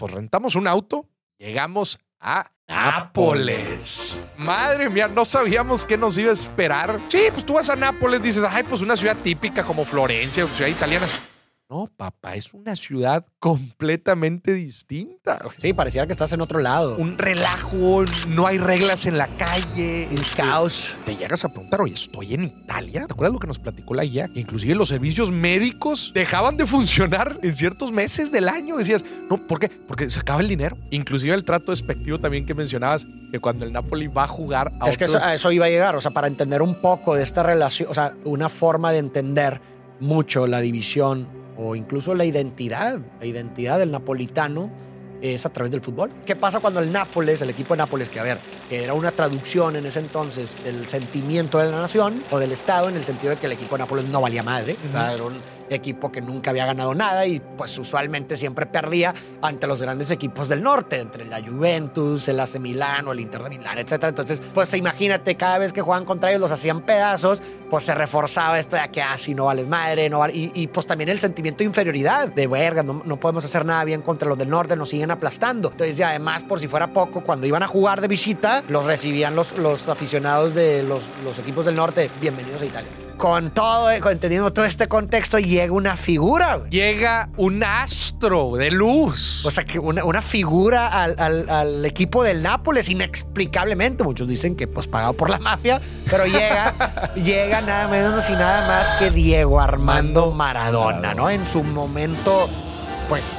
[0.00, 1.06] pues rentamos un auto,
[1.38, 4.36] llegamos a Nápoles.
[4.38, 6.98] Madre mía, no sabíamos qué nos iba a esperar.
[7.08, 10.70] Sí, pues tú vas a Nápoles, dices, ay, pues una ciudad típica como Florencia, ciudad
[10.70, 11.06] italiana.
[11.70, 15.40] No, papá, es una ciudad completamente distinta.
[15.56, 16.96] Sí, pareciera que estás en otro lado.
[16.96, 20.12] Un relajo, no hay reglas en la calle.
[20.12, 20.96] Es caos.
[21.04, 23.06] Te llegas a preguntar, oye, estoy en Italia.
[23.06, 24.26] ¿Te acuerdas lo que nos platicó la guía?
[24.34, 28.76] Que inclusive los servicios médicos dejaban de funcionar en ciertos meses del año.
[28.76, 29.68] Decías, no, ¿por qué?
[29.68, 30.76] Porque se acaba el dinero.
[30.90, 34.88] Inclusive el trato despectivo también que mencionabas, que cuando el Napoli va a jugar a
[34.88, 37.22] Es que eso, a eso iba a llegar, o sea, para entender un poco de
[37.22, 39.60] esta relación, o sea, una forma de entender
[40.00, 44.70] mucho la división o incluso la identidad, la identidad del napolitano
[45.20, 46.10] es a través del fútbol.
[46.24, 48.38] ¿Qué pasa cuando el Nápoles, el equipo de Nápoles, que a ver,
[48.70, 52.88] que era una traducción en ese entonces del sentimiento de la nación o del Estado,
[52.88, 55.34] en el sentido de que el equipo de Nápoles no valía madre, era un
[55.70, 60.48] equipo que nunca había ganado nada y pues usualmente siempre perdía ante los grandes equipos
[60.48, 64.04] del norte, entre la Juventus, el AC Milán o el Inter de Milán, etc.
[64.04, 68.58] Entonces, pues imagínate, cada vez que jugaban contra ellos los hacían pedazos, pues se reforzaba
[68.58, 71.58] esto de que así ah, no vales madre, no vale, y, pues también el sentimiento
[71.58, 74.88] de inferioridad, de verga, no, no podemos hacer nada bien contra los del norte, nos
[74.88, 75.70] siguen aplastando.
[75.70, 79.34] Entonces, y además, por si fuera poco, cuando iban a jugar de visita, los recibían
[79.34, 82.90] los, los aficionados de los, los equipos del norte, bienvenidos a Italia
[83.20, 86.62] con todo, eh, entendiendo todo este contexto, llega una figura.
[86.70, 89.44] Llega un astro de luz.
[89.44, 94.04] O sea, que una, una figura al, equipo del Nápoles, inexplicablemente.
[94.04, 95.80] Muchos dicen que pues pagado por la mafia,
[96.10, 101.28] pero llega, llega nada menos y nada más que Diego Armando Maradona, ¿no?
[101.28, 102.48] En su momento,
[103.08, 103.34] pues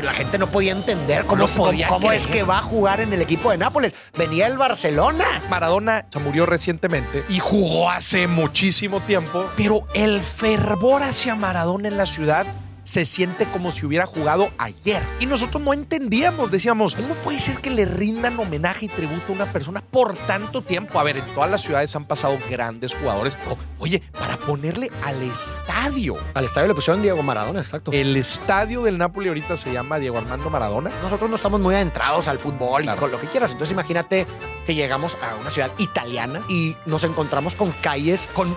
[0.00, 1.44] la gente no podía entender cómo,
[1.88, 3.94] cómo, es que va a jugar en el equipo de Nápoles.
[4.16, 5.24] Venía el Barcelona.
[5.50, 11.96] Maradona se murió recientemente y jugó hace muchísimo tiempo, pero el fervor hacia Maradona en
[11.96, 12.46] la ciudad
[12.92, 15.02] se siente como si hubiera jugado ayer.
[15.18, 19.32] Y nosotros no entendíamos, decíamos, ¿cómo puede ser que le rindan homenaje y tributo a
[19.32, 21.00] una persona por tanto tiempo?
[21.00, 23.38] A ver, en todas las ciudades han pasado grandes jugadores.
[23.78, 26.18] oye, para ponerle al estadio.
[26.34, 27.92] Al estadio le pusieron Diego Maradona, exacto.
[27.92, 30.90] El estadio del Napoli ahorita se llama Diego Armando Maradona.
[31.02, 33.52] Nosotros no estamos muy adentrados al fútbol y con lo que quieras.
[33.52, 34.26] Entonces imagínate
[34.66, 38.54] que llegamos a una ciudad italiana y nos encontramos con calles con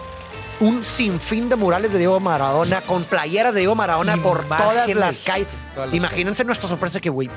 [0.59, 5.23] un sinfín de murales de Diego Maradona, con playeras de Diego Maradona por todas las
[5.23, 5.47] calles.
[5.91, 7.29] Imagínense nuestra sorpresa que, güey,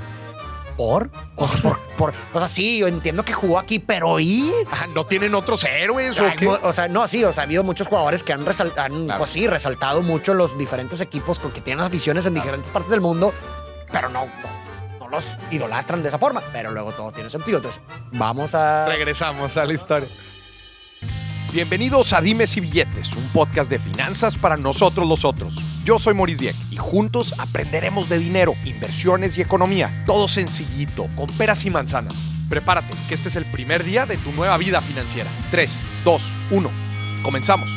[0.77, 1.11] ¿por?
[1.37, 1.61] O sea,
[1.97, 4.53] por, o sea, sí, yo entiendo que jugó aquí, pero ¿y?
[4.95, 6.47] ¿No tienen otros héroes o qué?
[6.47, 9.47] O sea, no, sí, o sea, ha habido muchos jugadores que han, resaltado, pues sí,
[9.47, 13.35] resaltado mucho los diferentes equipos porque tienen aficiones en diferentes partes del mundo,
[13.91, 14.27] pero no,
[15.01, 16.43] no los idolatran de esa forma.
[16.53, 17.59] Pero luego todo tiene sentido.
[17.59, 18.87] Entonces, vamos a...
[18.87, 20.09] Regresamos a la historia.
[21.51, 25.57] Bienvenidos a Dimes y Billetes, un podcast de finanzas para nosotros los otros.
[25.83, 30.05] Yo soy Maurice Dieck y juntos aprenderemos de dinero, inversiones y economía.
[30.05, 32.29] Todo sencillito, con peras y manzanas.
[32.51, 35.31] Prepárate, que este es el primer día de tu nueva vida financiera.
[35.51, 36.71] 3, 2, 1.
[37.23, 37.71] Comenzamos.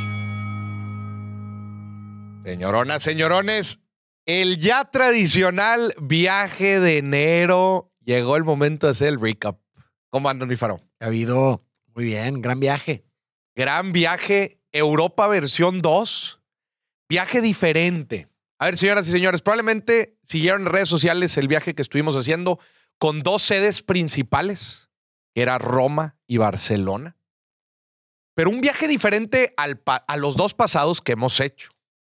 [2.44, 3.80] Señoronas, señorones,
[4.26, 9.60] el ya tradicional viaje de enero llegó el momento de hacer el recap.
[10.10, 10.82] ¿Cómo andan, mi faro?
[11.00, 11.64] Ha habido,
[11.96, 13.06] muy bien, gran viaje.
[13.56, 16.42] Gran viaje, Europa versión 2.
[17.10, 18.30] Viaje diferente.
[18.58, 22.60] A ver, señoras y señores, probablemente siguieron en redes sociales el viaje que estuvimos haciendo
[22.98, 24.90] con dos sedes principales,
[25.34, 27.18] que era Roma y Barcelona.
[28.36, 31.72] Pero un viaje diferente al a los dos pasados que hemos hecho,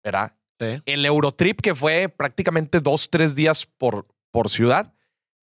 [0.04, 0.36] ¿verdad?
[0.58, 4.94] El Eurotrip, que fue prácticamente dos, tres días por, por ciudad,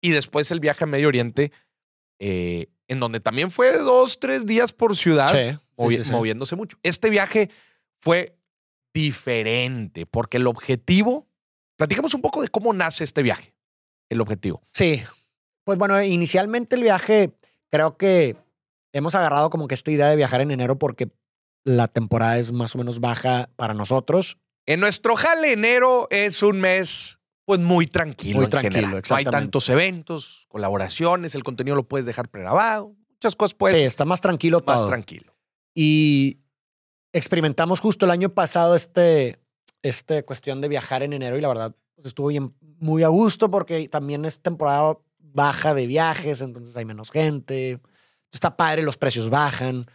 [0.01, 1.51] y después el viaje a Medio Oriente,
[2.19, 5.27] eh, en donde también fue dos, tres días por ciudad.
[5.27, 5.59] Sí
[6.11, 6.77] moviéndose mucho.
[6.83, 7.49] Este viaje
[7.99, 8.37] fue
[8.93, 11.27] diferente porque el objetivo,
[11.77, 13.53] platicamos un poco de cómo nace este viaje,
[14.09, 14.61] el objetivo.
[14.73, 15.03] Sí,
[15.63, 17.33] pues bueno, inicialmente el viaje
[17.69, 18.35] creo que
[18.93, 21.09] hemos agarrado como que esta idea de viajar en enero porque
[21.63, 24.37] la temporada es más o menos baja para nosotros.
[24.65, 28.39] En nuestro jale enero es un mes pues muy tranquilo.
[28.39, 33.53] Muy tranquilo, No hay tantos eventos, colaboraciones, el contenido lo puedes dejar pregrabado, muchas cosas
[33.53, 33.77] pues.
[33.77, 34.75] Sí, está más tranquilo todo.
[34.75, 35.30] Más tranquilo.
[35.73, 36.39] Y
[37.13, 39.39] experimentamos justo el año pasado este,
[39.81, 43.51] este cuestión de viajar en enero y la verdad pues estuvo bien, muy a gusto
[43.51, 47.79] porque también es temporada baja de viajes, entonces hay menos gente,
[48.31, 49.85] está padre, los precios bajan.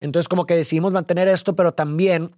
[0.00, 2.34] Entonces como que decidimos mantener esto, pero también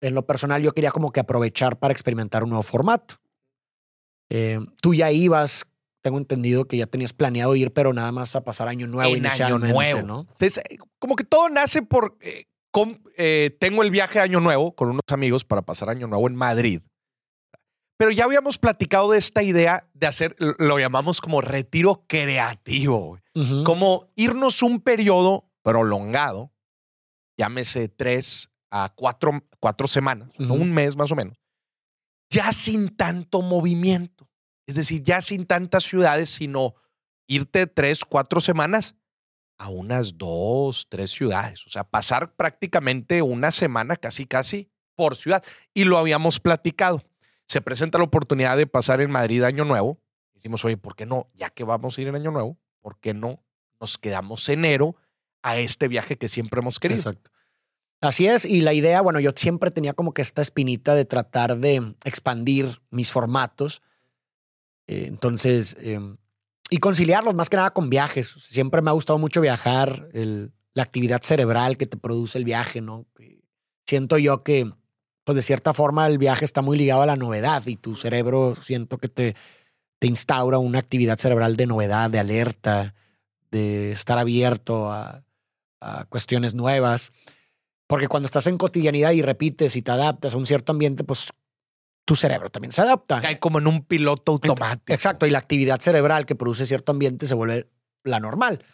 [0.00, 3.16] en lo personal yo quería como que aprovechar para experimentar un nuevo formato.
[4.30, 5.66] Eh, tú ya ibas
[6.02, 9.26] tengo entendido que ya tenías planeado ir, pero nada más a pasar año nuevo en
[9.26, 10.02] Año nuevo.
[10.02, 10.20] ¿no?
[10.20, 10.62] Entonces,
[10.98, 12.16] como que todo nace por...
[12.20, 12.44] Eh,
[13.16, 16.36] eh, tengo el viaje de año nuevo con unos amigos para pasar año nuevo en
[16.36, 16.82] Madrid.
[18.00, 23.18] Pero ya habíamos platicado de esta idea de hacer, lo llamamos como retiro creativo,
[23.64, 26.50] como irnos un periodo prolongado,
[27.36, 31.36] llámese tres a cuatro, cuatro semanas, o un mes más o menos,
[32.30, 34.19] ya sin tanto movimiento.
[34.70, 36.76] Es decir, ya sin tantas ciudades, sino
[37.26, 38.94] irte tres, cuatro semanas
[39.58, 41.66] a unas dos, tres ciudades.
[41.66, 45.42] O sea, pasar prácticamente una semana casi, casi por ciudad.
[45.74, 47.02] Y lo habíamos platicado.
[47.48, 49.98] Se presenta la oportunidad de pasar en Madrid Año Nuevo.
[50.34, 51.28] Decimos, oye, ¿por qué no?
[51.34, 53.42] Ya que vamos a ir en Año Nuevo, ¿por qué no
[53.80, 54.94] nos quedamos enero
[55.42, 57.00] a este viaje que siempre hemos querido?
[57.00, 57.32] Exacto.
[58.00, 61.56] Así es, y la idea, bueno, yo siempre tenía como que esta espinita de tratar
[61.56, 63.82] de expandir mis formatos.
[64.90, 66.00] Eh, entonces, eh,
[66.68, 68.34] y conciliarlos más que nada con viajes.
[68.48, 72.80] Siempre me ha gustado mucho viajar, el- la actividad cerebral que te produce el viaje,
[72.80, 73.06] ¿no?
[73.86, 74.68] Siento yo que,
[75.24, 78.54] pues de cierta forma, el viaje está muy ligado a la novedad y tu cerebro
[78.60, 79.36] siento que te,
[80.00, 82.94] te instaura una actividad cerebral de novedad, de alerta,
[83.52, 85.24] de estar abierto a,
[85.80, 87.12] a cuestiones nuevas.
[87.86, 91.30] Porque cuando estás en cotidianidad y repites y te adaptas a un cierto ambiente, pues
[92.10, 93.20] tu cerebro también se adapta.
[93.20, 94.92] Cae como en un piloto automático.
[94.92, 97.68] Exacto, y la actividad cerebral que produce cierto ambiente se vuelve
[98.02, 98.64] la normal.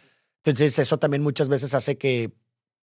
[0.43, 2.33] Entonces eso también muchas veces hace que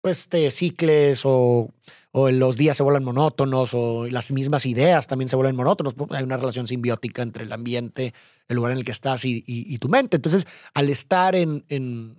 [0.01, 1.73] pues te cicles o,
[2.11, 5.93] o los días se vuelvan monótonos o las mismas ideas también se vuelven monótonos.
[6.11, 8.13] Hay una relación simbiótica entre el ambiente,
[8.47, 10.15] el lugar en el que estás y, y- y tu mente.
[10.15, 12.17] Entonces, al estar en, en,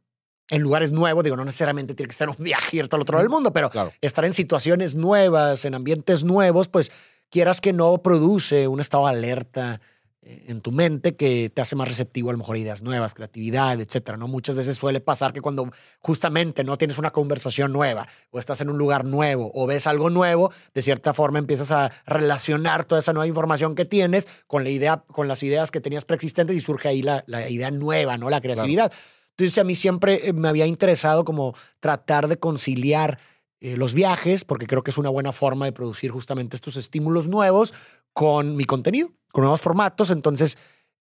[0.50, 3.22] en lugares nuevos, digo, no necesariamente tiene que ser un viaje irte al otro lado
[3.22, 3.92] del mundo, pero Claro.
[4.02, 6.92] estar en situaciones nuevas, en ambientes nuevos, pues
[7.30, 9.80] quieras que no produce un estado de alerta
[10.22, 13.14] eh, en tu mente que te hace más receptivo a lo mejor a ideas nuevas,
[13.14, 14.28] creatividad, etcétera, ¿no?
[14.28, 18.68] Muchas veces suele pasar que cuando justamente no tienes una conversación nueva o estás en
[18.68, 23.14] un lugar nuevo o ves algo nuevo, de cierta forma empiezas a relacionar toda esa
[23.14, 26.88] nueva información que tienes con la idea, con las ideas que tenías preexistentes y surge
[26.88, 28.28] ahí la, la idea nueva, ¿no?
[28.28, 28.92] La creatividad.
[29.30, 33.18] Entonces a mí siempre eh, me había interesado como tratar de conciliar
[33.60, 37.28] eh, los viajes, porque creo que es una buena forma de producir justamente estos estímulos
[37.28, 37.74] nuevos
[38.12, 40.10] con mi contenido, con nuevos formatos.
[40.10, 40.56] Entonces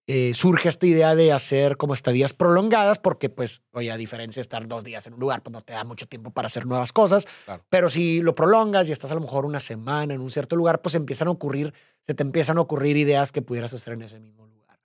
[0.08, 4.44] eh, surge esta idea de hacer como estadías prolongadas, porque pues, oye, a diferencia de
[4.44, 6.92] estar dos días en un lugar, pues no te da mucho tiempo para hacer nuevas
[6.92, 7.28] cosas.
[7.46, 7.64] Claro.
[7.70, 10.82] Pero si lo prolongas y estás a lo mejor una semana en un cierto lugar,
[10.82, 11.74] pues empiezan a ocurrir,
[12.08, 14.80] se te empiezan a ocurrir ideas que pudieras hacer en ese mismo lugar.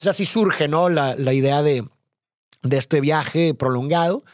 [0.00, 0.88] O sea, así surge, ¿no?
[0.88, 1.88] La, la idea de,
[2.62, 4.24] de este viaje prolongado,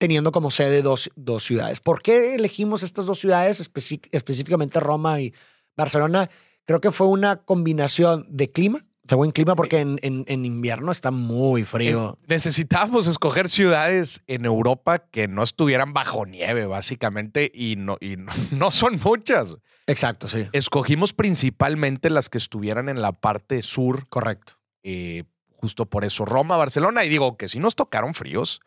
[0.00, 1.78] teniendo como sede dos, dos ciudades.
[1.80, 5.34] ¿Por qué elegimos estas dos ciudades, específicamente Roma y
[5.76, 6.30] Barcelona?
[6.64, 10.90] Creo que fue una combinación de clima, de buen clima, porque en, en- en invierno
[10.90, 12.16] está muy frío.
[12.22, 18.16] Es- necesitábamos escoger ciudades en Europa que no estuvieran bajo nieve, básicamente, y no, y
[18.16, 19.54] no, no son muchas.
[19.86, 20.46] Exacto, sí.
[20.52, 24.54] Escogimos principalmente las que estuvieran en la parte sur, Correcto.
[24.82, 25.24] eh,
[25.56, 28.60] justo por eso Roma, Barcelona, y digo que sí nos tocaron fríos,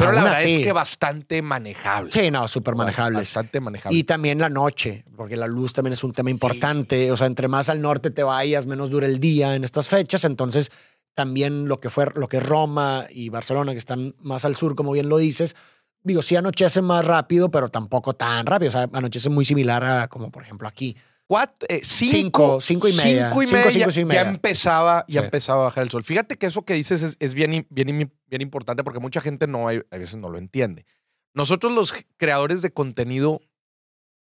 [0.00, 0.56] pero la verdad así.
[0.56, 2.10] es que bastante manejable.
[2.10, 3.20] Sí, no, súper manejables.
[3.20, 3.98] Bastante manejable.
[3.98, 7.12] Y también la noche, porque la luz también es un tema importante.
[7.12, 10.24] O sea, entre más al norte te vayas, menos dura el día en estas fechas.
[10.24, 10.70] Entonces,
[11.14, 14.74] también lo que fue lo que es Roma y Barcelona, que están más al sur,
[14.74, 15.54] como bien lo dices,
[16.02, 18.70] digo, sí anochece más rápido, pero tampoco tan rápido.
[18.70, 20.96] O sea, anochece muy similar a como por ejemplo aquí.
[21.30, 23.28] Cuat- eh, cinco, Cinco, cinco y media.
[23.28, 24.22] cinco y Cinco, media, cinco, ya, cinco y media.
[24.24, 25.24] ya empezaba, ya Sí.
[25.26, 26.02] empezaba a bajar el sol.
[26.02, 29.68] Fíjate que eso que dices es, es bien, bien, bien importante porque mucha gente no,
[29.68, 30.86] hay- a veces no lo entiende.
[31.32, 33.40] Nosotros los creadores de contenido,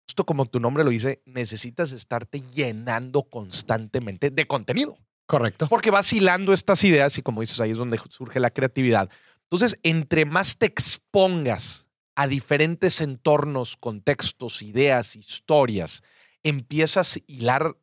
[0.08, 4.98] justo como tu nombre lo dice, necesitas estarte llenando constantemente de contenido.
[5.28, 5.68] Correcto.
[5.68, 9.12] Porque vas hilando estas ideas y como dices, ahí es donde surge la creatividad.
[9.44, 16.02] Entonces, entre más te expongas a diferentes entornos, contextos, ideas, historias,
[16.50, 17.76] empiezas a hilar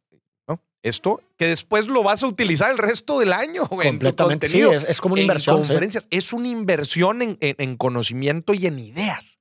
[0.48, 0.62] ¿no?
[0.82, 4.48] esto que después lo vas a utilizar el resto del año güey, en tu Completamente.
[4.48, 5.56] Sí, es, es como una en inversión.
[5.64, 5.68] sí.
[5.68, 6.06] conferencias.
[6.10, 9.38] Es una inversión en, en- en conocimiento y en ideas.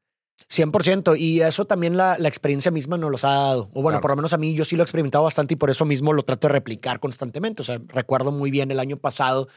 [0.49, 1.17] 100%.
[1.17, 3.69] Y eso también la, la experiencia misma nos los ha dado.
[3.73, 4.01] O bueno, Claro.
[4.01, 6.11] por lo menos a mí yo sí lo he experimentado bastante y por eso mismo
[6.11, 7.61] lo trato de replicar constantemente.
[7.61, 9.47] O sea, recuerdo muy bien el año pasado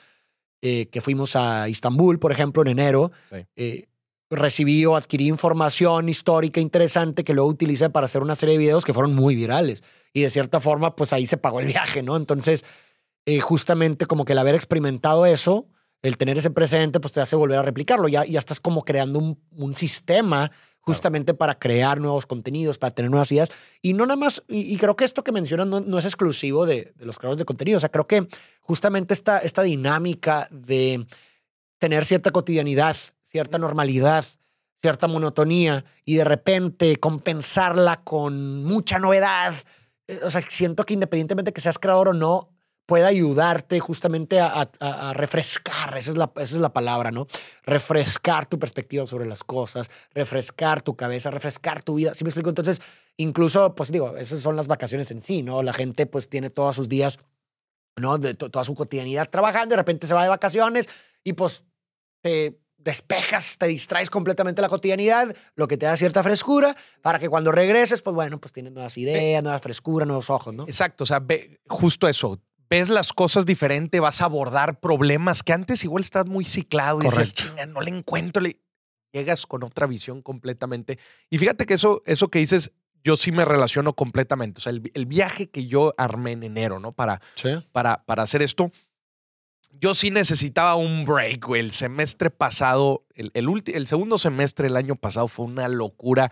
[0.62, 3.11] eh, que fuimos a Istambul, por ejemplo, en enero.
[3.33, 3.44] Sí.
[3.56, 3.87] Eh,
[4.35, 8.85] recibí o adquirí información histórica interesante que luego utilicé para hacer una serie de videos
[8.85, 9.83] que fueron muy virales.
[10.12, 12.17] Y de cierta forma, pues ahí se pagó el viaje, ¿no?
[12.17, 12.64] Entonces,
[13.26, 15.67] eh, justamente como que el haber experimentado eso,
[16.03, 18.09] el tener ese presente, pues te hace volver a replicarlo.
[18.09, 20.50] Ya, ya estás como creando un, un sistema
[20.81, 23.50] justamente para crear nuevos contenidos, para tener nuevas ideas.
[23.81, 26.67] Y no nada más, y, y creo que esto que mencionas no, no es exclusivo
[26.67, 27.79] de, de los creadores de contenido.
[27.79, 28.29] O sea, creo que
[28.61, 31.07] justamente esta, esta dinámica de
[31.79, 32.97] tener cierta cotidianidad,
[33.35, 34.25] cierta normalidad,
[34.81, 39.55] cierta monotonía y de repente compensarla con mucha novedad.
[40.07, 42.50] Eh, O sea, siento que independientemente que seas creador o no,
[42.87, 44.69] pueda ayudarte justamente a,
[45.14, 47.26] refrescar, esa es, la, esa es la palabra, ¿no?
[47.64, 52.14] Refrescar tu perspectiva sobre las cosas, refrescar tu cabeza, refrescar tu vida.
[52.14, 52.50] ¿Sí me explico?
[52.50, 52.81] Entonces,
[53.17, 55.62] incluso, pues digo, esas son las vacaciones en sí, ¿no?
[55.64, 57.19] La gente pues tiene todos sus días,
[57.97, 58.19] ¿no?
[58.19, 60.88] De to- toda su cotidianidad trabajando, de repente se va de vacaciones
[61.25, 61.64] y pues
[62.23, 67.19] te despejas, te distraes completamente de la cotidianidad, lo que te da cierta frescura, para
[67.19, 70.64] que cuando regreses, pues bueno, pues tienes nuevas ideas, nueva frescura, nuevos ojos, ¿no?
[70.64, 72.41] Exacto, o sea, ve, justo eso.
[72.71, 77.05] Ves las cosas diferente, vas a abordar problemas que antes igual estás muy ciclado y
[77.05, 78.43] dices, chinga, no le encuentro.
[78.43, 78.59] le-".
[79.12, 80.99] Llegas con otra visión completamente.
[81.31, 82.73] Y fíjate que eso, eso que dices,
[83.05, 84.59] yo sí me relaciono completamente.
[84.59, 86.93] O sea, el, el viaje que yo armé en enero, ¿no?
[86.93, 87.50] Para, Sí.
[87.71, 88.73] para, para hacer esto,
[89.81, 91.61] yo sí necesitaba un break, güey.
[91.61, 96.31] El semestre pasado, el, el, el segundo semestre del año pasado fue una locura.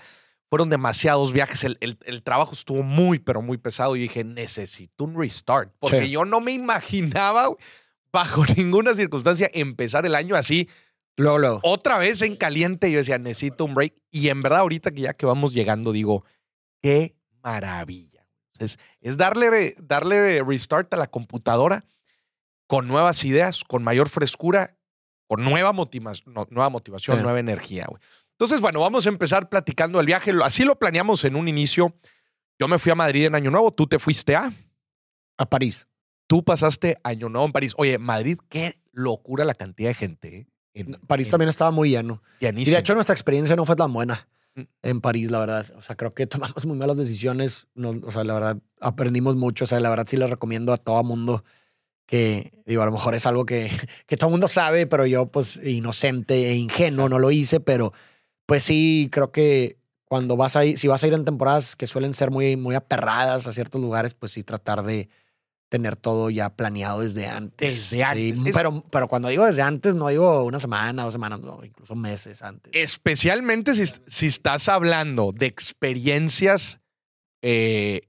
[0.48, 1.64] Fueron demasiados viajes.
[1.64, 3.96] El, el- trabajo estuvo muy, pero muy pesado.
[3.96, 5.72] Y dije, necesito un restart.
[5.78, 6.10] Porque Sí.
[6.10, 7.48] yo no me imaginaba,
[8.12, 10.68] bajo ninguna circunstancia, empezar el año así,
[11.16, 11.60] Luego, luego.
[11.62, 12.90] otra vez en caliente.
[12.90, 13.94] Yo decía, necesito un break.
[14.10, 16.24] Y en verdad, ahorita que ya que vamos llegando, digo,
[16.82, 18.26] qué maravilla.
[18.58, 21.84] Es, es darle, darle restart a la computadora
[22.66, 24.76] con nuevas ideas, con mayor frescura,
[25.28, 27.22] con nueva, motiva- no, nueva motivación, Sí.
[27.22, 27.86] nueva energía.
[27.88, 28.00] güey.
[28.32, 30.32] Entonces, bueno, vamos a empezar platicando el viaje.
[30.42, 31.94] Así lo planeamos en un inicio.
[32.58, 34.52] Yo me fui a Madrid en Año Nuevo, tú te fuiste a,
[35.38, 35.86] A París.
[36.26, 37.72] tú pasaste Año Nuevo en París.
[37.76, 40.36] Oye, Madrid, qué locura la cantidad de gente.
[40.36, 40.46] ¿eh?
[40.74, 42.22] En- París en- también estaba muy lleno.
[42.40, 42.74] Y llenísimo.
[42.74, 44.62] de hecho nuestra experiencia no fue tan buena Mm.
[44.82, 45.66] en París, la verdad.
[45.76, 46.26] O sea, creo que
[46.56, 47.68] tomamos muy malas decisiones.
[47.74, 49.64] No, o sea, la verdad, aprendimos mucho.
[49.64, 51.44] O sea, la verdad sí les recomiendo a todo mundo
[52.12, 53.70] que, digo, a lo mejor es algo que,
[54.06, 57.94] que todo mundo sabe, pero yo, pues, inocente e ingenuo, no lo hice, pero
[58.44, 61.86] pues sí, creo que cuando vas a ir, si vas a ir en temporadas que
[61.86, 65.08] suelen ser muy, muy aperradas a ciertos lugares, pues sí tratar de
[65.70, 67.90] tener todo ya planeado desde antes.
[67.90, 68.38] Desde antes.
[68.42, 71.64] Sí, Es- pero, pero cuando digo desde antes, no digo una semana, dos semanas, no,
[71.64, 72.70] incluso meses antes.
[72.74, 76.78] Especialmente si, si estás hablando de experiencias
[77.40, 78.02] eh,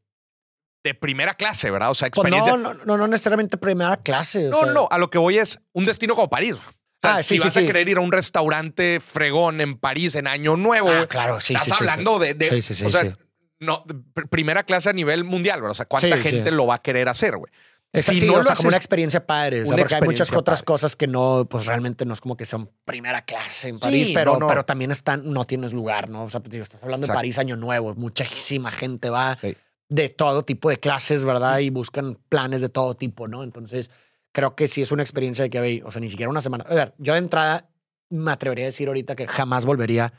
[0.83, 1.91] de primera clase, ¿verdad?
[1.91, 2.57] O sea, Pues experiencias.
[2.57, 4.47] no, no, no, no necesariamente primera clase.
[4.47, 6.53] o no, sea, no, a lo que voy es un destino como París.
[6.55, 9.77] O sea, Ah, si sí, sí, vas a querer ir a un restaurante fregón en
[9.77, 12.89] París en Año Nuevo, Ah, claro, sí, estás hablando de, de- Sí, sí, sí, o
[12.89, 13.17] sea,
[13.59, 15.71] no, pr- primera clase a nivel mundial, ¿verdad?
[15.71, 17.51] O sea, ¿cuánta gente lo va a querer hacer, güey?
[17.93, 19.61] Es si no o sea, como una experiencia padre.
[19.63, 20.65] O sea, porque hay muchas experiencia otras padre.
[20.65, 24.11] cosas que no, pues realmente no es como que son primera clase en Sí, París,
[24.13, 24.47] pero, no, no.
[24.47, 26.23] pero también están, no tienes lugar, ¿no?
[26.23, 27.17] O sea, pues, digo, estás hablando Exacto.
[27.19, 29.55] de París Año Nuevo, muchísima gente va Sí.
[29.93, 31.59] De todo tipo de clases, ¿verdad?
[31.59, 33.43] Y buscan planes de todo tipo, ¿no?
[33.43, 33.91] Entonces,
[34.31, 36.65] creo que sí es una experiencia de que, ve, o sea, ni siquiera una semana.
[36.67, 37.69] A ver, yo de entrada
[38.09, 40.11] me atrevería a decir ahorita que jamás volvería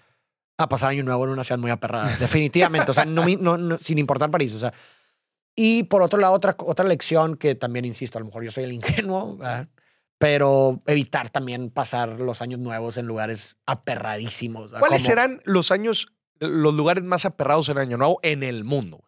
[0.59, 2.15] a pasar Año Nuevo en una ciudad muy aperrada.
[2.21, 2.91] Definitivamente.
[2.93, 4.53] O sea, no, no- no- sin importar París.
[4.55, 4.73] O sea,
[5.57, 8.65] y por otro lado, otra, otra lección que también, insisto, a lo mejor yo soy
[8.65, 9.69] el ingenuo, ¿verdad?
[10.19, 14.67] pero evitar también pasar los años nuevos en lugares aperradísimos.
[14.71, 14.79] ¿verdad?
[14.79, 16.07] ¿Cuáles Como- serán los años,
[16.39, 19.05] los lugares más aperrados en Año Nuevo en el mundo?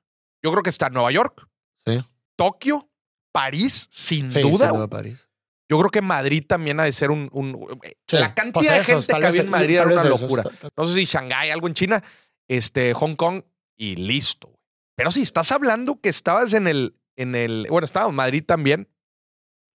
[0.47, 1.45] Yo creo que está Nueva York,
[1.85, 1.99] Sí.
[2.37, 2.89] Tokio,
[3.33, 4.69] París, sin Sí, duda.
[4.69, 4.89] sin güey.
[4.89, 5.29] París.
[5.69, 7.29] Yo creo que Madrid también ha de ser un.
[7.33, 10.45] un- Sí, La cantidad pues de gente que había en Madrid era una locura.
[10.45, 12.05] tal- tal- No sé si Shanghái, algo en China,
[12.47, 13.43] este, Hong Kong
[13.77, 14.53] y listo.
[14.95, 18.89] Pero si estás hablando que estabas en el, en el, bueno, estaba en Madrid también.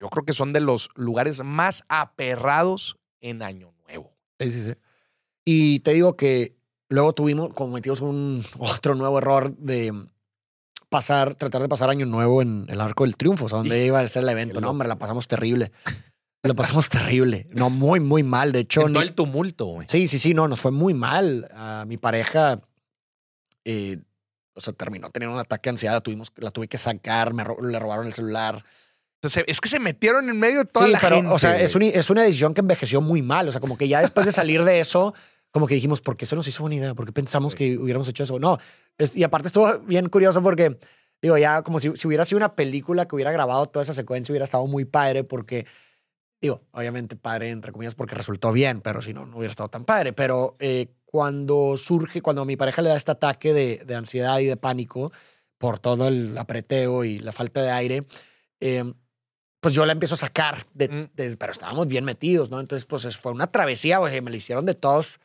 [0.01, 4.17] Yo creo que son de los lugares más aperrados en Año Nuevo.
[4.41, 4.75] Sí, sí, sí.
[5.45, 6.57] Y te digo que
[6.89, 9.93] luego tuvimos, cometimos un otro nuevo error de
[10.97, 14.01] pasar, tratar de pasar año nuevo en el Arco del Triunfo, o sea, donde iba
[14.01, 14.61] a ser el evento.
[14.61, 15.73] No, hombre, la pasamos terrible.
[16.43, 17.47] La pasamos terrible.
[17.51, 18.53] No, muy, muy mal.
[18.53, 19.87] De hecho, En todo ni- el tumulto, güey.
[19.91, 21.49] sí, sí, sí, no, nos fue muy mal.
[21.55, 22.61] A mi pareja,
[23.65, 23.99] eh,
[24.55, 26.03] o sea, terminó teniendo un ataque de ansiedad.
[26.03, 28.65] Tuvimos, la tuve que sacar, me ro- le robaron el celular.
[29.21, 31.33] Entonces, es que se metieron en medio de toda sí, la pero, gente.
[31.33, 33.49] o sea, es, una, es una decisión que envejeció muy mal.
[33.49, 35.15] O sea, como que ya después de salir de eso,
[35.57, 36.95] como que dijimos, ¿por qué se nos hizo buena idea?
[36.95, 37.57] ¿Por qué pensamos Sí.
[37.59, 38.39] que hubiéramos hecho eso?
[38.39, 38.59] No.
[38.99, 40.79] es- y aparte estuvo bien curioso porque,
[41.23, 44.33] digo, ya como si, si hubiera sido una película que hubiera grabado toda esa secuencia,
[44.35, 45.65] hubiera estado muy padre porque,
[46.43, 49.87] digo, obviamente padre, entre comillas, porque resultó bien, pero si no, no hubiera estado tan
[49.87, 50.13] padre.
[50.13, 54.39] Pero eh, cuando surge, cuando a mi pareja le da este ataque de, de ansiedad
[54.41, 55.11] y de pánico
[55.57, 58.07] por todo el apreteo y la falta de aire,
[58.61, 58.93] eh,
[59.61, 61.09] pues yo la empiezo a sacar, de, Mm.
[61.15, 62.61] de- pero estábamos bien metidos, ¿no?
[62.61, 65.19] Entonces, pues es- fue una travesía, güey, me la hicieron de todos.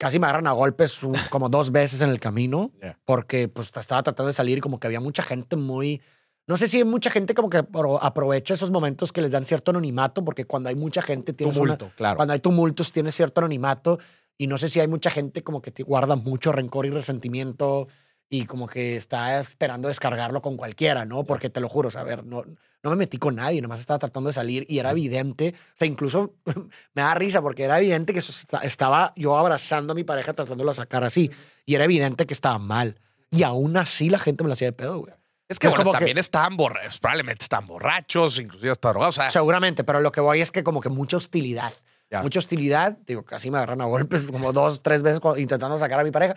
[0.00, 2.98] Casi me agarran a golpes un- como dos veces en el camino, Yeah.
[3.04, 6.00] porque pues estaba tratando de salir y como que había mucha gente muy...
[6.46, 9.44] No sé si hay mucha gente como que apro- aprovecha esos momentos que les dan
[9.44, 12.16] cierto anonimato, porque cuando hay mucha gente tienes una- tumulto, claro.
[12.16, 13.98] cuando hay tumultos tienes cierto anonimato
[14.38, 17.86] y no sé si hay mucha gente como que te guarda mucho rencor y resentimiento
[18.32, 21.24] y como que está esperando descargarlo con cualquiera, ¿no?
[21.24, 22.44] Porque te lo juro, o sea, a ver, no,
[22.82, 25.88] no me metí con nadie, nomás estaba tratando de salir y era evidente, o sea,
[25.88, 26.34] incluso
[26.94, 28.20] me da risa porque era evidente que
[28.62, 31.30] estaba yo abrazando a mi pareja tratándola de sacar así
[31.66, 33.00] y era evidente que estaba mal.
[33.32, 35.12] Y aún así la gente me la hacía de pedo, güey.
[35.48, 39.18] Es que Es bueno, como que- también estaban borrachos, probablemente están borrachos, inclusive hasta drogados.
[39.18, 41.72] O sea, Seguramente, pero lo que voy es que como que mucha hostilidad.
[42.08, 42.22] Ya.
[42.22, 42.98] Mucha hostilidad.
[43.06, 46.34] Digo, casi me agarran a golpes como dos, tres veces intentando sacar a mi pareja.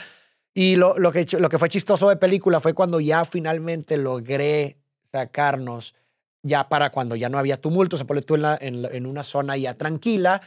[0.54, 4.78] Y lo, lo, que, lo que fue chistoso de película fue cuando ya finalmente logré
[5.12, 5.96] sacarnos,
[6.44, 9.24] ya para cuando ya no había tumulto, se pone tú en, la- en, en una
[9.24, 10.42] zona ya tranquila,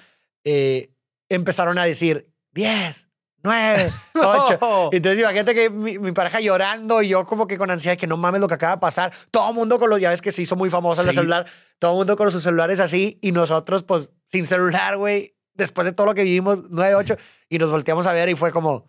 [0.44, 0.90] eh,
[1.28, 3.08] empezaron a decir 10,
[3.42, 4.58] 9, 8.
[4.60, 4.90] no.
[4.92, 8.16] Entonces, imagínate que mi, mi pareja llorando y yo como que con ansiedad que no
[8.16, 9.12] mames lo que acaba de pasar.
[9.30, 11.14] Todo el mundo con los, ya ves que se hizo muy famosa el Sí.
[11.16, 11.46] celular,
[11.78, 15.92] todo el mundo con sus celulares así y nosotros pues sin celular, güey, después de
[15.92, 17.16] todo lo que vivimos, 9, 8,
[17.48, 18.88] y nos volteamos a ver y fue como,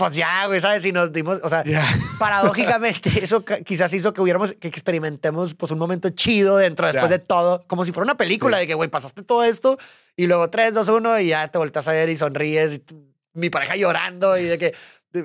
[0.00, 0.84] pues ya, güey, ¿sabes?
[0.84, 1.62] Y nos dimos, o sea,
[2.18, 7.18] paradójicamente eso quizás hizo que hubiéramos, que experimentemos pues un momento chido dentro después de
[7.18, 9.78] todo, como si fuera una película de que, güey, pasaste todo esto
[10.16, 12.82] y luego 3, 2, 1 y ya te volteas a ver y sonríes y
[13.34, 14.74] mi pareja llorando y de que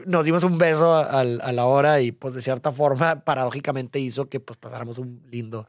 [0.08, 4.29] nos dimos un beso a, a la hora y pues de cierta forma paradójicamente hizo
[4.29, 5.67] que pues pasáramos un lindo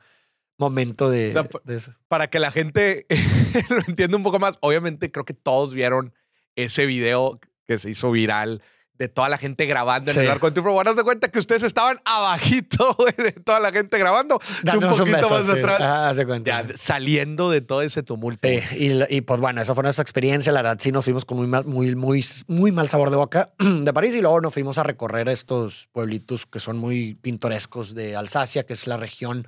[0.59, 1.93] momento de, O sea, p- de eso.
[2.09, 3.07] Para que la gente
[3.71, 6.15] lo entienda un poco más, obviamente creo que todos vieron
[6.57, 8.63] ese video que se hizo viral
[8.99, 10.73] de toda la gente grabando en el arco de triunfo.
[10.73, 15.05] Bueno, de cuenta que ustedes estaban abajito güey, de toda la gente grabando un poquito
[15.05, 15.53] beso, más sí.
[15.53, 16.25] atrás.
[16.27, 16.63] Cuenta.
[16.63, 18.49] Ya saliendo de todo ese tumulto.
[18.49, 20.53] Sí, y, y, pues bueno, esa fue nuestra experiencia.
[20.53, 23.53] La verdad, sí nos fuimos con muy mal, muy, muy, muy mal sabor de boca
[23.59, 28.17] de París y luego nos fuimos a recorrer estos pueblitos que son muy pintorescos de
[28.17, 29.47] Alsacia, que es la región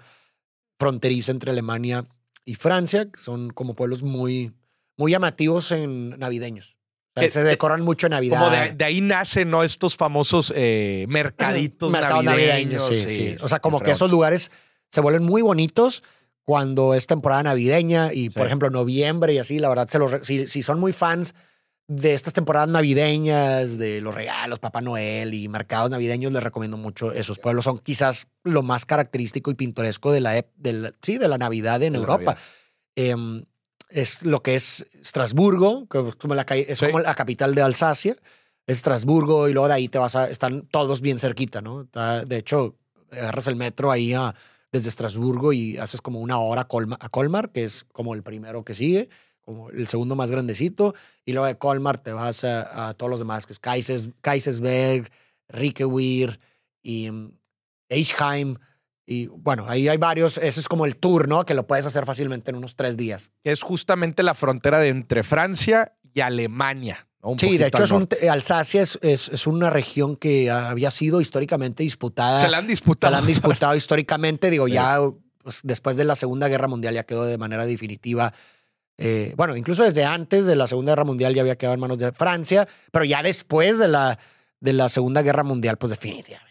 [0.78, 2.04] fronteriza entre Alemania
[2.44, 4.52] y Francia, que son como pueblos muy,
[4.96, 6.77] muy llamativos en navideños.
[7.28, 8.38] Se decoran mucho en Navidad.
[8.38, 9.62] Como de, de ahí nacen ¿no?
[9.64, 12.86] estos famosos eh, mercaditos Mercados navideños.
[12.86, 13.36] sí, sí.
[13.42, 14.50] O sea, como que esos lugares
[14.90, 16.02] se vuelven muy bonitos
[16.44, 20.46] cuando es temporada navideña y, por ejemplo, noviembre y así, la verdad, se los, si,
[20.46, 21.34] si son muy fans
[21.88, 27.12] de estas temporadas navideñas, de los regalos, Papá Noel y mercados navideños, les recomiendo mucho
[27.12, 27.64] esos pueblos.
[27.64, 31.82] Son quizás lo más característico y pintoresco de la, ep- del- sí, de la Navidad
[31.82, 32.24] en De la Europa.
[32.34, 32.38] Navidad.
[32.96, 33.44] Em,
[33.88, 36.86] es lo que es Estrasburgo, que es como la, calle- es Sí.
[36.86, 38.16] como la capital de Alsacia.
[38.66, 40.28] Estrasburgo y luego de ahí te vas a...
[40.28, 41.84] Están todos bien cerquita, ¿no?
[41.84, 42.76] De hecho,
[43.10, 44.34] agarras el metro ahí a-
[44.70, 48.22] desde Estrasburgo y haces como una hora a Colmar, a Colmar, que es como el
[48.22, 49.08] primero que sigue,
[49.40, 50.94] como el segundo más grandecito.
[51.24, 55.10] Y luego de Colmar te vas a, a todos los demás, que es Kaises, Kaisersberg,
[55.48, 56.38] Rickeweir
[56.82, 57.32] y mm,
[57.88, 58.56] Eichheim.
[59.10, 60.36] Y bueno, ahí hay varios.
[60.36, 61.46] Ese es como el tour, ¿no?
[61.46, 63.30] Que lo puedes hacer fácilmente en unos tres días.
[63.42, 67.06] Es justamente la frontera de entre Francia y Alemania.
[67.22, 67.30] ¿no?
[67.30, 68.06] Un Sí, de hecho, es un.
[68.30, 72.38] Alsacia es, es, es una región que había sido históricamente disputada.
[72.38, 73.10] Se la han Se disputado.
[73.12, 74.50] la han disputado históricamente.
[74.50, 74.72] Digo, Sí.
[74.74, 74.98] ya
[75.42, 78.34] pues, después de la Segunda Guerra Mundial ya quedó de manera definitiva.
[78.98, 81.96] eh, bueno, incluso desde antes de la Segunda Guerra Mundial ya había quedado en manos
[81.98, 84.18] de Francia, pero ya después de la,
[84.60, 86.47] de la Segunda Guerra Mundial, pues definitivamente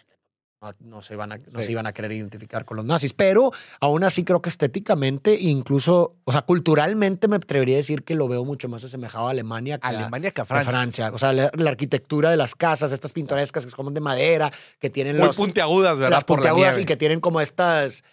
[0.79, 1.67] no, se, iban a, no Sí.
[1.67, 3.13] se iban a querer identificar con los nazis.
[3.13, 8.15] Pero aún así creo que estéticamente, incluso, o sea, culturalmente me atrevería a decir que
[8.15, 10.71] lo veo mucho más asemejado a Alemania que a- Alemania que a a Francia.
[10.71, 11.11] Francia.
[11.13, 14.89] O sea, la, la arquitectura de las casas, estas pintorescas que son de madera, que
[14.89, 16.11] tienen Muy los, puntiagudas, ¿verdad?
[16.17, 18.03] las Por puntiagudas y que tienen como estas,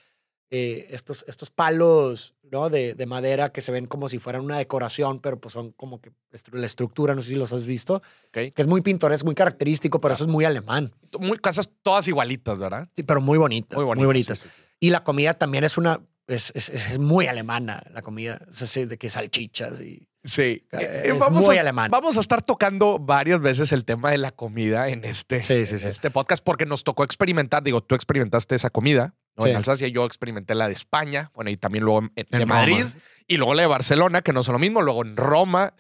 [0.56, 2.70] eh, estos, estos palos ¿no?
[2.70, 6.00] de, de madera que se ven como si fueran una decoración, pero pues son como
[6.00, 7.96] que estru- la estructura, no sé si los has visto,
[8.28, 8.32] Ok.
[8.32, 10.92] que es muy pintoresco, muy característico, pero eso es muy alemán.
[11.18, 12.88] Muy, casas todas igualitas, ¿verdad?
[12.94, 14.38] Sí, pero muy bonitas, Muy muy bonitas.
[14.38, 14.62] sí, sí.
[14.80, 18.66] Y la comida también es una, es, es- es muy alemana, la comida, o sea,
[18.66, 20.06] sí, de que salchichas y...
[20.26, 20.64] Sí.
[20.72, 21.90] Eh, Eh, es vamos, muy a, alemán.
[21.90, 25.74] vamos a estar tocando varias veces el tema de la comida en este, Sí, sí,
[25.74, 25.86] en sí.
[25.88, 27.62] este podcast porque nos tocó experimentar.
[27.62, 29.44] Digo, tú experimentaste esa comida ¿no?
[29.44, 29.50] Sí.
[29.50, 32.54] en Alsacia, yo experimenté la de España, bueno, y también luego en, de Roma.
[32.56, 32.84] Madrid,
[33.26, 35.74] y luego la de Barcelona, que no son lo mismo, luego en Roma.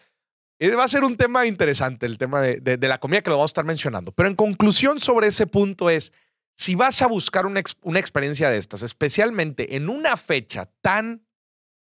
[0.58, 3.30] Eh, Va a ser un tema interesante, el tema de, de- de la comida que
[3.30, 4.12] lo vamos a estar mencionando.
[4.12, 6.12] Pero en conclusión sobre ese punto es,
[6.56, 11.26] si vas a buscar una, ex- una experiencia de estas, especialmente en una fecha tan,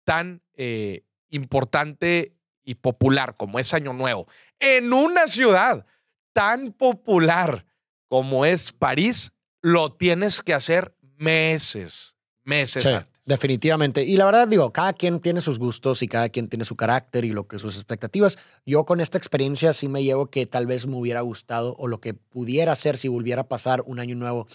[0.05, 2.33] tan eh, importante
[2.65, 4.27] y popular como es Año Nuevo,
[4.59, 5.87] en una ciudad
[6.33, 7.67] tan popular
[8.09, 13.09] como es París, lo tienes que hacer meses, meses Sí, antes.
[13.25, 14.05] definitivamente.
[14.05, 17.25] Y la verdad, digo, cada quien tiene sus gustos y cada quien tiene su carácter
[17.25, 18.39] y lo que sus expectativas.
[18.65, 22.01] Yo con esta experiencia sí me llevo que tal vez me hubiera gustado o lo
[22.01, 24.47] que pudiera hacer si volviera a pasar un año nuevo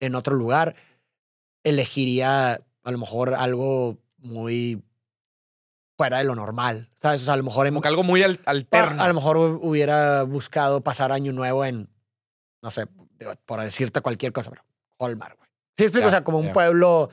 [0.00, 0.76] en otro lugar,
[1.64, 4.82] elegiría a lo mejor algo muy
[5.96, 7.22] fuera de lo normal, ¿sabes?
[7.22, 9.02] O sea, a lo mejor en- Como que algo muy al- alterno.
[9.02, 11.88] a lo mejor hubiera buscado pasar año nuevo en,
[12.62, 12.86] no sé,
[13.46, 14.64] por decirte cualquier cosa, pero
[14.96, 15.47] Colmar, güey.
[15.78, 16.02] ¿Sí explico?
[16.04, 16.52] Ya, o sea, como un ya.
[16.52, 17.08] pueblo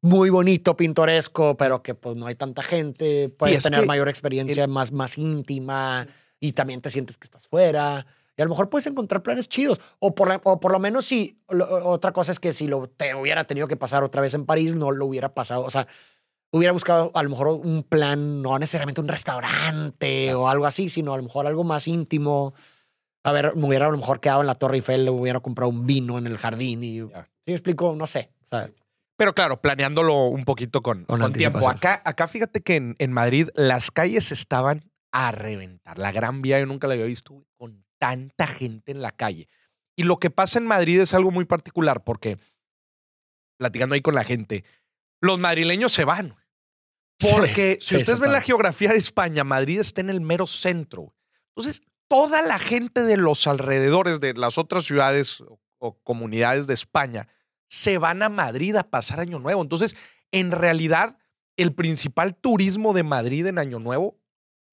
[0.00, 3.28] muy bonito, pintoresco, pero que pues no hay tanta gente.
[3.28, 6.06] Puedes es tener mayor experiencia, más, más íntima
[6.40, 8.06] y también te sientes que estás fuera.
[8.36, 9.80] Y a lo mejor puedes encontrar planes chidos.
[9.98, 12.88] O por, la- o por lo menos si, lo- otra cosa es que si lo
[12.88, 15.64] te hubiera tenido que pasar otra vez en París, no lo hubiera pasado.
[15.64, 15.86] O sea,
[16.52, 21.12] hubiera buscado a lo mejor un plan, no necesariamente un restaurante o algo así, sino
[21.14, 22.54] a lo mejor algo más íntimo.
[23.26, 25.68] A ver, me hubiera a lo mejor quedado en la Torre Eiffel, le hubiera comprado
[25.68, 27.00] un vino en el jardín y...
[27.00, 27.92] ¿Sí me explico?
[27.96, 28.30] No sé.
[28.44, 28.70] O sea,
[29.16, 31.68] Pero claro, planeándolo un poquito con, Con con tiempo.
[31.68, 35.98] Acá, acá fíjate que en, en Madrid las calles estaban a reventar.
[35.98, 39.48] La Gran Vía yo nunca la había visto con tanta gente en la calle.
[39.96, 42.38] Y lo que pasa en Madrid es algo muy particular porque,
[43.58, 44.64] platicando ahí con la gente,
[45.20, 46.36] los madrileños se van.
[47.18, 50.46] Porque Sí, si sí, ustedes ven la geografía de España, Madrid está en el mero
[50.46, 51.14] centro.
[51.56, 55.42] Entonces, toda la gente de los alrededores de las otras ciudades
[55.78, 57.28] o, comunidades de España
[57.68, 59.62] se van a Madrid a pasar Año Nuevo.
[59.62, 59.96] Entonces,
[60.32, 61.18] en realidad,
[61.56, 64.18] el principal turismo de Madrid en Año Nuevo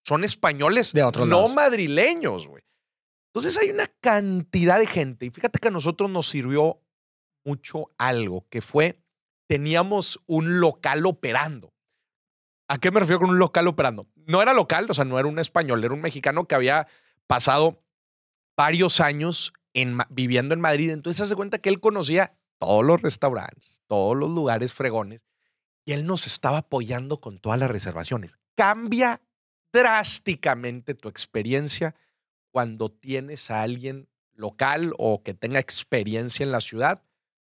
[0.03, 1.53] son españoles, De otros no lados.
[1.53, 2.63] madrileños, güey.
[3.27, 5.25] Entonces hay una cantidad de gente.
[5.25, 6.81] Y fíjate que a nosotros nos sirvió
[7.43, 8.99] mucho algo, que fue,
[9.47, 11.73] teníamos un local operando.
[12.67, 14.07] ¿A qué me refiero con un local operando?
[14.15, 16.87] No era local, o sea, no era un español, era un mexicano que había
[17.27, 17.81] pasado
[18.57, 19.53] varios años
[20.09, 20.91] viviendo en Madrid.
[20.91, 25.25] Entonces se hace cuenta que él conocía todos los restaurantes, todos los lugares fregones,
[25.85, 28.37] y él nos estaba apoyando con todas las reservaciones.
[28.55, 29.21] Cambia
[29.73, 31.95] drásticamente tu experiencia
[32.51, 37.03] cuando tienes a alguien local o que tenga experiencia en la ciudad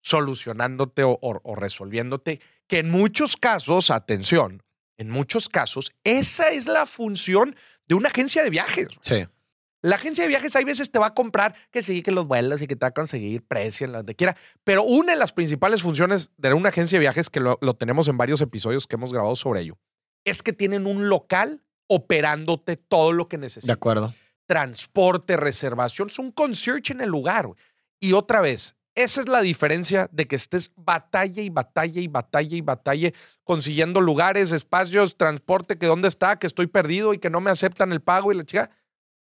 [0.02, 4.64] solucionándote o- o resolviéndote, que en muchos casos, atención,
[4.98, 7.56] en muchos casos, esa es la función
[7.88, 8.88] de una agencia de viajes.
[9.02, 9.26] sí.
[9.84, 12.62] La agencia de viajes hay veces te va a comprar que sí, que los vuelos
[12.62, 14.36] y que te va a conseguir precio en donde quiera.
[14.64, 18.08] Pero una de las principales funciones de una agencia de viajes, que lo, lo tenemos
[18.08, 19.78] en varios episodios que hemos grabado sobre ello,
[20.24, 23.76] es que tienen un local operándote todo lo que De necesitas.
[23.76, 24.14] acuerdo.
[24.48, 27.50] Transporte, reservación, es un concierge en el lugar.
[28.00, 32.56] Y otra vez, esa es la diferencia de que estés batalla y batalla y batalla
[32.56, 33.12] y batalla
[33.44, 37.92] consiguiendo lugares, espacios, transporte, que dónde está, que estoy perdido y que no me aceptan
[37.92, 38.70] el pago y la chica,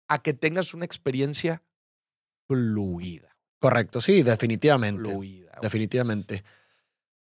[0.07, 1.63] a que tengas una experiencia
[2.47, 3.35] fluida.
[3.59, 5.09] Correcto, sí, definitivamente.
[5.09, 5.49] Fluida.
[5.51, 5.61] güey.
[5.61, 6.43] Definitivamente.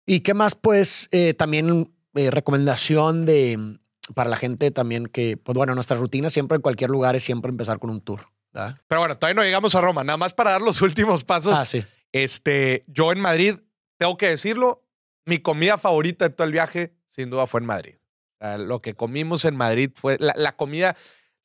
[0.06, 3.80] ¿Y qué más, pues, eh, también eh, recomendación de
[4.14, 7.50] para la gente también que, pues bueno, nuestra rutina siempre en cualquier lugar es siempre
[7.50, 8.28] empezar con un tour.
[8.52, 8.78] ¿verdad?
[8.88, 10.04] Pero bueno, todavía no llegamos a Roma.
[10.04, 11.60] Nada más para dar los últimos pasos.
[11.60, 11.86] Ah, sí.
[12.12, 13.56] Este, yo en Madrid,
[13.98, 14.84] tengo que decirlo,
[15.26, 17.96] mi comida favorita de todo el viaje, sin duda, fue en Madrid.
[18.34, 20.96] O sea, lo que comimos en Madrid fue la, la comida,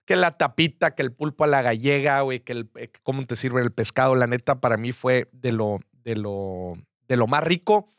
[0.08, 3.36] que la tapita, que el pulpo a la gallega, güey, que el, eh, cómo te
[3.36, 7.44] sirve el pescado, la neta, para mí fue de lo, de lo, de lo más
[7.44, 7.92] rico.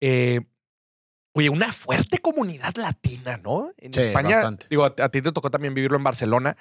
[0.00, 0.40] Eh,
[1.32, 3.72] oye, una fuerte comunidad latina, ¿no?
[3.76, 4.66] En Sí, España, bastante.
[4.70, 6.56] digo, a, a ti te tocó también vivirlo en Barcelona.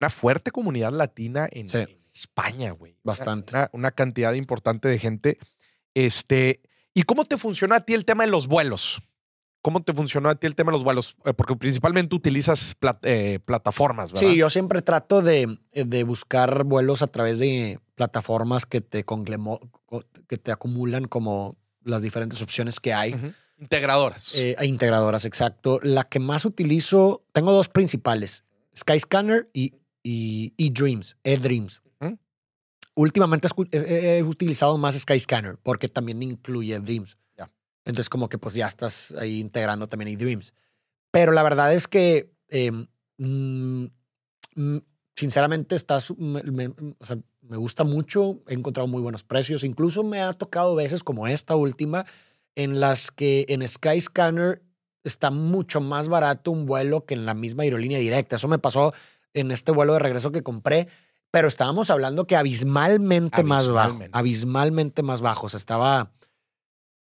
[0.00, 1.78] Una fuerte comunidad latina en, Sí.
[1.78, 2.96] en España, güey.
[3.02, 3.52] Bastante.
[3.52, 5.38] Una, una cantidad importante de gente.
[5.94, 6.62] Este,
[6.94, 9.02] ¿y cómo te funcionó a ti el tema de los vuelos?
[9.62, 11.16] ¿Cómo te funcionó a ti el tema de los vuelos?
[11.24, 14.28] Eh, Porque principalmente utilizas plat- eh, plataformas, ¿verdad?
[14.28, 19.04] Sí, yo siempre trato de, eh, de buscar vuelos a través de plataformas que te,
[20.28, 23.14] que te acumulan como las diferentes opciones que hay.
[23.58, 24.34] Integradoras.
[24.34, 25.78] Eh, e integradoras, exacto.
[25.84, 28.44] La que más utilizo, tengo dos principales,
[28.76, 31.80] Skyscanner y, y eDreams, eDreams.
[32.94, 37.16] Últimamente he utilizado más Skyscanner porque también incluye Dreams.
[37.84, 40.52] Entonces como que pues ya estás ahí integrando también eDreams.
[41.10, 42.70] Pero la verdad es que eh,
[43.18, 43.84] mm,
[44.56, 44.76] mm,
[45.16, 46.68] sinceramente estás, me, me-
[46.98, 51.02] o sea, me gusta mucho, he encontrado muy buenos precios, incluso me ha tocado veces
[51.04, 52.06] como esta última
[52.54, 54.62] en las que en Skyscanner
[55.04, 58.36] está mucho más barato un vuelo que en la misma aerolínea directa.
[58.36, 58.94] Eso me pasó
[59.34, 60.86] en este vuelo de regreso que compré,
[61.32, 64.18] pero estábamos hablando que abismalmente, más bajo, Abismalmente.
[64.18, 65.46] abismalmente más bajo.
[65.46, 66.12] O sea, estaba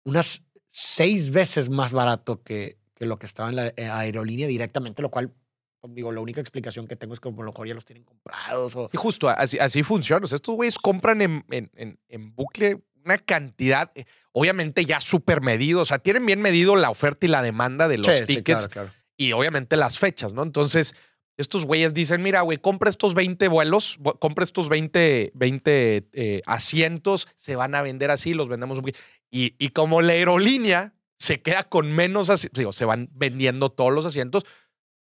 [0.05, 5.01] unas seis veces más barato que, que lo que estaba en la eh, aerolínea directamente,
[5.01, 5.33] lo cual,
[5.81, 8.03] pues, digo, la única explicación que tengo es que a lo mejor ya los tienen
[8.03, 8.87] comprados o...
[8.87, 10.23] Sí, justo, así, así funciona.
[10.23, 15.01] O sea, estos güeyes compran en, en- en- en bucle una cantidad, eh, obviamente ya
[15.01, 15.81] súper medido.
[15.81, 18.67] O sea, tienen bien medido la oferta y la demanda de los Sí, sí, tickets
[18.67, 18.91] claro, claro.
[19.17, 20.43] y obviamente las fechas, ¿no?
[20.43, 20.93] Entonces,
[21.37, 27.29] estos güeyes dicen, mira, güey, compra estos 20 vuelos, compra estos 20, 20 eh, asientos,
[27.37, 28.77] se van a vender así, los vendemos.
[28.79, 28.99] un poquito.
[29.31, 34.05] Y, y como la aerolínea se queda con menos, digo, se van vendiendo todos los
[34.05, 34.45] asientos,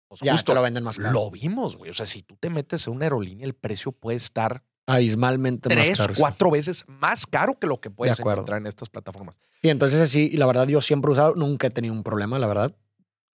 [0.09, 1.12] pues Ya justo te lo venden más caro.
[1.12, 1.90] lo vimos, güey.
[1.90, 5.90] O sea, si tú te metes en una aerolínea, el precio puede estar Abismalmente tres,
[5.90, 6.14] más caro.
[6.16, 9.38] cuatro veces más caro que lo que puedes encontrar en estas plataformas.
[9.61, 12.46] Y entonces sí, la verdad yo siempre he usado, nunca he tenido un problema, la
[12.46, 12.74] verdad.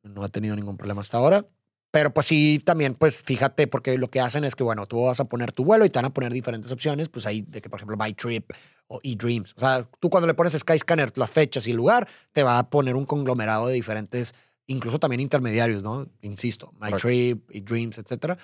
[0.01, 1.45] No he tenido ningún problema hasta ahora.
[1.91, 5.19] Pero pues sí, también pues fíjate, porque lo que hacen es que, bueno, tú vas
[5.19, 7.69] a poner tu vuelo y te van a poner diferentes opciones, pues ahí de que,
[7.69, 8.49] por ejemplo, Buy Trip
[8.87, 9.53] o eDreams.
[9.57, 12.69] O sea, tú cuando le pones Skyscanner las fechas y el lugar, te va a
[12.69, 14.33] poner un conglomerado de diferentes,
[14.67, 16.07] incluso también intermediarios, ¿no?
[16.21, 17.07] Insisto, My Correcto.
[17.07, 18.37] Trip, eDreams, etcétera.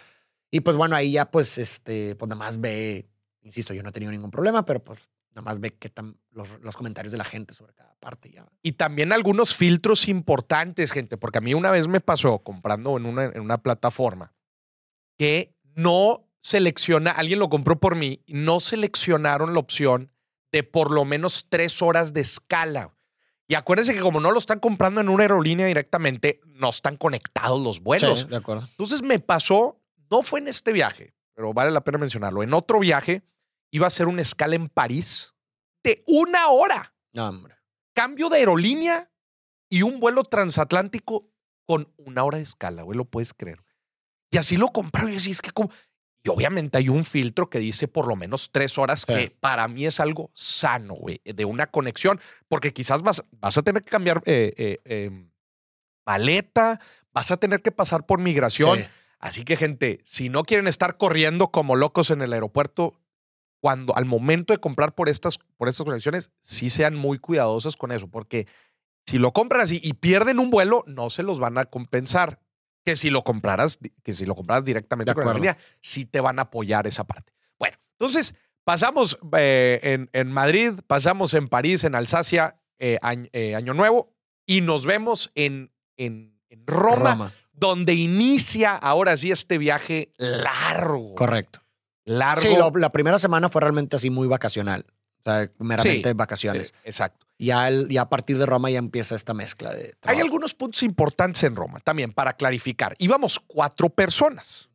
[0.51, 3.07] Y pues bueno, ahí ya pues, este, pues nada más ve,
[3.41, 6.75] insisto, yo no he tenido ningún problema, pero pues nada más ve tan los, los
[6.75, 8.47] comentarios de la gente sobre cada parte ya.
[8.63, 13.05] Y también algunos filtros importantes, gente, porque a mí una vez me pasó comprando en
[13.05, 14.33] una, en una plataforma
[15.17, 20.11] que no selecciona, alguien lo compró por mí, no seleccionaron la opción
[20.51, 22.95] de por lo menos tres horas de escala.
[23.47, 27.59] Y acuérdense que como no lo están comprando en una aerolínea directamente, no están conectados
[27.61, 28.21] los vuelos.
[28.21, 28.67] Sí, de acuerdo.
[28.69, 29.81] Entonces me pasó,
[30.11, 32.43] no fue en este viaje, pero vale la pena mencionarlo.
[32.43, 33.23] En otro viaje
[33.71, 35.33] iba a ser una escala en París
[35.83, 36.93] de una hora.
[37.11, 37.55] No, hombre.
[37.93, 39.11] Cambio de aerolínea
[39.67, 41.31] y un vuelo transatlántico
[41.65, 43.63] con una hora de escala, güey, lo puedes creer.
[44.31, 45.71] Y así lo compraron y así es que como...
[46.23, 49.13] Y obviamente hay un filtro que dice por lo menos tres horas, Sí.
[49.13, 53.61] que para mí es algo sano, güey, de una conexión, porque quizás vas, vas a
[53.61, 55.25] tener que cambiar eh, eh, eh,
[56.05, 56.79] maleta,
[57.13, 58.79] vas a tener que pasar por migración.
[58.79, 58.85] Sí.
[59.19, 62.93] Así que, gente, si no quieren estar corriendo como locos en el aeropuerto,
[63.61, 67.91] cuando al momento de comprar por estas, por estas conexiones, sí sean muy cuidadosos con
[67.91, 68.47] eso, porque
[69.05, 72.39] si lo compran así y pierden un vuelo, no se los van a compensar.
[72.85, 75.39] Que si lo compraras, que si lo compraras directamente con la acuerdo.
[75.39, 77.33] línea, sí te van a apoyar esa parte.
[77.59, 83.55] Bueno, entonces pasamos eh, en, en Madrid, pasamos en París, en Alsacia, eh, año, eh,
[83.55, 84.13] Año Nuevo,
[84.45, 87.33] y nos vemos en, en, en Roma, Roma.
[87.51, 91.13] donde inicia ahora sí este viaje largo.
[91.15, 91.61] Correcto.
[92.05, 92.41] Largo.
[92.41, 94.85] Sí, lo- la primera semana fue realmente así muy vacacional.
[95.19, 96.13] O sea, meramente Sí.
[96.15, 96.71] vacaciones.
[96.71, 97.27] Eh, exacto.
[97.41, 100.23] Ya, el- ya a partir de Roma ya empieza esta mezcla de Hay trabajo.
[100.25, 102.95] algunos puntos importantes en Roma también para clarificar.
[102.99, 104.69] Íbamos cuatro personas.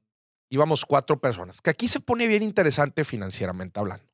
[0.51, 1.61] Íbamos cuatro personas.
[1.61, 4.07] Que aquí se pone bien interesante financieramente hablando.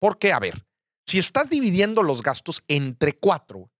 [0.00, 0.64] Porque, a ver,
[1.06, 3.70] si estás dividiendo los gastos entre cuatro,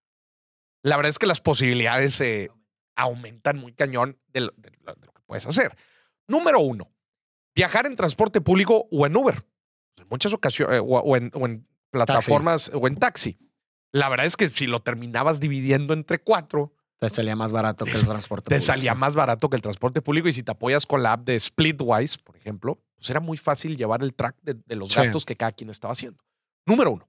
[0.83, 2.51] la verdad es que las posibilidades se
[2.97, 5.75] aumentan muy cañón de lo, de lo- de lo que puedes hacer.
[6.27, 6.91] Número uno,
[7.55, 9.47] viajar en transporte público o en Uber.
[9.97, 13.39] En muchas ocasiones, eh, o, o en, o en plataformas o en taxi.
[13.93, 17.93] La verdad es que si lo terminabas dividiendo entre cuatro, Te salía más barato que
[17.93, 18.49] el transporte.
[18.49, 18.99] te público, salía sí.
[18.99, 22.19] más barato que el transporte público y si te apoyas con la app de Splitwise,
[22.19, 24.97] por ejemplo, pues era muy fácil llevar el track de, de los Sí.
[24.97, 26.23] gastos que cada quien estaba haciendo.
[26.67, 27.09] Número uno.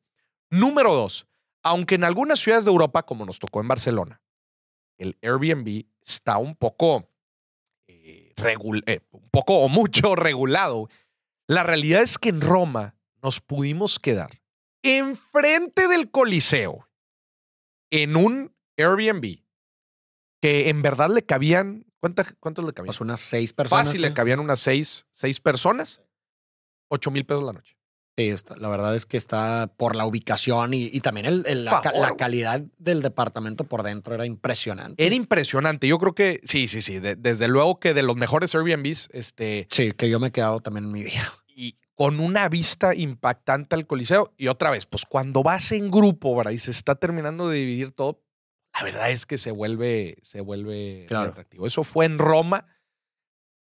[0.52, 1.28] Número dos,
[1.64, 4.22] aunque en algunas ciudades de Europa, como nos tocó en Barcelona,
[4.98, 7.10] el Airbnb está un poco,
[7.88, 10.88] eh, regul- eh, un poco o mucho regulado,
[11.48, 14.39] la realidad es que en Roma nos pudimos quedar
[14.84, 16.88] enfrente del Coliseo
[17.92, 19.42] en un Airbnb
[20.42, 22.88] que en verdad le cabían, ¿cuántas, ¿cuántos le cabían?
[22.88, 23.88] Pues unas seis personas.
[23.88, 24.08] Fácil, sí.
[24.08, 26.02] le cabían unas seis, seis personas,
[26.90, 27.76] ocho mil pesos la noche.
[28.18, 31.64] Sí, está- la verdad es que está por la ubicación y, y también el- el-
[31.66, 31.82] la,
[32.18, 35.06] calidad del departamento por dentro era impresionante.
[35.06, 35.88] Era impresionante.
[35.88, 37.00] Yo creo que sí, sí, sí.
[37.00, 40.60] de- desde luego que de los mejores Airbnbs, este, Sí, que yo me he quedado
[40.62, 41.34] también en mi vida.
[42.00, 44.34] Con una vista impactante al Coliseo.
[44.38, 46.52] Y otra vez, pues cuando vas en grupo, ¿verdad?
[46.54, 48.24] Y se está terminando de dividir todo,
[48.74, 51.32] la verdad es que se vuelve, se vuelve Claro.
[51.32, 51.68] atractivo.
[51.68, 52.66] Eso fue en Roma.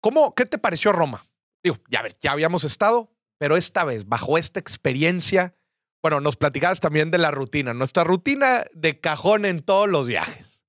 [0.01, 1.29] ¿Cómo, qué te pareció Roma?
[1.63, 5.55] Digo, ya ver, ya habíamos estado, pero esta vez, bajo esta experiencia,
[6.03, 7.75] bueno, nos platicabas también de la rutina.
[7.75, 10.63] Nuestra rutina de cajón en todos los viajes.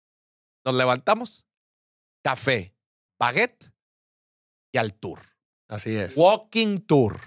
[0.66, 1.46] Nos levantamos,
[2.26, 2.76] café,
[3.18, 3.72] baguette
[4.74, 5.22] y al tour.
[5.70, 6.18] Así es.
[6.18, 7.22] Walking tour.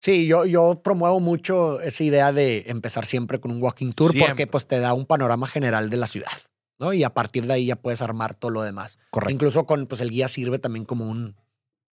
[0.00, 4.30] Sí, yo, yo promuevo mucho esa idea de empezar siempre con un walking tour Siempre.
[4.30, 6.32] porque pues te da un panorama general de la ciudad,
[6.78, 6.94] ¿no?
[6.94, 8.98] Y a partir de ahí ya puedes armar todo lo demás.
[9.10, 9.32] Correcto.
[9.32, 11.36] Incluso con pues el guía sirve también como un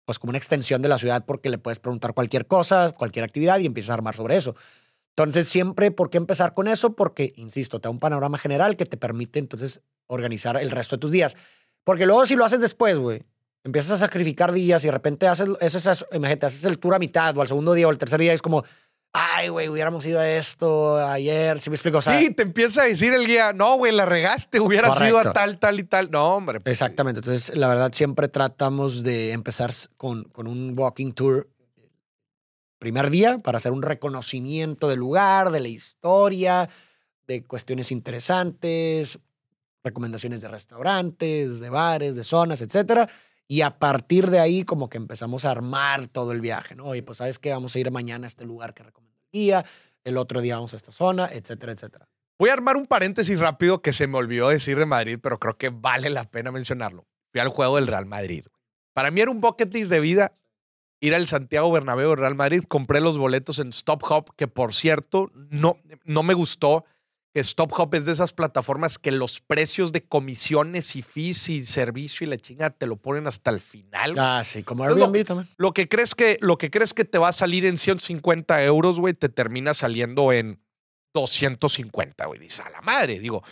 [0.06, 3.58] pues como una extensión de la ciudad porque le puedes preguntar cualquier cosa, cualquier actividad
[3.58, 4.56] y empiezas a armar sobre eso.
[5.18, 6.94] Entonces, siempre, ¿por qué empezar con eso?
[6.94, 11.00] Porque, insisto, te da un panorama general que te permite entonces organizar el resto de
[11.00, 11.38] tus días.
[11.86, 13.24] Porque luego si lo haces después, güey,
[13.66, 17.36] empiezas a sacrificar días y de repente haces, haces, imagínate, haces el tour a mitad
[17.36, 18.64] o al segundo día o al tercer día y es como,
[19.12, 21.98] ay, güey, hubiéramos ido a esto ayer, ¿sí me explico?
[21.98, 25.18] O sea, sí, te empieza a decir el guía, no, güey, la regaste, hubiera sido
[25.18, 26.12] a tal, tal y tal.
[26.12, 26.60] No, hombre.
[26.60, 27.20] pues, Exactamente.
[27.20, 31.50] Entonces, la verdad, siempre tratamos de empezar con, con un walking tour
[32.78, 36.70] primer día para hacer un reconocimiento del lugar, de la historia,
[37.26, 39.18] de cuestiones interesantes,
[39.84, 43.10] recomendaciones de restaurantes, de bares, de zonas, etcétera.
[43.48, 46.96] Y a partir de ahí, como que empezamos a armar todo el viaje, ¿no?
[46.96, 47.52] Y pues, ¿sabes qué?
[47.52, 49.66] Vamos a ir mañana a este lugar que recomiendo el guía,
[50.04, 52.08] el otro día vamos a esta zona, etcétera, etcétera.
[52.38, 55.58] Voy a armar un paréntesis rápido que se me olvidó decir de Madrid, pero creo
[55.58, 57.08] que vale la pena mencionarlo.
[57.32, 58.46] Fui al juego del Real Madrid.
[58.94, 60.34] Para mí era un bucket list de vida
[61.00, 62.64] ir al Santiago Bernabéu del Real Madrid.
[62.68, 66.95] Compré los boletos en Stop Hop, que por cierto, no, no me gustó que
[67.36, 72.26] Stop Hop es de esas plataformas que los precios de comisiones y fees y servicio
[72.26, 74.16] y la chinga te lo ponen hasta el final.
[74.18, 75.50] Ah, sí, como Airbnb también.
[75.58, 79.00] Lo que crees que, lo que crees que te va a salir en 150 euros,
[79.02, 80.62] güey, te termina saliendo en
[81.14, 82.40] 250, güey.
[82.40, 83.44] Dice, a la madre, digo,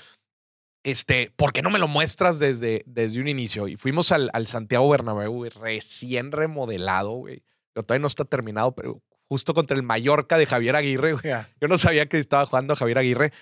[0.83, 3.67] este, ¿por qué no me lo muestras desde, desde un inicio?
[3.67, 7.43] Y fuimos al, al Santiago Bernabéu, güey, recién remodelado, güey.
[7.73, 11.33] Todavía no está terminado, pero justo contra el Mallorca de Javier Aguirre, güey.
[11.59, 13.33] Yo no sabía que estaba jugando Javier Aguirre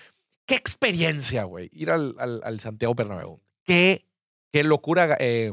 [0.46, 3.40] qué experiencia, güey, ir al, al, Santiago Bernabéu.
[3.64, 4.06] Qué,
[4.52, 5.16] qué locura.
[5.18, 5.52] Eh,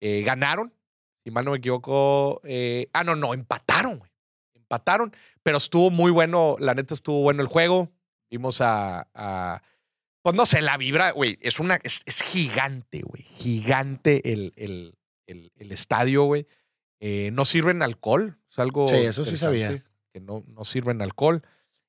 [0.00, 0.72] eh, ganaron,
[1.22, 2.40] si mal no me equivoco.
[2.44, 4.10] Eh, ah, no, no, empataron, güey.
[4.54, 7.92] Empataron, pero estuvo muy bueno, la neta estuvo bueno el juego.
[8.30, 9.62] Vimos a,
[10.22, 14.94] pues no sé, la vibra, güey, es una, es, gigante, güey, gigante el, el,
[15.26, 16.48] el, estadio, güey.
[17.00, 18.88] no sirven alcohol, es algo.
[18.88, 19.84] Sí, eso sí sabía.
[20.12, 21.42] Que no, no sirven alcohol.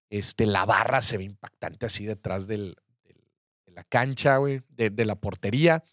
[0.10, 2.76] Este, la barra se ve impactante así detrás del,
[3.66, 5.84] de la cancha, güey, de, la portería.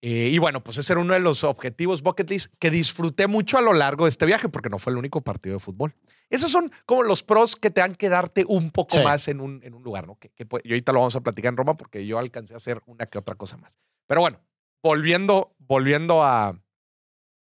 [0.00, 3.56] Eh, y bueno, pues ese era uno de los objetivos bucket list que disfruté mucho
[3.56, 5.94] a lo largo de este viaje porque no fue el único partido de fútbol.
[6.28, 9.60] Esos son como los pros que te dan que darte un poco más en un,
[9.62, 10.16] en un lugar, ¿no?
[10.16, 12.82] Que, que, y ahorita lo vamos a platicar en Roma porque yo alcancé a hacer
[12.86, 13.78] una que otra cosa más.
[14.06, 14.40] Pero bueno,
[14.82, 16.58] volviendo, volviendo a,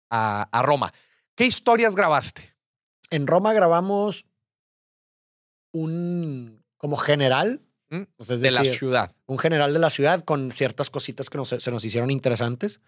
[0.09, 0.93] a, a Roma.
[1.35, 2.55] ¿Qué historias grabaste?
[3.09, 4.25] En Roma grabamos
[5.75, 7.61] un como general.
[7.89, 8.03] ¿Mm?
[8.17, 9.15] de la ciudad.
[9.27, 12.79] Un general de la ciudad con ciertas cositas que se nos hicieron interesantes.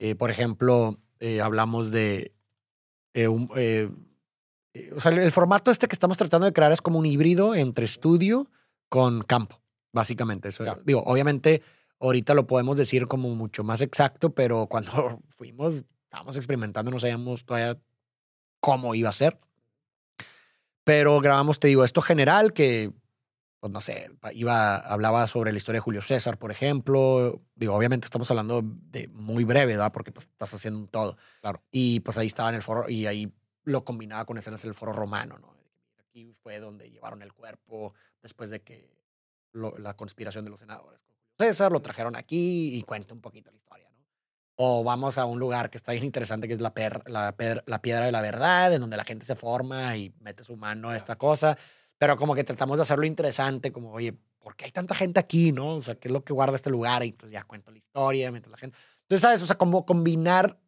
[0.00, 2.34] Eh, por ejemplo, eh, hablamos de
[3.14, 3.48] eh, un,
[4.94, 7.84] o sea, el formato este que estamos tratando de crear es como un híbrido entre
[7.84, 8.50] estudio
[8.88, 10.48] con campo, básicamente.
[10.48, 11.62] Eso, Digo, obviamente,
[12.00, 17.44] ahorita lo podemos decir como mucho más exacto, pero cuando fuimos, estábamos experimentando, no sabíamos
[17.44, 17.78] todavía
[18.60, 19.38] cómo iba a ser.
[20.86, 22.92] Pero grabamos, te digo, esto general que,
[23.58, 27.42] pues no sé, iba, hablaba sobre la historia de Julio César, por ejemplo.
[27.56, 29.90] Digo, obviamente estamos hablando de muy breve, ¿verdad?
[29.90, 31.16] Porque pues estás haciendo un todo.
[31.40, 31.60] Claro.
[31.72, 33.32] Y pues ahí estaba en el foro y ahí
[33.64, 35.56] lo combinaba con escenas del foro romano, ¿no?
[35.98, 38.88] Aquí fue donde llevaron el cuerpo después de que
[39.52, 43.50] la conspiración de los senadores con Julio César, lo trajeron aquí y cuenta un poquito
[43.50, 43.85] la historia.
[44.56, 46.72] O vamos a un lugar que está bien interesante, que es la,
[47.06, 47.34] la,
[47.66, 50.90] la, piedra de la verdad, en donde la gente se forma y mete su mano
[50.90, 51.58] a esta cosa.
[51.98, 55.52] Pero como que tratamos de hacerlo interesante, como, oye, ¿por qué hay tanta gente aquí,
[55.52, 55.76] no?
[55.76, 57.04] O sea, ¿qué es lo que guarda este lugar?
[57.04, 58.76] Y pues ya cuento la historia, mientras la gente...
[59.02, 59.42] Entonces, ¿sabes?
[59.42, 60.58] O sea, como combinar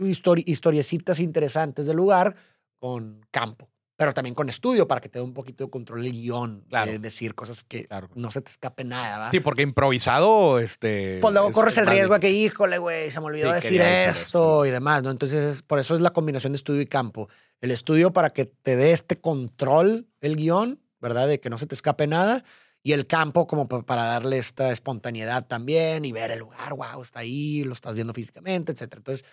[0.00, 2.36] historiecitas interesantes del lugar
[2.78, 6.12] con campo pero también con estudio para que te dé un poquito de control el
[6.12, 6.98] guion, claro.
[6.98, 9.30] decir cosas que no se te escape nada, ¿va?
[9.30, 11.18] Sí, porque improvisado, este...
[11.22, 14.70] Pues luego corres el riesgo de que, híjole, güey, se me olvidó decir esto y
[14.70, 15.10] demás, ¿no?
[15.10, 17.30] Entonces, por eso es la combinación de estudio y campo.
[17.62, 21.26] El estudio para que te dé este control, el guion, ¿verdad?
[21.26, 22.44] De que no se te escape nada.
[22.82, 27.20] Y el campo como para darle esta espontaneidad también y ver el lugar, wow, está
[27.20, 28.92] ahí, lo estás viendo físicamente, etc.
[28.96, 29.24] Entonces,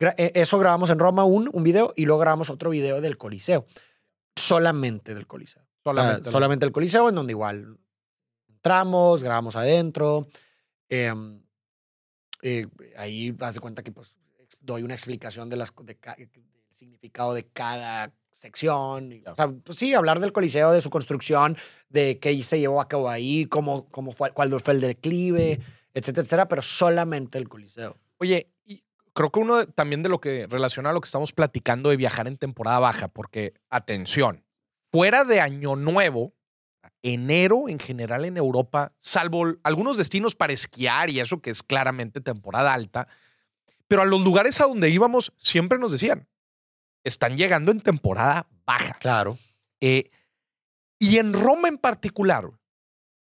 [0.00, 3.66] e, eso grabamos en Roma un, un video y luego grabamos otro video del Coliseo
[4.36, 5.62] solamente del Coliseo.
[5.82, 7.78] Solamente, solamente el Coliseo, en donde igual
[8.48, 10.26] entramos, grabamos adentro.
[10.88, 11.42] Em,
[12.42, 14.16] eh, ahí das de cuenta que pues,
[14.60, 15.96] doy una explicación de las, del
[16.70, 19.22] significado de cada sección.
[19.26, 21.56] O sea, pues sí, hablar del Coliseo, de su construcción,
[21.88, 25.60] de qué se llevó a cabo ahí, cómo, cómo fue, cuál fue el declive,
[25.94, 27.96] etcétera, etcétera, pero solamente el Coliseo.
[28.18, 28.55] Oye, y
[29.16, 32.28] creo que uno también de lo que relaciona a lo que estamos platicando de viajar
[32.28, 34.44] en temporada baja, porque atención,
[34.92, 36.34] fuera de Año Nuevo,
[37.02, 42.20] enero en general en Europa, salvo algunos destinos para esquiar y eso que es claramente
[42.20, 43.08] temporada alta,
[43.88, 46.28] pero a los lugares a donde íbamos siempre nos decían,
[47.02, 48.98] están llegando en temporada baja.
[49.00, 49.38] Claro.
[49.80, 50.10] Eh,
[50.98, 52.50] y en Roma en particular,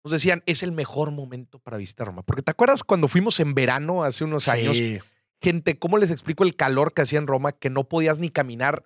[0.04, 2.22] nos decían, es el mejor momento para visitar Roma.
[2.22, 4.78] Porque te acuerdas cuando fuimos en verano hace unos años,
[5.42, 7.52] gente, ¿cómo les explico el calor que hacía en Roma?
[7.52, 8.84] Que no podías ni caminar,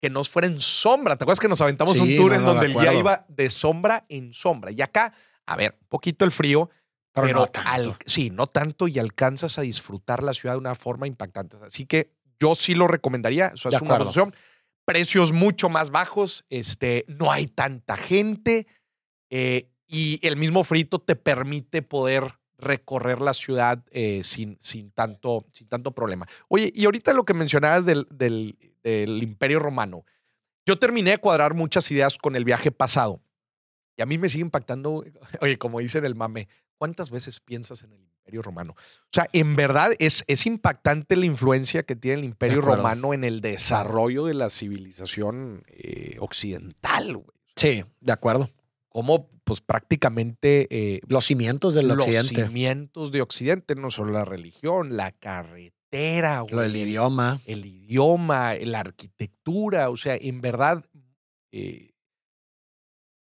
[0.00, 1.16] que no fuera en sombra.
[1.16, 4.32] ¿Te acuerdas que nos aventamos un tour en donde el día iba de sombra en
[4.32, 4.70] sombra?
[4.70, 5.14] Y acá,
[5.46, 6.70] a ver, un poquito el frío,
[7.12, 7.96] pero, no tanto.
[8.06, 11.56] sí, no tanto y alcanzas a disfrutar la ciudad de una forma impactante.
[11.64, 13.52] Así que yo sí lo recomendaría.
[13.54, 14.34] Eso es una opción.
[14.84, 18.66] Precios mucho más bajos, este, no hay tanta gente
[19.30, 25.46] eh, y el mismo frito te permite poder recorrer la ciudad eh, sin, sin, tanto,
[25.52, 26.26] sin tanto problema.
[26.48, 30.04] Oye, y ahorita lo que mencionabas del, del, del Imperio Romano,
[30.66, 33.20] yo terminé de cuadrar muchas ideas con el viaje pasado.
[33.96, 35.04] Y a mí me sigue impactando,
[35.40, 36.48] oye, como dicen el mame,
[36.78, 38.74] ¿cuántas veces piensas en el Imperio Romano?
[38.76, 43.24] O sea, en verdad es, es impactante la influencia que tiene el Imperio Romano en
[43.24, 47.16] el desarrollo de la civilización eh, occidental.
[47.18, 47.26] Güey.
[47.54, 48.50] Sí, de acuerdo.
[48.94, 50.68] Como, pues prácticamente.
[50.70, 52.34] Eh, los cimientos del los occidente.
[52.36, 57.40] Los cimientos de Occidente, no solo la religión, la carretera, güey, Lo del idioma.
[57.44, 59.90] El idioma, la arquitectura.
[59.90, 60.84] O sea, en verdad.
[61.50, 61.90] Eh,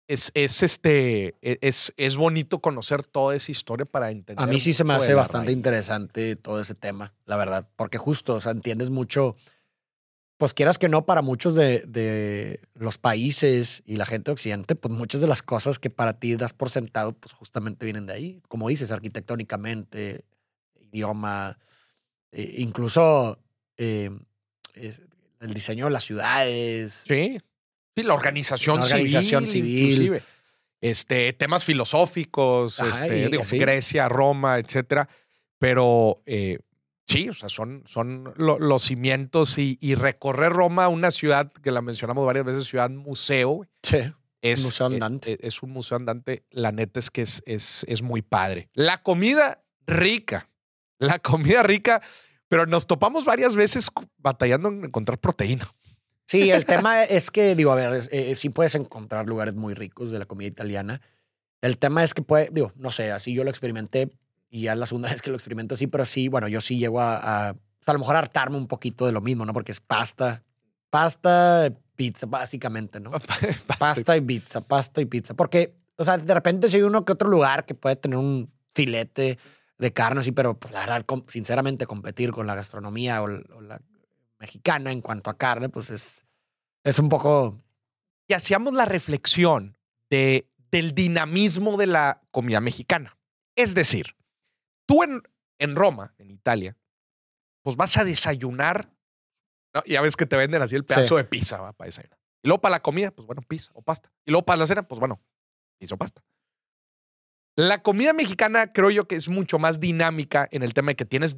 [0.07, 4.45] es, es, este, e, es, es bonito conocer toda esa historia para entender.
[4.45, 8.35] A mí sí se me hace bastante interesante todo ese tema, la verdad, porque justo,
[8.35, 9.37] o sea, entiendes mucho,
[10.37, 14.75] pues quieras que no, para muchos de, de los países y la gente de Occidente,
[14.75, 18.13] pues muchas de las cosas que para ti das por sentado, pues justamente vienen de
[18.13, 20.25] ahí, como dices, arquitectónicamente,
[20.81, 21.59] idioma,
[22.33, 23.39] eh, incluso
[23.77, 24.11] eh,
[24.75, 27.05] el diseño de las ciudades.
[27.07, 27.41] Sí.
[27.97, 29.97] Sí, la organización, la organización civil.
[29.97, 30.23] civil.
[30.81, 35.09] Este, temas filosóficos, este, digo, Grecia, Roma, etcétera.
[35.59, 36.59] Pero eh,
[37.07, 42.25] sí, o sea, son, son los cimientos y, recorrer Roma, una ciudad que la mencionamos
[42.27, 43.67] varias veces, ciudad museo.
[43.83, 43.99] Sí.
[44.43, 45.33] Es, un museo andante.
[45.33, 46.45] Es, es, un museo andante.
[46.51, 48.69] La neta es que es, es, es muy padre.
[48.75, 50.51] La comida rica.
[50.99, 52.03] La comida rica,
[52.49, 53.89] pero nos topamos varias veces
[54.19, 55.69] batallando en encontrar proteína.
[56.27, 60.11] Sí, el tema es que, digo, a ver, eh, sí puedes encontrar lugares muy ricos
[60.11, 61.03] de la comida italiana.
[61.61, 64.11] El tema es que puede, digo, no sé, así yo lo experimenté
[64.55, 66.79] y ya es la segunda vez que lo experimento así, pero sí, bueno, yo sí
[66.79, 69.53] llego a, a, a lo mejor hartarme un poquito de lo mismo, ¿no?
[69.53, 70.45] Porque es pasta,
[70.91, 73.11] pasta, pizza, básicamente, ¿no?
[73.79, 75.35] pasta y pizza, pasta y pizza.
[75.35, 78.49] Porque, o sea, de repente si hay uno que otro lugar que puede tener un
[78.73, 79.39] filete
[79.77, 83.83] de carne, así, pero pues la verdad, sinceramente, competir con la gastronomía o, o la
[84.39, 86.27] mexicana en cuanto a carne, pues es,
[86.85, 87.59] es un poco...
[88.29, 89.77] Y hacíamos la reflexión
[90.11, 93.17] de, del dinamismo de la comida mexicana.
[93.57, 94.15] Es decir,
[94.87, 95.23] tú en,
[95.59, 96.77] en Roma, en Italia,
[97.63, 98.91] pues vas a desayunar,
[99.75, 99.83] ¿no?
[99.85, 101.73] ya ves que te venden así el pedazo de pizza ¿va?
[101.73, 102.19] para desayunar.
[102.43, 104.13] Y luego para la comida, pues bueno, pizza o pasta.
[104.27, 105.21] Y luego para la cena, pues bueno,
[105.79, 106.23] pizza o pasta.
[107.57, 111.05] La comida mexicana creo yo que es mucho más dinámica en el tema de que
[111.05, 111.37] tienes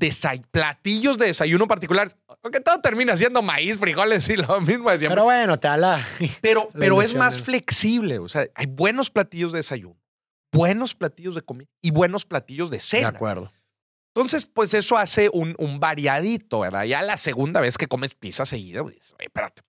[0.51, 5.15] platillos de desayuno particulares, aunque todo termina siendo maíz, frijoles y lo mismo de siempre.
[5.15, 6.01] Pero bueno, te la...
[6.41, 10.01] Pero, pero es más flexible, o sea, hay buenos platillos de desayuno,
[10.57, 13.11] buenos platillos de comida y buenos platillos de cena.
[13.11, 13.53] De acuerdo.
[14.15, 16.85] Entonces, pues eso hace un, un variadito, ¿verdad?
[16.85, 19.63] Ya la segunda vez que comes pizza seguida, pues, espérate,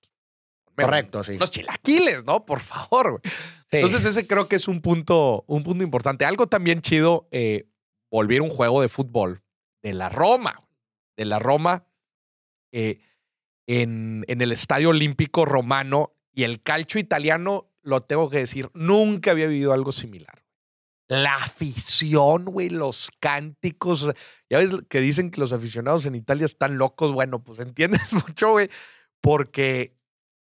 [0.86, 1.38] Correcto, sí.
[1.38, 2.46] Los chilaquiles, ¿no?
[2.46, 3.22] Por favor.
[3.72, 6.24] Entonces, ese creo que es un punto, un punto importante.
[6.24, 7.68] Algo también chido, eh,
[8.12, 9.44] volver un juego de fútbol
[9.82, 10.64] de la Roma.
[11.18, 11.88] De la Roma
[12.72, 13.00] eh,
[13.66, 19.32] en, en el Estadio Olímpico Romano y el calcio italiano, lo tengo que decir, nunca
[19.32, 20.44] había vivido algo similar.
[21.08, 24.08] La afición, güey, los cánticos.
[24.50, 27.14] Ya ves que dicen que los aficionados en Italia están locos.
[27.14, 28.70] Bueno, pues entiendes mucho, güey,
[29.22, 29.96] porque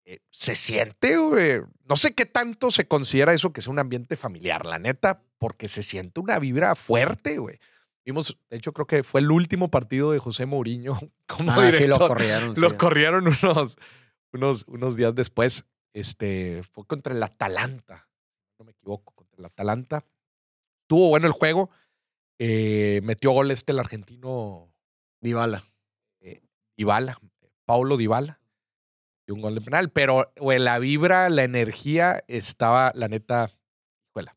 [0.04, 1.60] eh, se siente, güey.
[1.88, 5.68] No sé qué tanto se considera eso que es un ambiente familiar, la neta, porque
[5.68, 7.60] se siente una vibra fuerte, güey.
[8.04, 10.98] Vimos, de hecho, creo que fue el último partido de José Mourinho
[11.28, 12.54] como ah, Sí, lo corrieron.
[12.56, 13.78] Lo corrieron unos,
[14.32, 15.64] unos, unos días después.
[15.92, 18.08] Este, fue contra el Atalanta.
[18.58, 20.04] No me equivoco, contra el Atalanta.
[20.90, 21.70] Tuvo bueno el juego.
[22.40, 24.74] Eh, metió gol este el argentino.
[25.20, 25.62] Dybala.
[26.18, 26.42] Eh,
[26.76, 27.16] Dybala.
[27.64, 28.40] Paulo Dybala
[29.32, 33.52] un gol de penal, pero la vibra, la energía estaba, la neta,
[34.06, 34.36] escuela.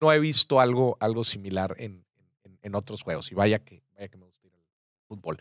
[0.00, 2.04] No he visto algo, algo similar en,
[2.62, 4.52] en, otros juegos y vaya que, vaya que me gusta el
[5.06, 5.38] fútbol.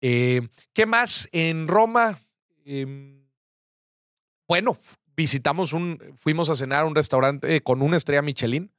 [0.00, 1.28] Eh, ¿Qué más?
[1.32, 2.20] En Roma,
[2.64, 3.24] em,
[4.48, 4.76] bueno,
[5.16, 8.70] visitamos un, fuimos a cenar a un restaurante con una estrella Michelin.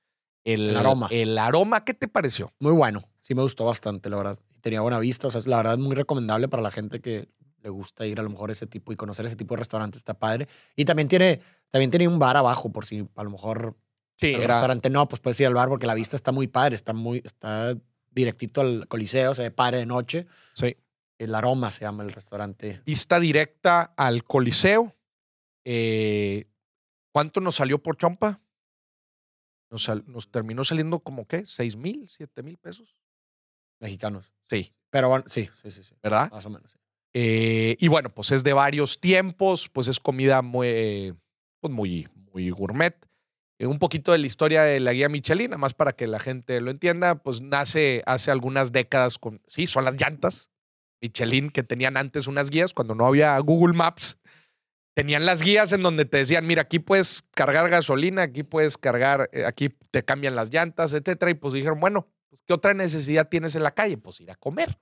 [0.44, 1.08] El, aroma.
[1.10, 2.52] El aroma, ¿qué te pareció?
[2.60, 3.04] Muy bueno.
[3.22, 4.40] Sí, me gustó bastante, la verdad.
[4.62, 5.28] Tenía buena vista.
[5.28, 7.30] O sea, la verdad, muy recomendable para la gente que
[7.64, 10.14] le gusta ir a lo mejor ese tipo y conocer ese tipo de restaurante, está
[10.14, 10.48] padre.
[10.76, 11.40] Y también tiene,
[11.72, 13.78] también tiene un bar abajo, por si a lo mejor
[14.20, 16.76] sí, el restaurante no, pues puedes ir al bar porque la vista está muy padre,
[16.76, 17.76] está muy, está
[18.12, 20.28] directito al Coliseo, se ve padre de noche.
[20.54, 20.76] Sí.
[21.18, 22.82] El aroma se llama el restaurante.
[22.86, 24.94] Vista directa al Coliseo.
[25.64, 26.46] Eh,
[27.14, 28.42] ¿Cuánto nos salió por chompa?
[29.74, 32.96] Nos, nos terminó saliendo como qué, seis mil, siete mil pesos.
[33.82, 34.32] Mexicanos.
[34.48, 34.72] Sí.
[34.92, 35.96] Pero bueno, sí, sí, sí, sí.
[36.04, 36.32] ¿Verdad?
[36.32, 36.72] Más o menos.
[36.72, 36.78] Sí.
[37.16, 41.16] Eh, y bueno, pues es de varios tiempos, pues es comida muy,
[41.60, 42.96] pues muy, muy gourmet.
[43.64, 46.20] eh, un poquito de la historia de la guía Michelin, nada más para que la
[46.20, 50.50] gente lo entienda, pues nace hace algunas décadas con, sí, son las llantas
[51.02, 54.18] Michelin que tenían antes unas guías cuando no había Google Maps.
[54.94, 59.30] Tenían las guías en donde te decían, mira, aquí puedes cargar gasolina, aquí puedes cargar,
[59.34, 61.32] eh, aquí te cambian las llantas, etcétera.
[61.32, 63.98] Y pues dijeron, bueno, pues, ¿qué otra necesidad tienes en la calle?
[63.98, 64.80] Pues ir a comer.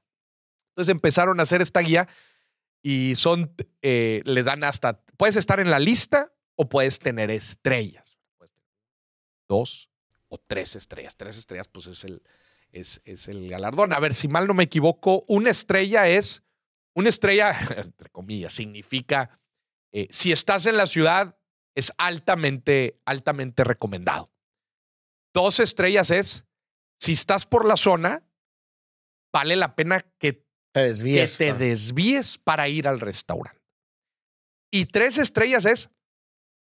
[0.71, 2.07] Entonces empezaron a hacer esta guía
[2.81, 8.17] y son, eh, les dan hasta, puedes estar en la lista o puedes tener estrellas.
[9.47, 9.89] Dos
[10.29, 11.15] o tres estrellas.
[11.17, 12.23] Tres estrellas, pues es el,
[12.71, 13.93] es, es el galardón.
[13.93, 16.43] A ver, si mal no me equivoco, una estrella es,
[16.93, 19.40] una estrella, entre comillas, significa,
[19.91, 21.37] eh, si estás en la ciudad,
[21.75, 24.31] es altamente, altamente recomendado.
[25.33, 26.45] Dos estrellas es,
[26.99, 28.23] si estás por la zona,
[29.33, 33.61] vale la pena que te desvíes, que te desvíes para ir al restaurante.
[34.71, 35.89] Y tres estrellas es,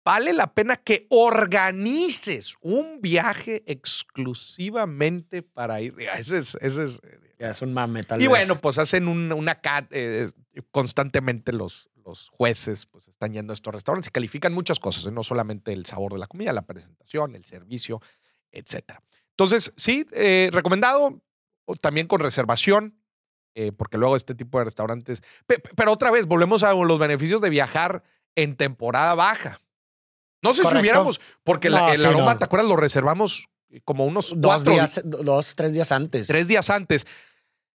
[0.04, 5.94] vale la pena que organices un viaje exclusivamente para ir.
[6.16, 7.00] Ese es, ese es,
[7.38, 10.30] es un mame, Y bueno, pues hacen una cat, eh,
[10.70, 15.10] constantemente los, los jueces pues están yendo a estos restaurantes y califican muchas cosas, ¿eh?
[15.10, 18.00] no solamente el sabor de la comida, la presentación, el servicio,
[18.52, 19.02] etcétera.
[19.30, 21.22] Entonces, sí, eh, recomendado,
[21.80, 23.00] también con reservación,
[23.76, 25.22] porque luego este tipo de restaurantes.
[25.46, 28.02] Pero otra vez, volvemos a los beneficios de viajar
[28.34, 29.60] en temporada baja.
[30.42, 32.68] No sé si hubiéramos, porque el aroma, ¿te acuerdas?
[32.68, 33.48] Lo reservamos
[33.84, 36.26] como unos dos días, dos, tres días antes.
[36.26, 37.06] Tres días antes.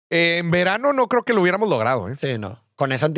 [0.09, 2.09] en verano no creo que lo hubiéramos logrado.
[2.09, 2.15] ¿eh?
[2.19, 2.61] Sí, no.
[2.78, 3.09] Con esa,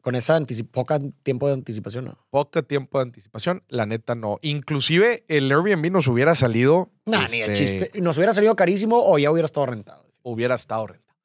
[0.00, 0.40] con esa
[0.72, 2.18] poca tiempo de anticipación, no.
[2.30, 4.38] Poco tiempo de anticipación, la neta no.
[4.40, 6.90] Inclusive el Airbnb nos hubiera salido.
[7.04, 8.00] Nah, ni de este, chiste.
[8.00, 10.10] Nos hubiera salido carísimo o ya hubiera estado rentado.
[10.22, 11.18] Hubiera estado rentado.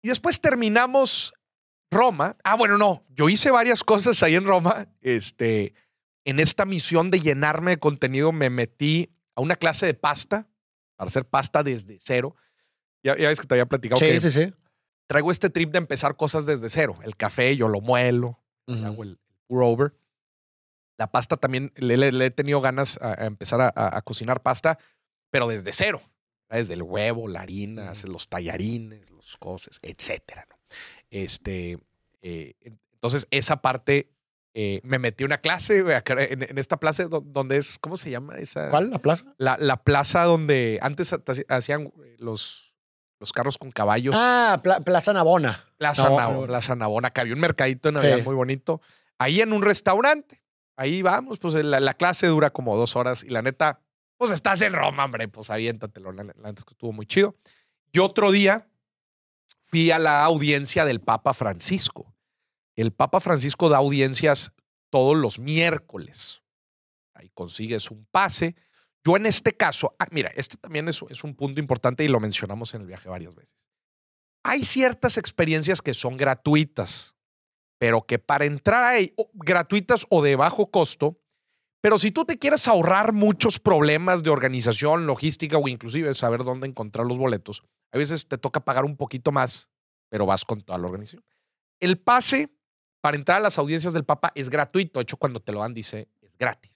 [0.00, 1.34] Y después terminamos
[1.90, 2.36] Roma.
[2.42, 3.04] Ah, bueno, no.
[3.10, 4.88] Yo hice varias cosas ahí en Roma.
[5.02, 5.74] Este
[6.26, 10.48] en esta misión de llenarme de contenido me metí a una clase de pasta
[10.96, 12.34] para hacer pasta desde cero.
[13.02, 13.98] Ya, ves que te había platicado.
[13.98, 14.52] Sí, sí, sí.
[15.06, 16.96] Traigo este trip de empezar cosas desde cero.
[17.02, 19.94] El café yo lo muelo, hago el pour over.
[20.98, 24.78] La pasta también le, he tenido ganas a, empezar a, cocinar pasta,
[25.30, 26.00] pero desde cero.
[26.48, 30.46] Desde el huevo, la harina, hacer los tallarines, los cosas, etcétera.
[31.10, 31.78] Este,
[32.22, 32.54] eh,
[32.94, 34.10] entonces, esa parte
[34.54, 38.70] eh, me metí a una clase en, esta plaza donde es, ¿cómo se llama esa?
[38.70, 38.90] ¿Cuál?
[38.90, 39.34] ¿La plaza?
[39.36, 41.14] La, la plaza donde antes
[41.48, 42.65] hacían eh, los,
[43.18, 44.14] los carros con caballos.
[44.16, 45.64] Ah, Plaza Navona.
[45.78, 48.80] Plaza, Navona, Plaza Navona, que había un mercadito en Navidad muy bonito.
[49.18, 50.42] Ahí en un restaurante.
[50.76, 53.80] Ahí vamos, pues la, clase dura como dos horas y la neta,
[54.18, 56.12] pues estás en Roma, hombre, pues aviéntatelo.
[56.12, 57.34] La, la que estuvo muy chido.
[57.92, 58.68] Y otro día
[59.64, 62.14] fui a la audiencia del Papa Francisco.
[62.74, 64.52] El Papa Francisco da audiencias
[64.90, 66.42] todos los miércoles.
[67.14, 68.54] Ahí consigues un pase.
[69.06, 72.74] Yo en este caso, ah, mira, este también es, un punto importante y lo mencionamos
[72.74, 73.54] en el viaje varias veces.
[74.42, 77.14] Hay ciertas experiencias que son gratuitas,
[77.78, 81.20] pero que para entrar ahí, gratuitas o de bajo costo,
[81.80, 86.66] pero si tú te quieres ahorrar muchos problemas de organización, logística o inclusive saber dónde
[86.66, 89.68] encontrar los boletos, a veces te toca pagar un poquito más,
[90.08, 91.22] pero vas con toda la organización.
[91.78, 92.50] El pase
[93.00, 94.98] para entrar a las audiencias del Papa es gratuito.
[94.98, 96.75] De hecho, cuando te lo dan, dice es gratis.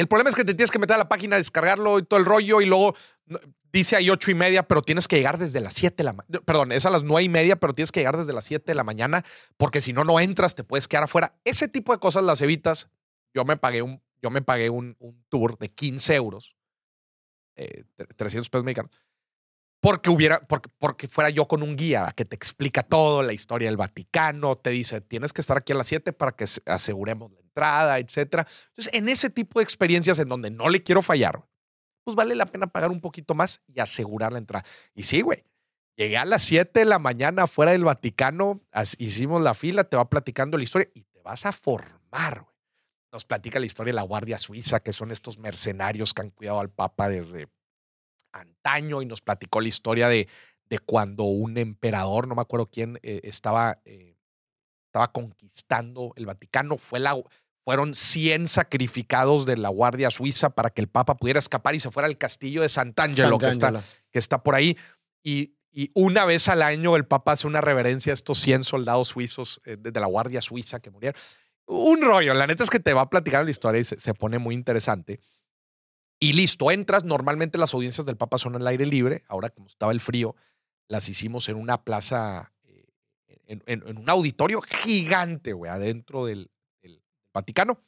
[0.00, 2.24] El problema es que te tienes que meter a la página, descargarlo y todo el
[2.24, 2.96] rollo, y luego
[3.70, 6.40] dice ahí ocho y media, pero tienes que llegar desde las siete de la mañana.
[6.42, 8.76] Perdón, es a las nueve y media, pero tienes que llegar desde las siete de
[8.76, 9.26] la mañana,
[9.58, 11.34] porque si no, no entras, te puedes quedar afuera.
[11.44, 12.88] Ese tipo de cosas las evitas.
[13.34, 14.96] Yo me pagué un, yo me pagué un,
[15.28, 16.56] tour de 15 euros,
[17.54, 18.90] 300 eh, pesos mexicanos
[19.80, 23.76] porque hubiera, porque, fuera yo con un guía que te explica todo, la historia del
[23.76, 27.98] Vaticano, te dice, tienes que estar aquí a las 7 para que aseguremos la entrada,
[27.98, 28.46] etcétera.
[28.68, 31.44] Entonces, en ese tipo de experiencias en donde no le quiero fallar,
[32.04, 34.64] pues vale la pena pagar un poquito más y asegurar la entrada.
[34.94, 35.44] Y sí, güey,
[35.96, 38.60] llegué a las 7 de la mañana fuera del Vaticano,
[38.98, 42.50] hicimos la fila, te va platicando la historia y te vas a formar, güey.
[43.12, 46.60] Nos platica la historia de la Guardia Suiza, que son estos mercenarios que han cuidado
[46.60, 47.48] al Papa desde
[48.32, 50.28] antaño y nos platicó la historia de,
[50.70, 54.16] de cuando un emperador, no me acuerdo quién, eh, estaba, eh,
[54.86, 56.78] estaba conquistando el Vaticano.
[56.78, 57.16] Fue la,
[57.64, 61.90] fueron 100 sacrificados de la Guardia Suiza para que el Papa pudiera escapar y se
[61.90, 64.78] fuera al castillo de Sant'Angelo, que está, que está por ahí.
[65.22, 69.08] Y, y, una vez al año el Papa hace una reverencia a estos 100 soldados
[69.08, 71.20] suizos eh, de, la Guardia Suiza que murieron.
[71.66, 74.38] Un rollo, la neta es que te va a platicar la historia y se pone
[74.38, 75.20] muy interesante.
[76.20, 77.02] Y listo, entras.
[77.04, 79.24] Normalmente las audiencias del Papa son al aire libre.
[79.28, 80.36] Ahora, como estaba el frío,
[80.86, 86.50] las hicimos en una plaza, eh, en, un auditorio gigante, güey, adentro del,
[87.32, 87.80] Vaticano.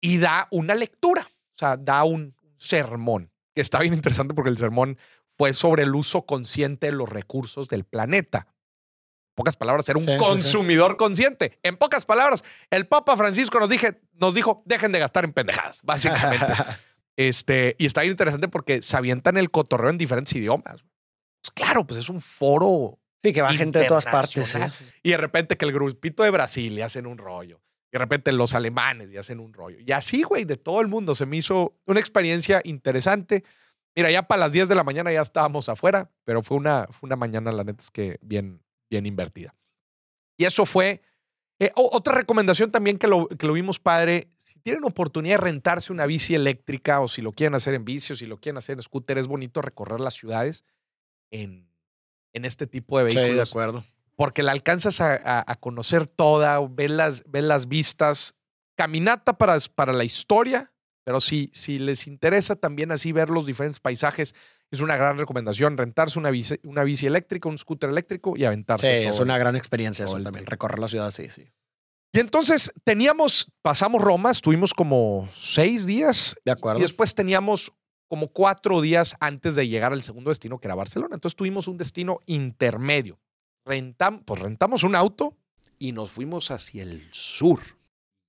[0.00, 4.98] Y da una lectura sea, da un sermón que está bien interesante porque el sermón
[5.36, 8.46] fue sobre el uso consciente de los recursos del planeta.
[8.48, 10.24] En pocas palabras, era un Sí, sí, sí.
[10.24, 11.58] consumidor consciente.
[11.62, 15.80] En pocas palabras, el Papa Francisco nos, dije, nos dijo, dejen de gastar en pendejadas,
[15.84, 16.46] básicamente.
[17.18, 20.76] Este, y está bien interesante porque se avientan el cotorreo en diferentes idiomas.
[21.42, 24.54] Pues claro, pues es un foro Sí, que va gente de todas partes.
[24.54, 24.70] ¿eh?
[25.02, 27.60] y de repente que el grupito de Brasil y hacen un rollo.
[27.90, 29.78] Y de repente los alemanes y hacen un rollo.
[29.84, 31.16] Y así, güey, de todo el mundo.
[31.16, 33.42] Se me hizo una experiencia interesante.
[33.96, 37.08] Mira, ya para las 10 de la mañana ya estábamos afuera, pero fue una, fue
[37.08, 39.56] una mañana, la neta, es que bien, bien invertida.
[40.36, 41.02] Y eso fue.
[41.58, 44.28] eh, otra recomendación también que lo, que lo vimos padre.
[44.68, 48.16] Tienen oportunidad de rentarse una bici eléctrica o si lo quieren hacer en bici o
[48.16, 50.64] si lo quieren hacer en scooter, es bonito recorrer las ciudades
[51.30, 51.70] en,
[52.32, 53.84] en este tipo de Sí, vehículos de acuerdo.
[54.16, 58.34] porque la alcanzas a, a- a conocer toda, ves las, ves las vistas.
[58.76, 60.72] Caminata para, para la historia,
[61.04, 64.34] pero si, si les interesa también así ver los diferentes paisajes,
[64.70, 65.76] es una gran recomendación.
[65.78, 69.04] Rentarse una bici, una bici eléctrica, un scooter eléctrico y Sí, aventarse.
[69.06, 69.22] es todo.
[69.24, 71.48] una gran experiencia eso también, recorrer la ciudad, sí, sí.
[72.12, 76.78] Y entonces teníamos, pasamos Roma, estuvimos como seis días De acuerdo.
[76.78, 77.72] y después teníamos
[78.08, 81.14] como cuatro días antes de llegar al segundo destino, que era Barcelona.
[81.14, 83.18] Entonces tuvimos un destino intermedio.
[83.66, 85.36] Rentam, pues rentamos un auto
[85.78, 87.60] y nos fuimos hacia el sur.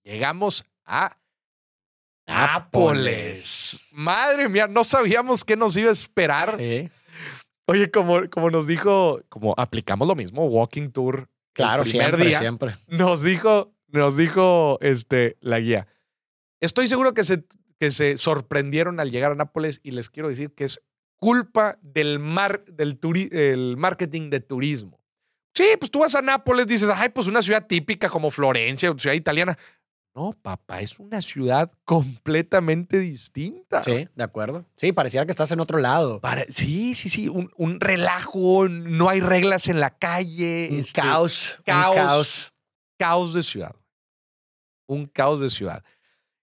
[0.03, 1.15] Llegamos a
[2.27, 3.91] Nápoles.
[3.95, 6.57] Madre mía, no sabíamos qué nos iba a esperar.
[6.59, 6.89] Sí.
[7.65, 11.27] Oye, como, como nos dijo, como aplicamos lo mismo, walking tour.
[11.63, 12.75] El Claro, primer siempre, día, siempre.
[12.87, 15.87] nos dijo, nos dijo este, la guía.
[16.61, 17.43] Estoy seguro que se,
[17.79, 20.81] que se sorprendieron al llegar a Nápoles y les quiero decir que es
[21.15, 24.99] culpa del, mar, del turi- el marketing de turismo.
[25.53, 29.15] Sí, pues tú vas a Nápoles, dices, ay, pues una ciudad típica como Florencia, ciudad
[29.15, 29.57] italiana.
[30.15, 33.83] No, papá, es una ciudad completamente distinta.
[33.83, 34.65] Sí, de acuerdo.
[34.75, 36.19] Sí, pareciera que estás en otro lado.
[36.19, 40.69] Para- sí, sí, sí, un, un relajo, no hay reglas en la calle.
[40.71, 41.55] Un este, caos.
[41.59, 41.95] un caos.
[41.95, 42.53] caos.
[42.97, 43.75] caos de ciudad.
[44.87, 45.83] Un caos de ciudad.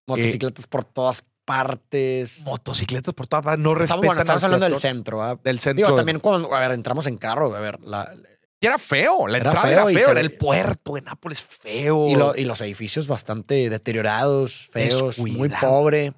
[0.06, 2.42] Motocicletas por todas partes.
[2.44, 5.22] Motocicletas por todas partes, no Estamos, respetan bueno, estamos hablando del centro.
[5.22, 5.38] ¿ah?
[5.42, 5.86] Del centro.
[5.86, 8.14] Digo, también cuando, a ver, entramos en carro, a ver, la-
[8.60, 12.08] era feo, la Era entrada feo era feo, era ve- el puerto de Nápoles feo.
[12.08, 16.14] y, lo- y los edificios bastante deteriorados, feos, muy pobre.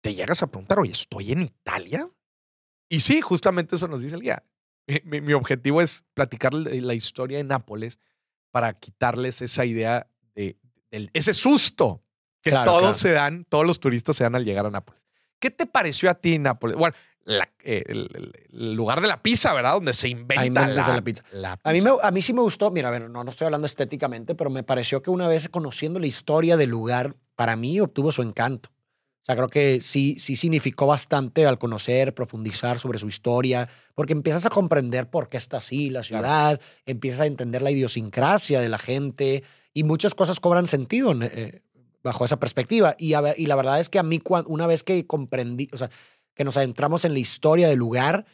[0.00, 2.08] Te llegas a preguntar, oye, ¿estoy en Italia?
[2.88, 4.42] Y sí, justamente eso nos dice el guía.
[4.86, 7.98] Mi, mi- mi objetivo es platicar la historia de Nápoles
[8.50, 10.56] para quitarles esa idea de,
[11.12, 12.02] ese susto
[12.40, 12.94] que Claro, todos claro.
[12.94, 15.02] se dan, todos los turistas se dan al llegar a Nápoles.
[15.40, 16.76] ¿Qué te pareció a ti Nápoles?
[16.76, 16.96] Bueno,
[17.28, 18.32] la- eh, el,
[18.76, 19.74] lugar de la pizza, ¿verdad?
[19.74, 21.22] Donde se inventa Ahí la, la pizza.
[21.32, 21.94] la A mí, pizza.
[21.94, 24.50] me, a mí sí me gustó, mira, a ver, no, no estoy hablando estéticamente, pero
[24.50, 28.70] me pareció que una vez conociendo la historia del lugar, para mí obtuvo su encanto.
[28.70, 34.14] O sea, creo que sí, sí significó bastante al conocer, profundizar sobre su historia, porque
[34.14, 38.70] empiezas a comprender por qué está así la ciudad, empiezas a entender la idiosincrasia de
[38.70, 41.60] la gente y muchas cosas cobran sentido eh,
[42.02, 42.94] bajo esa perspectiva.
[42.98, 45.76] Y, a ver, y la verdad es que a mí, una vez que comprendí, o
[45.76, 45.90] sea,
[46.38, 48.24] que nos adentramos en la historia del lugar,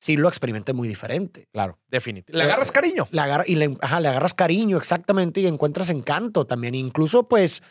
[0.00, 1.46] sí lo experimenté muy diferente.
[1.52, 2.38] Claro, definitivamente.
[2.38, 3.06] Le Eh, agarras cariño.
[3.10, 6.74] Le, agar- y le, ajá, le agarras cariño exactamente y encuentras encanto también.
[6.74, 7.62] Incluso, pues,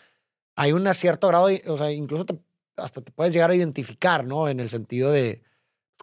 [0.56, 2.40] hay un cierto grado, de- o sea, incluso te-
[2.78, 4.48] hasta te puedes llegar a identificar, ¿no?
[4.48, 5.42] En el sentido de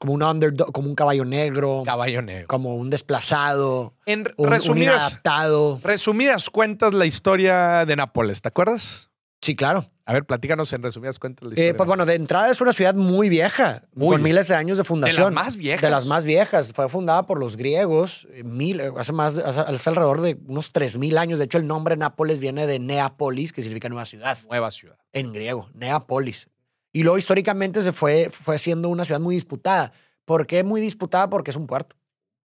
[0.01, 2.49] como un underdog, como un caballo negro, Caballo negro.
[2.49, 5.81] como un desplazado, En un, un resumidas, inadaptado.
[5.83, 9.11] resumidas cuentas, la historia de Nápoles, ¿te acuerdas?
[9.41, 9.87] Sí, claro.
[10.09, 12.95] A ver, platícanos en resumidas cuentas la Eh, pues bueno, de entrada es una ciudad
[12.95, 15.35] muy vieja, Muy con miles de años de de fundación.
[15.35, 15.83] las más viejas.
[15.83, 16.73] De las más viejas.
[16.73, 20.73] Fue fundada por los griegos eh, mil, eh, hace, más, hace, hace alrededor de unos
[20.73, 21.41] 3.000 años.
[21.41, 24.97] De hecho, el nombre Nápoles viene de Neapolis, que significa nueva ciudad, Nueva ciudad.
[25.13, 26.49] en griego, Neapolis.
[26.93, 29.93] Y luego históricamente se fue, fue siendo una ciudad muy disputada.
[30.25, 31.29] ¿Por qué muy disputada?
[31.29, 31.97] Porque es un puerto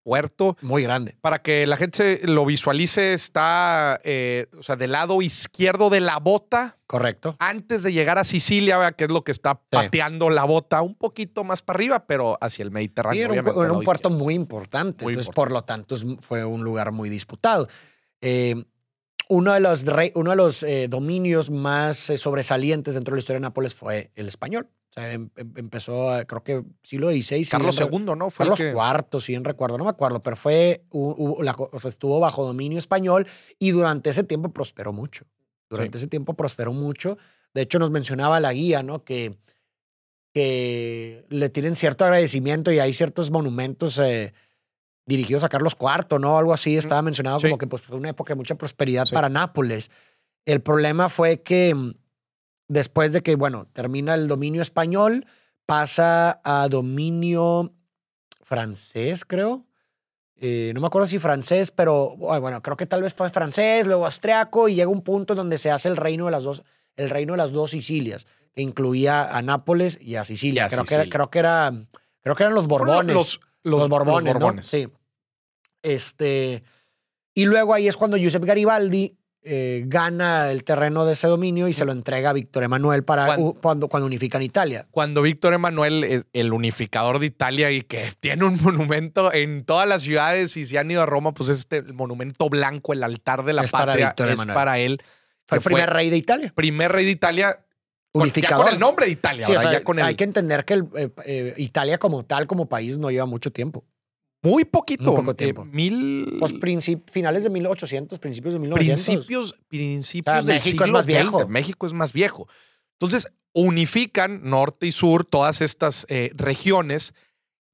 [0.04, 0.58] Puerto.
[0.62, 1.16] muy grande.
[1.22, 6.00] Para que la gente se lo visualice, está eh, o sea, del lado izquierdo de
[6.00, 7.36] la bota, Correcto.
[7.40, 10.96] antes de llegar a Sicilia, vea, que es lo que está pateando la bota, un
[10.96, 13.32] poquito más para arriba, pero hacia el Mediterráneo.
[13.32, 14.10] Era un, era puerto izquierdo.
[14.12, 15.04] muy importante.
[15.04, 15.36] Muy entonces, importante.
[15.36, 17.68] por lo tanto, fue un lugar muy disputado.
[18.22, 18.56] Eh,
[19.30, 19.86] uno de los,
[20.16, 24.28] uno de los eh, dominios más sobresalientes dentro de la historia de Nápoles fue el
[24.28, 24.68] español.
[24.92, 27.46] O sea, em- em- empezó, eh, creo que siglo XVI.
[27.46, 28.30] si Carlos bien II, ¿no?
[28.30, 30.84] Fue Carlos que- IV, si bien recuerdo, no me acuerdo, pero fue,
[31.40, 33.26] la estuvo bajo dominio español
[33.58, 35.26] y durante ese tiempo prosperó mucho.
[35.70, 37.18] Durante ese tiempo prosperó mucho.
[37.54, 39.06] De hecho, nos mencionaba la guía, ¿no?
[39.06, 39.38] Que,
[40.34, 44.34] que le tienen cierto agradecimiento y hay ciertos monumentos eh,
[45.06, 46.38] dirigidos a Carlos IV, ¿no?
[46.38, 47.48] Algo así estaba mencionado Sí.
[47.48, 49.14] como que pues, fue una época de mucha prosperidad Sí.
[49.14, 49.90] para Nápoles.
[50.46, 51.92] El problema fue que mm,
[52.72, 55.26] después de que, bueno, termina el dominio español,
[55.66, 57.74] pasa a dominio
[58.44, 59.66] francés, creo.
[60.38, 64.06] Eh, no me acuerdo si francés, pero bueno, creo que tal vez fue francés, luego
[64.06, 66.64] austriaco, y llega un punto donde se hace el reino de las dos,
[66.96, 70.70] el reino de las dos Sicilias, que incluía a Nápoles y a Sicilia.
[70.70, 71.74] creo, Que era, creo, que era,
[72.22, 73.14] creo que eran los Borbones.
[73.14, 74.64] Los, los, Borbones, ¿no?
[74.64, 74.88] Sí.
[75.84, 76.64] Este,
[77.34, 81.74] y luego ahí es cuando Giuseppe Garibaldi eh, gana el terreno de ese dominio y
[81.74, 84.86] se lo entrega a Víctor Emanuel para cuando, cuando, unifican Italia.
[84.92, 89.88] Cuando Víctor Emanuel es el unificador de Italia y que tiene un monumento en todas
[89.88, 93.44] las ciudades y si han ido a Roma, pues este el monumento blanco, el altar
[93.44, 95.02] de la patria, es para él.
[95.48, 96.54] Fue el primer rey de Italia.
[96.56, 97.66] Primer rey de Italia.
[98.14, 98.66] Unificador.
[98.66, 99.46] Con, el nombre de Italia.
[100.04, 103.86] Hay que entender que eh, eh, Italia como tal, como país, no lleva mucho tiempo.
[104.44, 105.16] Muy poquito.
[105.16, 105.66] poco tiempo.
[105.66, 106.38] mil...
[106.40, 106.54] Pues
[107.12, 109.06] finales de 1800, principios de 1900.
[109.06, 111.48] Principios, principios del México es más viejo.
[111.48, 112.48] México es más viejo.
[112.94, 117.14] Entonces, unifican norte y sur todas estas eh, regiones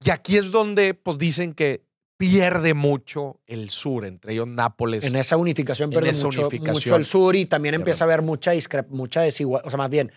[0.03, 1.85] y aquí es donde pues dicen que
[2.17, 5.05] pierde mucho el sur, entre ellos Nápoles.
[5.05, 8.51] En esa unificación pierde mucho, mucho, el sur y también empieza a haber mucha,
[8.89, 10.11] mucha desigualdad, o sea, más bien,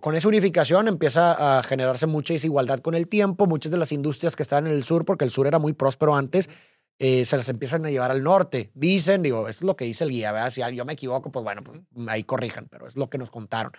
[0.00, 3.46] con esa unificación empieza a generarse mucha desigualdad con el tiempo.
[3.46, 6.14] Muchas de las industrias que estaban en el sur, porque el sur era muy próspero
[6.14, 6.50] antes,
[6.98, 8.70] eh, se las empiezan a llevar al norte.
[8.74, 10.50] Dicen, digo, eso es lo que dice el guía, ¿verdad?
[10.50, 13.72] Si yo me equivoco, pues bueno, pues ahí corrijan, pero es lo que nos contaron.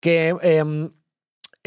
[0.00, 0.92] Que em,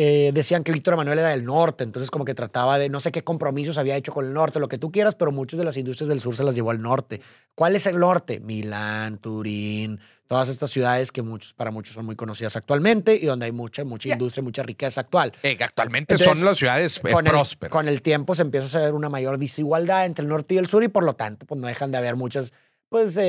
[0.04, 3.12] eh, decían que Víctor Emanuel era del norte, entonces como que trataba de, no sé
[3.12, 5.78] qué compromisos había hecho con el norte, lo que tú quieras, pero muchas de las
[5.78, 7.22] industrias del sur se las llevó al norte.
[7.54, 8.40] ¿Cuál es el norte?
[8.40, 13.46] Milán, Turín, todas estas ciudades que muchos, para muchos son muy conocidas actualmente y donde
[13.46, 15.34] hay mucha, mucha industria, mucha riqueza actual.
[15.44, 17.70] Eh, actualmente son las ciudades eh, prósperas.
[17.70, 20.66] con el tiempo se empieza a hacer una mayor desigualdad entre el norte y el
[20.66, 22.54] sur y por lo tanto pues no dejan de haber muchas,
[22.90, 23.20] pues...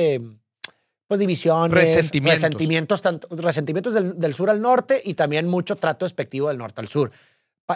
[1.07, 6.47] Pues divisiones, resentimientos, resentimientos, tanto, resentimientos del, sur al norte y también mucho trato despectivo
[6.47, 7.11] del norte al sur.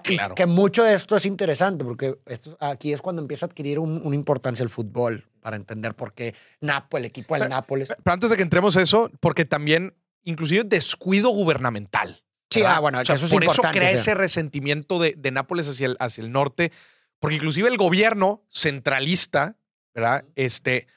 [0.04, 0.36] Claro.
[0.36, 4.16] que mucho de esto es interesante porque esto, aquí es cuando empieza a adquirir una
[4.16, 7.94] importancia el fútbol para entender por qué Napo, el equipo del Nápoles.
[8.04, 12.22] Pero antes de que entremos a eso, porque también, inclusive descuido gubernamental.
[12.50, 15.98] Sí, ah, bueno, eso es por eso crea ese resentimiento de, de Nápoles hacia el,
[16.00, 16.74] hacia el norte,
[17.20, 19.56] porque inclusive el gobierno centralista,
[19.94, 20.26] ¿verdad?
[20.36, 20.88] Este,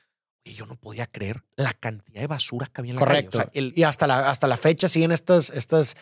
[0.44, 3.38] y yo no podía creer la cantidad de basura que había en la Correcto.
[3.38, 3.72] calle.
[3.74, 5.96] y hasta la, hasta la fecha siguen estos, estos,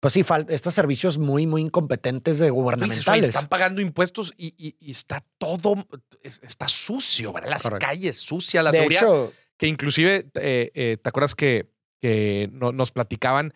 [0.00, 3.28] pues sí, estos servicios muy, muy incompetentes de gubernamentales.
[3.28, 5.86] están pagando impuestos y, está todo,
[6.22, 7.50] está sucio, ¿verdad?
[7.50, 9.30] Las calles sucias, la seguridad.
[9.56, 11.70] que inclusive, eh, eh, ¿te acuerdas que,
[12.00, 13.54] que nos platicaban?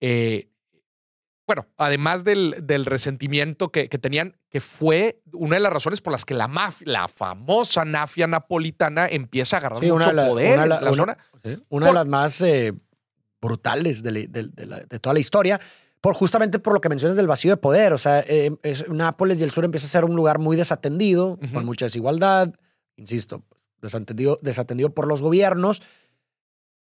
[0.00, 0.48] Eh,
[1.46, 6.12] bueno, además del, del resentimiento que, que, tenían, que fue una de las razones por
[6.12, 10.94] las que la mafia, la famosa mafia napolitana empieza a agarrar mucho poder en la
[10.94, 11.18] zona.
[11.68, 12.72] una de las más eh,
[13.42, 15.60] brutales de, de, toda la historia,
[16.00, 17.92] por, justamente por lo que mencionas del vacío de poder.
[17.92, 18.50] O sea, eh,
[18.88, 22.54] Nápoles y el sur empieza a ser un lugar muy desatendido, con mucha desigualdad,
[22.96, 25.82] insisto, pues, desatendido, desatendido por los gobiernos,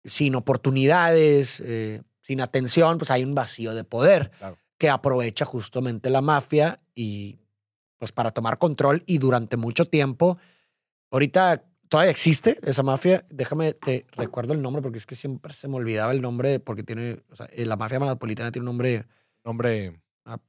[0.05, 1.61] sin oportunidades.
[1.65, 4.31] Eh, sin atención, pues hay un vacío de poder
[4.79, 7.39] que aprovecha justamente la mafia y
[7.99, 10.39] pues para tomar control y durante mucho tiempo,
[11.11, 15.69] ahorita todavía existe esa mafia, déjame, te recuerdo el nombre porque es que siempre se
[15.69, 19.05] me olvidaba el nombre porque tiene, o sea, eh, la mafia napolitana tiene un nombre,
[19.45, 20.01] nombre,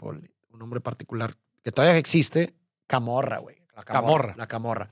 [0.07, 2.55] un nombre particular que todavía existe,
[2.87, 3.57] Camorra, güey.
[3.75, 4.35] La camorra.
[4.37, 4.89] La Camorra.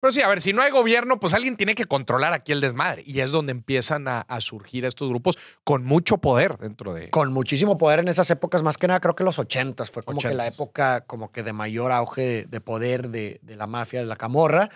[0.00, 2.60] Pero sí, a ver, si no hay gobierno, pues alguien tiene que controlar aquí el
[2.60, 3.02] desmadre.
[3.04, 7.10] Y es donde empiezan a, surgir estos grupos con mucho poder dentro de.
[7.10, 10.20] Con muchísimo poder en esas épocas, más que nada, creo que los ochentas fue como
[10.20, 14.16] que la época como que de mayor auge de, poder de, la mafia, de la
[14.16, 14.68] camorra.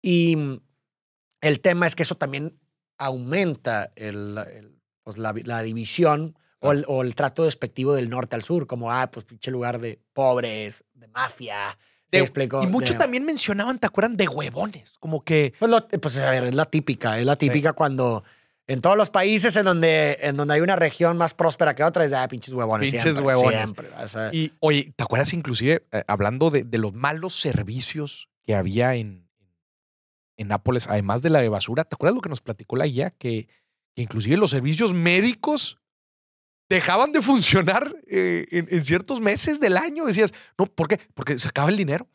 [0.00, 0.60] Y
[1.40, 2.60] el tema es que eso también
[2.98, 8.68] aumenta el, pues la, división o, el, o el trato despectivo del norte al sur,
[8.68, 11.76] como, ah, pues pinche lugar de pobres, de mafia
[12.12, 14.16] y mucho también mencionaban, ¿te acuerdan?
[14.16, 15.54] De huevones, como que...
[15.58, 18.22] Pues, pues, a ver, es la típica, es la típica cuando
[18.66, 22.04] en todos los países en donde, en donde hay una región más próspera que otra,
[22.04, 22.90] es de ah, pinches huevones.
[22.90, 23.72] Pinches huevones.
[24.32, 29.28] y oye, ¿te acuerdas inclusive, eh, hablando de, de, los malos servicios que había en,
[30.36, 33.10] en Nápoles, además de la de basura, ¿te acuerdas lo que nos platicó la guía?
[33.10, 33.48] Que,
[33.94, 35.81] que inclusive los servicios médicos
[36.68, 40.04] dejaban de funcionar eh, en, ciertos meses del año.
[40.04, 40.98] Decías, no, ¿por qué?
[41.14, 42.08] Porque se acaba el dinero.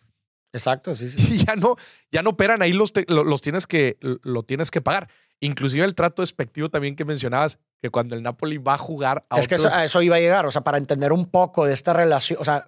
[0.53, 1.17] Exacto, sí, sí.
[1.35, 1.75] Y ya no,
[2.11, 5.09] ya no operan ahí, los, los tienes que, lo tienes que pagar.
[5.39, 9.39] Inclusive el trato despectivo también que mencionabas, que cuando el Napoli va a jugar a
[9.39, 11.73] Es que eso, a eso iba a llegar, o sea, para entender un poco de
[11.73, 12.67] esta relación, o sea,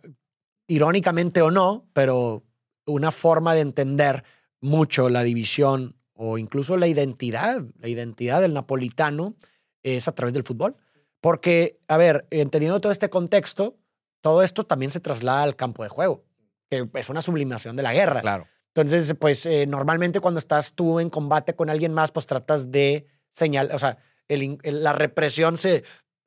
[0.68, 2.44] irónicamente o no, pero
[2.86, 4.24] una forma de entender
[4.62, 9.36] mucho la división o incluso la identidad, la identidad del napolitano
[9.82, 10.76] es a través del fútbol
[11.22, 13.78] Porque, a ver, entendiendo todo este contexto,
[14.22, 16.24] todo esto también se traslada al campo de juego,
[16.70, 18.22] que es una sublimación de la guerra.
[18.22, 18.48] Claro.
[18.74, 23.08] Entonces, pues eh, normalmente cuando estás tú en combate con alguien más, pues tratas de
[23.30, 23.98] señalar, o sea,
[24.28, 25.84] el, la represión se,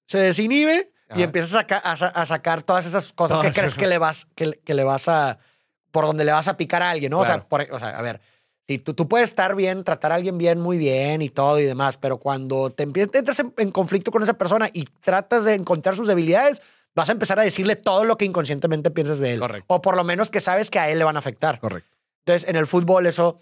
[0.06, 4.26] se desinhibe y empiezas a, a, sacar todas esas cosas que crees que le vas,
[4.34, 5.38] que, que, le vas a,
[5.90, 7.20] por donde le vas a picar a alguien, ¿no?
[7.20, 8.20] O, sea, o sea, a ver,
[8.68, 11.64] si tú, tú puedes estar bien, tratar a alguien bien, muy bien y todo y
[11.64, 16.06] demás, pero cuando te entras en, conflicto con esa persona y tratas de encontrar sus
[16.06, 16.62] debilidades,
[16.94, 19.40] vas a empezar a decirle todo lo que inconscientemente piensas de él.
[19.40, 19.74] Correcto.
[19.74, 21.58] O por lo menos que sabes que a él le van a afectar.
[21.58, 21.90] Correcto.
[22.24, 23.38] Entonces, en el fútbol eso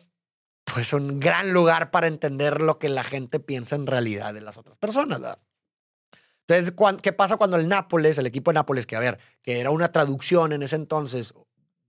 [0.64, 4.40] pues es un gran lugar para entender lo que la gente piensa en realidad de
[4.40, 5.20] las otras personas.
[5.20, 5.38] ¿verdad?
[6.46, 9.70] Entonces, ¿qué pasa cuando el Nápoles, el equipo de Nápoles, que a ver, que era
[9.70, 11.34] una traducción en ese entonces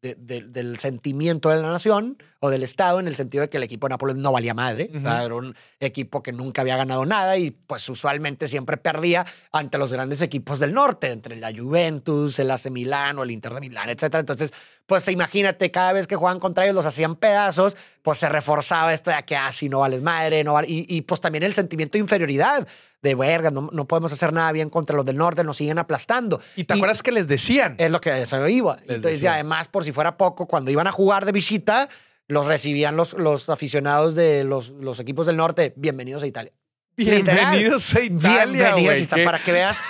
[0.01, 3.87] del sentimiento de la nación o del Estado, en el sentido de que el equipo
[3.87, 4.89] de Nápoles no valía madre.
[4.91, 9.93] Era un equipo que nunca había ganado nada y pues usualmente siempre perdía ante los
[9.93, 13.89] grandes equipos del norte, entre la Juventus, el AC Milán o el Inter de Milán,
[13.89, 14.15] etc.
[14.15, 14.53] Entonces,
[14.87, 19.11] pues imagínate, cada vez que jugaban contra ellos los hacían pedazos, pues se reforzaba esto
[19.11, 21.99] de que así ah, no vales madre, no y, y pues también el sentimiento de
[21.99, 22.67] inferioridad
[23.01, 26.39] de verga, no, no, podemos hacer nada bien contra los del norte, nos siguen aplastando.
[26.55, 27.75] ¿Y te acuerdas que les decían?
[27.77, 28.77] Es lo que eso iba.
[28.87, 31.89] Entonces, y además, por si fuera poco, cuando iban a jugar de visita,
[32.27, 35.73] los recibían los, los aficionados de los, los equipos del norte.
[35.75, 36.53] Bienvenidos a Italia.
[36.95, 38.75] Bienvenidos a Italia.
[38.75, 39.81] Bienvenidos para que veas.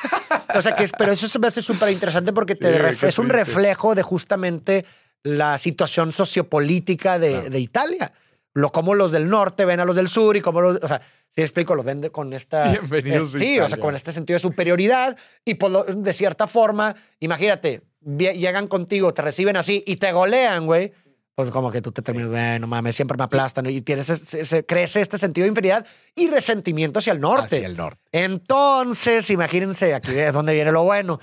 [0.55, 3.29] O sea, que es, pero eso se me hace súper interesante porque te es un
[3.29, 4.85] reflejo de justamente
[5.23, 8.11] la situación sociopolítica de, de Italia.
[8.53, 10.83] Lo como los del norte ven a los del sur y como los.
[10.83, 11.01] O sea,
[11.33, 12.69] Sí, explico, los vende con esta.
[12.71, 13.31] Bienvenidos.
[13.31, 15.57] sí, o sea, con este sentido de superioridad y
[15.95, 20.91] de cierta forma, imagínate, llegan contigo, te reciben así y te golean, güey.
[21.33, 24.99] Pues como que tú te terminas, no mames, siempre me aplastan y tienes ese, crece
[24.99, 25.85] este sentido de inferioridad
[26.15, 27.55] y resentimiento hacia el norte.
[27.55, 28.01] Hacia el norte.
[28.11, 31.21] Entonces, imagínense, aquí es donde viene lo bueno.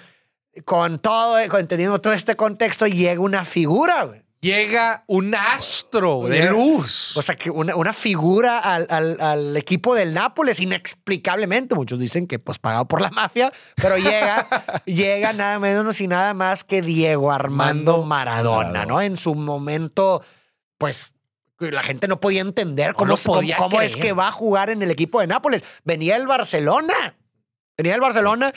[0.64, 7.16] Con todo, entendiendo todo este contexto, llega una figura, güey llega un astro de luz.
[7.16, 11.74] O sea, que una, figura al, equipo del Nápoles, inexplicablemente.
[11.74, 14.46] Muchos dicen que pues pagado por la mafia, pero llega,
[14.86, 19.00] llega nada menos y nada más que Diego Armando Maradona, ¿no?
[19.00, 20.22] En su momento,
[20.78, 21.14] pues
[21.58, 23.14] la gente no podía entender cómo,
[23.56, 25.64] cómo es que va a jugar en el equipo de Nápoles.
[25.84, 27.16] Venía el Barcelona.
[27.76, 28.52] Venía el Barcelona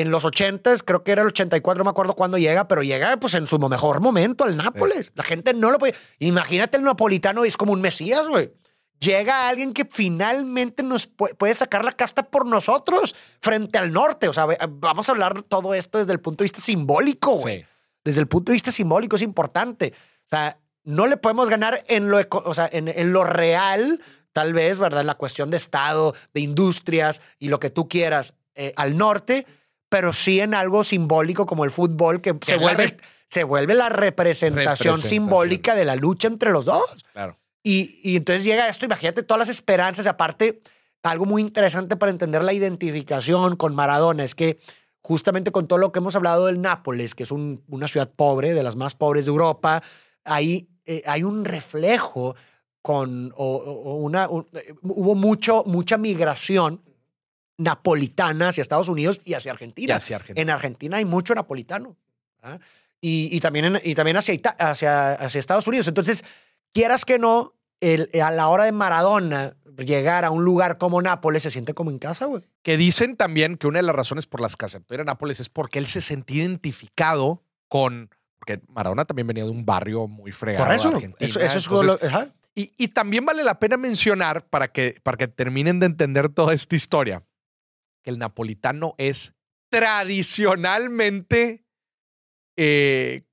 [0.00, 3.16] en los 80, creo que era el 84, no me acuerdo cuándo llega, pero llega
[3.16, 5.10] pues en su mejor momento al Nápoles.
[5.14, 5.94] La gente no lo puede.
[6.18, 8.52] Imagínate el napolitano, es como un mesías, güey.
[9.00, 14.28] Llega alguien que finalmente nos puede sacar la casta por nosotros frente al norte.
[14.28, 17.64] O sea, vamos a hablar todo esto desde el punto de vista simbólico, güey.
[18.04, 19.94] Desde el punto de vista simbólico es importante.
[20.26, 24.02] O sea, no le podemos ganar en lo, o sea, en, lo real,
[24.34, 25.00] tal vez, ¿verdad?
[25.00, 29.46] En la cuestión de Estado, de industrias y lo que tú quieras eh, al norte
[29.88, 34.96] pero sí en algo simbólico como el fútbol, que se vuelve, se vuelve la representación,
[34.96, 37.04] simbólica de la lucha entre los dos.
[37.12, 37.38] Claro.
[37.62, 40.60] Y, y entonces llega esto, imagínate todas las esperanzas, aparte,
[41.02, 44.58] algo muy interesante para entender la identificación con Maradona es que
[45.02, 48.62] justamente con todo lo que hemos hablado del Nápoles, que es una ciudad pobre, de
[48.62, 49.82] las más pobres de Europa,
[50.24, 52.34] ahí eh, hay un reflejo
[52.82, 56.82] con, o, una, eh, hubo mucho, mucha migración
[57.58, 59.98] napolitana hacia Estados Unidos y hacia Argentina.
[60.34, 61.96] En Argentina hay mucho napolitano.
[62.42, 62.58] ¿ah?
[63.00, 65.86] Y, también y también hacia, hacia, hacia Estados Unidos.
[65.88, 66.24] Entonces,
[66.72, 69.54] quieras que no, el, a la hora de Maradona
[69.84, 72.42] llegar a un lugar como Nápoles se siente como en casa, güey.
[72.62, 75.40] Que dicen también que una de las razones por las que aceptó ir a Nápoles
[75.40, 78.10] es porque él se sentía identificado con.
[78.38, 80.66] Porque Maradona también venía de un barrio muy fregado.
[80.66, 81.68] Por eso, eso, es
[82.54, 86.54] y, y, también vale la pena mencionar para que, para que terminen de entender toda
[86.54, 87.22] esta historia
[88.06, 89.34] el napolitano es
[89.68, 91.66] tradicionalmente
[92.56, 93.26] eh,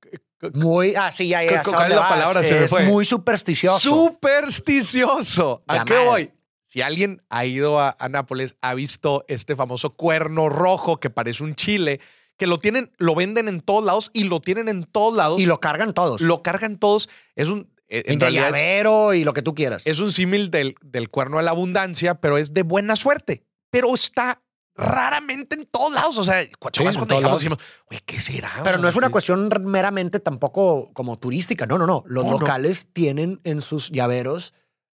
[0.54, 2.42] muy así ah, ya, ¿Cuál es la palabra?
[2.42, 3.80] Es muy supersticioso.
[3.80, 5.64] Supersticioso.
[5.68, 6.32] ¿A qué voy?
[6.64, 11.56] Si alguien ha ido a, Nápoles, ha visto este famoso cuerno rojo que parece un
[11.56, 12.00] chile,
[12.36, 15.40] que lo tienen, lo venden en todos lados y lo tienen en todos lados.
[15.40, 16.20] Y lo cargan todos.
[16.20, 17.10] Lo cargan todos.
[17.36, 17.72] Es un.
[17.88, 19.84] Eh, en llavero y lo que tú quieras.
[19.86, 23.44] Es un símil del, del cuerno de la abundancia, pero es de buena suerte.
[23.70, 24.43] Pero está
[24.76, 26.18] raramente en todos lados.
[26.18, 28.52] O sea, cuando llegamos decimos, güey, ¿qué será?
[28.64, 31.66] Pero no es una cuestión meramente tampoco como turística.
[31.66, 32.04] No, no, no.
[32.08, 34.54] Los locales tienen en sus llaveros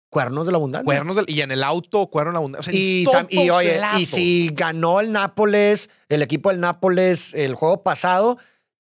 [0.10, 0.86] cuernos de la abundancia.
[0.86, 2.74] Cuernos y en el auto, cuernos de la abundancia.
[2.74, 8.38] y, y, oye, y si ganó el Nápoles, el equipo del Nápoles el juego pasado,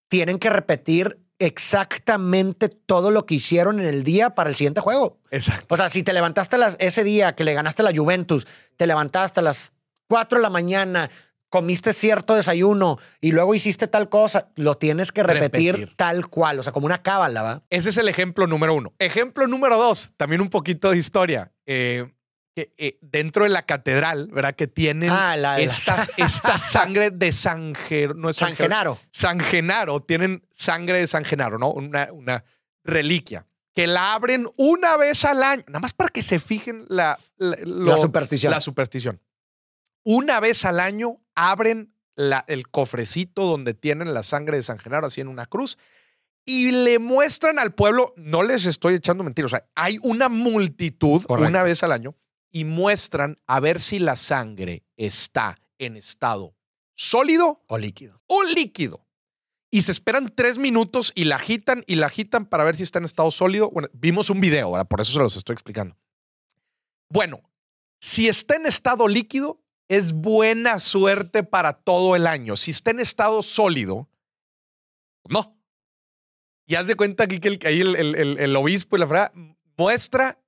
[0.08, 5.20] tienen que repetir exactamente todo lo que hicieron en el día para el siguiente juego.
[5.30, 5.76] Exacto.
[5.76, 8.88] O sea, si te levantaste las, ese día que le ganaste a la Juventus, te
[8.88, 9.74] levantaste a las
[10.08, 11.10] 4 de la mañana,
[11.49, 15.95] comiste cierto desayuno y luego hiciste tal cosa, lo tienes que repetir, Repetir.
[15.95, 17.64] tal cual, o sea, como una cábala, ¿va?
[17.70, 18.93] Ese es el ejemplo número uno.
[18.99, 21.51] Ejemplo número dos, también un poquito de historia.
[21.66, 22.12] Eh,
[22.55, 24.55] que, eh, dentro de la catedral, ¿verdad?
[24.55, 25.72] Que tienen Ah, la de la-
[26.18, 28.97] esta, sangre de San Ger- no es San Genaro.
[29.12, 31.72] San Genaro, tienen sangre de San Genaro, ¿no?
[31.72, 32.43] Una, una
[32.84, 33.45] reliquia.
[33.76, 37.58] Que la abren una vez al año, nada más para que se fijen la, la,
[37.64, 38.49] lo- La superstición.
[38.51, 39.22] la superstición.
[40.10, 45.08] Una vez al año abren la- el cofrecito donde tienen la sangre de San Genaro
[45.08, 45.78] así en una cruz
[46.45, 51.24] y le muestran al pueblo, no les estoy echando mentiras, o sea, hay una multitud
[51.26, 51.49] Correcto.
[51.49, 52.16] una vez al año
[52.51, 56.55] y muestran a ver si la sangre está en estado
[56.95, 58.22] sólido O líquido.
[58.28, 59.05] o líquido.
[59.70, 62.99] Y se esperan tres minutos y la agitan y la agitan para ver si está
[62.99, 63.70] en estado sólido.
[63.72, 64.88] Bueno, vimos un video, ¿verdad?
[64.88, 65.97] por eso se los estoy explicando.
[67.10, 67.41] Bueno,
[67.99, 72.57] si está en estado líquido, es buena suerte para todo el año.
[72.57, 74.09] Si está en estado sólido,
[75.29, 75.57] no.
[76.65, 79.07] Y haz de cuenta aquí que el, ahí el, el- el- el obispo y la
[79.07, 79.31] frase
[79.77, 80.39] muestra,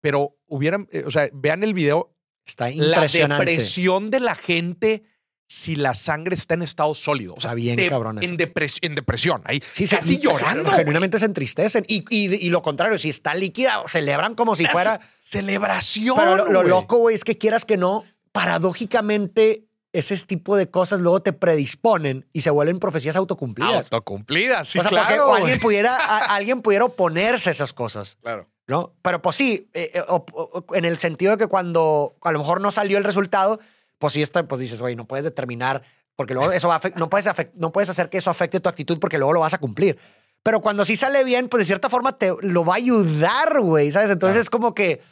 [0.00, 2.14] pero hubieran, eh, o sea, vean el video,
[2.44, 3.44] Está la impresionante.
[3.44, 5.04] depresión de la gente
[5.46, 7.34] si la sangre está en estado sólido.
[7.36, 8.28] Está bien cabrón eso.
[8.28, 10.70] En, depres- en depresión, ahí Sí, casi se- llorando.
[10.72, 11.84] Genuinamente se entristecen.
[11.88, 15.00] Y, y, y lo contrario, si está líquida, celebran como si fuera.
[15.20, 16.16] celebración.
[16.18, 21.00] Pero lo, lo loco, güey, es que quieras que no, paradójicamente, ese tipo de cosas
[21.00, 23.84] luego te predisponen y se vuelven profecías autocumplidas.
[23.84, 25.32] Autocumplidas, sí, o sea, claro.
[25.34, 25.60] alguien güey.
[25.60, 28.16] pudiera, a- alguien pudiera oponerse a esas cosas.
[28.22, 28.48] Claro.
[28.68, 28.92] ¿no?
[29.02, 32.38] Pero pues sí, eh, eh, o- o- en el sentido de que cuando a lo
[32.38, 33.58] mejor no salió el resultado,
[33.98, 35.82] pues sí, está, pues dices, oye, no puedes determinar,
[36.14, 39.00] porque luego eso va a no, puedes no puedes hacer que eso afecte tu actitud
[39.00, 39.98] porque luego lo vas a cumplir.
[40.44, 43.90] Pero cuando sí sale bien, pues de cierta forma te lo va a ayudar, güey,
[43.90, 44.10] ¿sabes?
[44.10, 44.42] Entonces Claro.
[44.42, 45.02] es como que,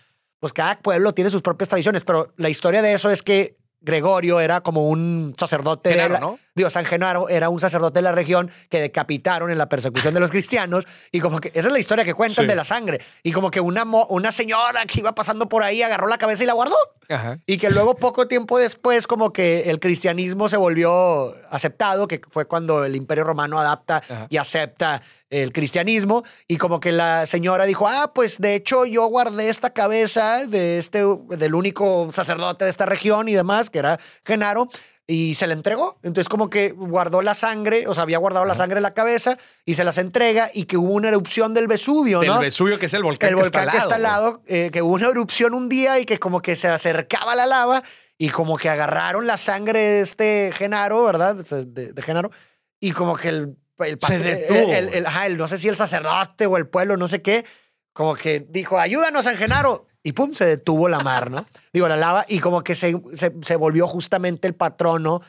[0.41, 4.41] pues cada pueblo tiene sus propias tradiciones, pero la historia de eso es que Gregorio
[4.41, 6.39] era como un sacerdote de Genaro, la- ¿no?
[6.57, 10.19] Digo, San Genaro era un sacerdote de la región que decapitaron en la persecución de
[10.19, 12.49] los cristianos y como que esa es la historia que cuentan Sí.
[12.49, 16.09] de la sangre y como que una, una señora que iba pasando por ahí agarró
[16.09, 16.75] la cabeza y la guardó
[17.09, 17.39] Ajá.
[17.47, 22.47] y que luego poco tiempo después como que el cristianismo se volvió aceptado, que fue
[22.47, 24.27] cuando el imperio romano adapta Ajá.
[24.29, 29.07] y acepta el cristianismo y como que la señora dijo, ah, pues de hecho yo
[29.07, 33.99] guardé esta cabeza de este, del único sacerdote de esta región y demás, que era
[34.25, 34.69] Genaro,
[35.07, 35.99] y se la entregó.
[36.03, 39.39] Entonces como que guardó la sangre, o sea, había guardado la sangre en la cabeza
[39.65, 42.39] y se las entrega y que hubo una erupción del Vesubio, ¿no?
[42.39, 44.83] Vesubio, que es el volcán, el que volcán está que está al lado, eh, que
[44.83, 47.83] hubo una erupción un día y que como que se acercaba la lava
[48.19, 51.37] y como que agarraron la sangre de este Genaro, ¿verdad?
[51.37, 52.31] De, de Genaro,
[52.81, 53.57] y como que el...
[53.81, 54.73] el Se detuvo.
[54.73, 57.45] el- el- ajá, no sé si el sacerdote o el pueblo, no sé qué,
[57.93, 59.87] como que dijo, ayúdanos, San Genaro.
[60.03, 61.45] Y pum, se detuvo la mar, ¿no?
[61.73, 65.21] Digo, la lava, y como que se, se, se volvió justamente el patrono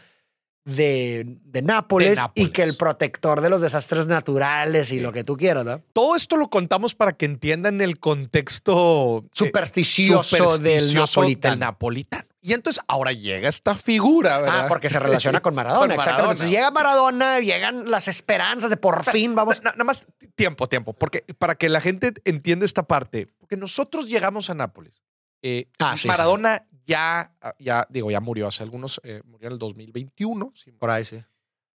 [0.65, 2.47] de, de Nápoles, De Nápoles.
[2.49, 5.81] y que el protector de los desastres naturales y lo que tú quieras, ¿no?
[5.93, 11.51] Todo esto lo contamos para que entiendan el contexto eh, Supersticioso del napolitano.
[11.53, 12.25] del napolitano.
[12.41, 14.65] Y entonces ahora llega esta figura, ¿verdad?
[14.65, 16.31] Ah, porque se relaciona con Maradona, Con exactamente.
[16.31, 19.61] Entonces llega Maradona, llegan las esperanzas de por fin vamos.
[19.61, 24.07] Na- Nada más tiempo, tiempo, porque para que la gente entienda esta parte, porque nosotros
[24.07, 25.03] llegamos a Nápoles.
[25.41, 29.59] eh, Ah, sí, Maradona ya, ya, digo, ya murió hace algunos, eh, murió en el
[29.59, 31.21] 2021, sí, Por ahí sí.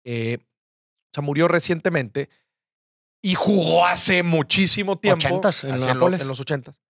[0.04, 2.30] eh, o sea, murió recientemente
[3.22, 5.26] y jugó hace muchísimo tiempo.
[5.26, 6.80] Ochentas, en en los ochentas.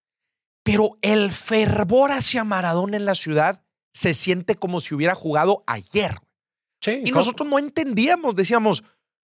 [0.63, 3.64] Pero el fervor hacia Maradona en la ciudad
[3.95, 6.19] se siente como si hubiera jugado ayer.
[6.83, 7.03] Sí.
[7.07, 8.83] Y nosotros no entendíamos, decíamos,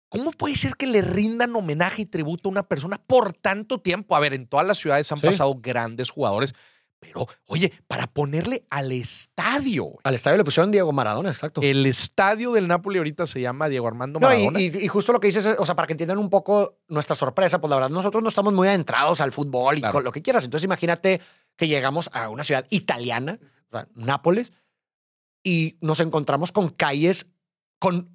[0.10, 4.16] ¿cómo puede ser que le rindan homenaje y tributo a una persona por tanto tiempo?
[4.16, 5.28] A ver, en todas las ciudades han Sí.
[5.28, 6.56] pasado grandes jugadores,
[7.00, 9.90] pero oye, para ponerle al estadio.
[10.04, 11.62] Al estadio le pusieron Diego Maradona, exacto.
[11.62, 14.62] el estadio del Napoli ahorita se llama Diego Armando No, y, Maradona.
[14.62, 17.16] y- y justo lo que dices, es, o sea, para que entiendan un poco nuestra
[17.16, 19.94] sorpresa, pues la verdad, nosotros no estamos muy adentrados al fútbol y Claro.
[19.94, 20.46] con lo que quieras.
[20.46, 21.22] Entonces, imagínate
[21.58, 23.38] que llegamos a una ciudad italiana,
[23.96, 24.54] Nápoles,
[25.44, 27.26] y nos encontramos con calles
[27.80, 28.10] con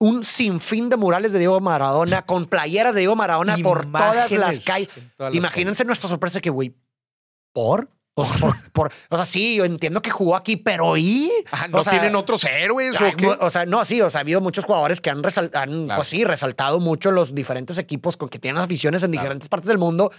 [0.00, 4.64] un sinfín de murales de Diego Maradona, con playeras de Diego Maradona por todas las
[4.64, 4.88] calles.
[4.96, 6.74] en todas las Imagínense nuestra sorpresa que, güey,
[7.52, 7.88] ¿por?
[8.14, 11.30] O sea, por, por- o sea, sí, yo entiendo que jugó aquí, pero ¿y?
[11.50, 13.50] Ah, ¿No o sea, tienen otros héroes o qué?
[13.50, 15.98] sea, no, sí, o sea, ha habido muchos jugadores que han, resal- han, Claro.
[15.98, 19.22] pues sí, resaltado mucho los diferentes equipos con que tienen aficiones en Claro.
[19.22, 20.12] diferentes partes del mundo,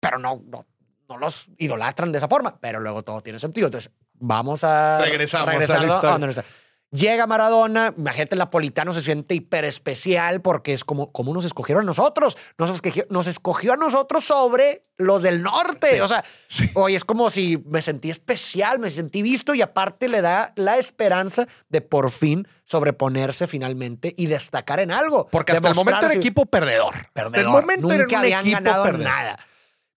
[0.00, 0.64] pero no, no,
[1.06, 2.58] no los idolatran de esa forma.
[2.60, 3.66] Pero luego todo tiene sentido.
[3.66, 3.90] Entonces,
[4.26, 6.44] vamos a Regresamos a la donde está.
[6.94, 11.82] Llega Maradona, imagínate, el napolitano se siente hiper especial porque es como, como nos escogieron
[11.82, 12.38] a nosotros.
[12.56, 16.00] Nos escogió, nos escogió a nosotros sobre los del norte.
[16.02, 16.24] O sea,
[16.74, 20.78] hoy es como si me sentí especial, me sentí visto y aparte le da la
[20.78, 25.26] esperanza de por fin sobreponerse finalmente y destacar en algo.
[25.32, 26.94] Porque hasta el momento era equipo perdedor.
[27.12, 27.26] Perdedor.
[27.26, 29.36] Hasta el momento Nunca era habían ganado nada.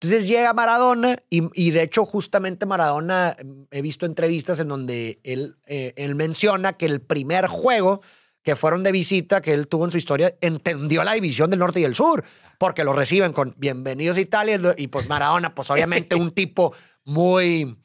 [0.05, 3.35] Entonces llega Maradona y, de hecho justamente Maradona,
[3.71, 8.01] he visto entrevistas en donde él, eh, él menciona que el primer juego
[8.43, 11.79] que fueron de visita que él tuvo en su historia, entendió la división del norte
[11.79, 12.23] y el sur,
[12.59, 17.75] porque lo reciben con bienvenidos a Italia y pues Maradona, pues obviamente un tipo muy,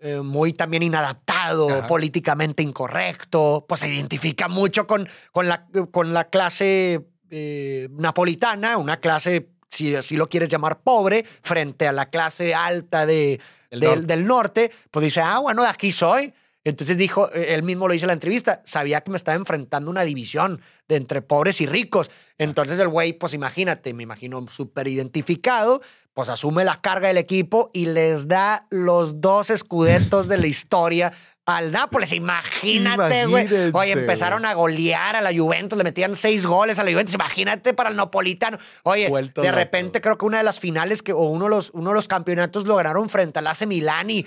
[0.00, 6.28] eh, muy también inadaptado, políticamente incorrecto, pues se identifica mucho con, con, la, con la
[6.28, 12.54] clase eh, napolitana, una clase si así lo quieres llamar, pobre, frente a la clase
[12.54, 13.40] alta de,
[13.70, 14.70] del, norte.
[14.90, 16.32] pues dice, ah, bueno, de aquí soy.
[16.64, 19.88] Entonces dijo, eh, él mismo lo dice en la entrevista, sabía que me estaba enfrentando
[19.88, 22.10] una división de entre pobres y ricos.
[22.38, 25.80] Entonces el güey, pues imagínate, me imagino súper identificado,
[26.12, 31.12] pues asume la carga del equipo y les da los dos escudetos de la historia
[31.46, 32.12] al Nápoles.
[32.12, 33.48] Imagínate, güey.
[33.72, 37.14] Oye, empezaron a golear a la Juventus, le metían seis goles a la Juventus.
[37.14, 38.58] Imagínate para el Napolitano.
[38.82, 41.90] Oye, de repente creo que una de las finales que, o uno de los, uno
[41.90, 44.26] de los campeonatos lo ganaron frente al AC Milán y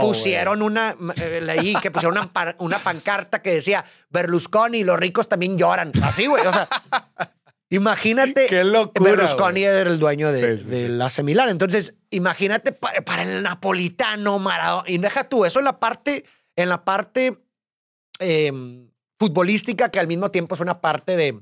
[0.00, 5.28] pusieron una, eh, leí que pusieron una, una pancarta que decía Berlusconi y los ricos
[5.28, 5.92] también lloran.
[6.02, 6.46] Así, güey.
[6.46, 6.68] O sea.
[7.72, 8.46] Imagínate.
[8.48, 9.12] Qué locura.
[9.12, 11.48] Berlusconi era el dueño de, del AC Milán.
[11.50, 14.90] Entonces, imagínate para, para, el napolitano, Maradona.
[14.90, 16.24] Y deja tú, eso en la parte
[16.62, 17.38] en la parte
[18.18, 21.40] em, futbolística, que al mismo tiempo es una parte de,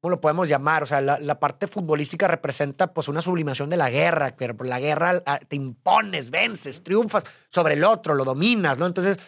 [0.00, 0.82] ¿cómo lo podemos llamar?
[0.82, 4.80] O sea, la, parte futbolística representa pues una sublimación de la guerra, pero por la
[4.80, 8.86] guerra ah, te impones, vences, triunfas sobre el otro, lo dominas, ¿no?
[8.86, 9.18] Entonces,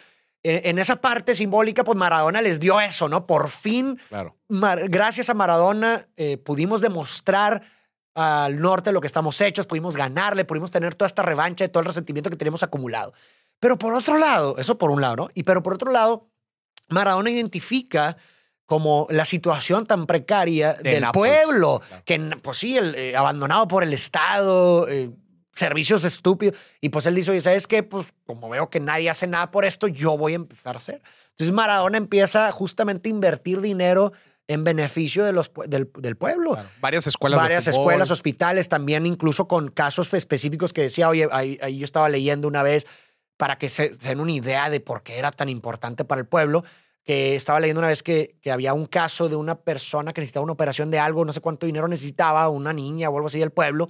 [0.47, 3.25] en, esa parte simbólica, pues Maradona les dio eso, ¿no?
[3.25, 4.35] Por fin, claro.
[4.47, 7.63] gracias a Maradona, eh, pudimos demostrar
[8.13, 11.81] al norte lo que estamos hechos, pudimos ganarle, pudimos tener toda esta revancha y todo
[11.81, 13.13] el resentimiento que tenemos acumulado.
[13.59, 15.29] Pero por otro lado, eso por un lado, ¿no?
[15.33, 16.29] Y pero por otro lado,
[16.89, 18.17] Maradona identifica
[18.65, 23.93] como la situación tan precaria del pueblo, que pues sí, el, eh, abandonado por el
[23.93, 25.11] Estado, eh,
[25.53, 27.83] servicios estúpidos, y pues él dice, oye, ¿sabes qué?
[27.83, 31.01] Pues como veo que nadie hace nada por esto, yo voy a empezar a hacer.
[31.29, 34.13] Entonces Maradona empieza justamente a invertir dinero
[34.47, 35.87] en beneficio de los, del,
[36.17, 36.57] pueblo.
[36.79, 37.39] Varias escuelas.
[37.39, 42.09] Varias escuelas, hospitales, también incluso con casos específicos que decía, oye, ahí, ahí yo estaba
[42.09, 42.85] leyendo una vez
[43.37, 46.63] para que se, den una idea de por qué era tan importante para el pueblo,
[47.03, 50.43] que estaba leyendo una vez que, que había un caso de una persona que necesitaba
[50.43, 53.51] una operación de algo, no sé cuánto dinero necesitaba, una niña o algo así del
[53.51, 53.87] pueblo,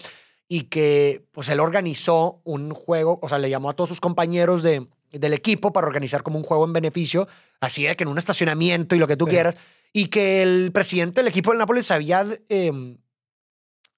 [0.48, 4.64] y que pues él organizó un juego, o sea, le llamó a todos sus compañeros
[4.64, 7.28] de, del equipo para organizar como un juego en beneficio,
[7.62, 9.56] así de que en un estacionamiento y lo que tú quieras,
[9.94, 12.98] y que el presidente del equipo del Nápoles se había, em,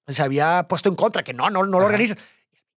[0.06, 2.16] se había puesto en contra, que no, no, no lo organiza.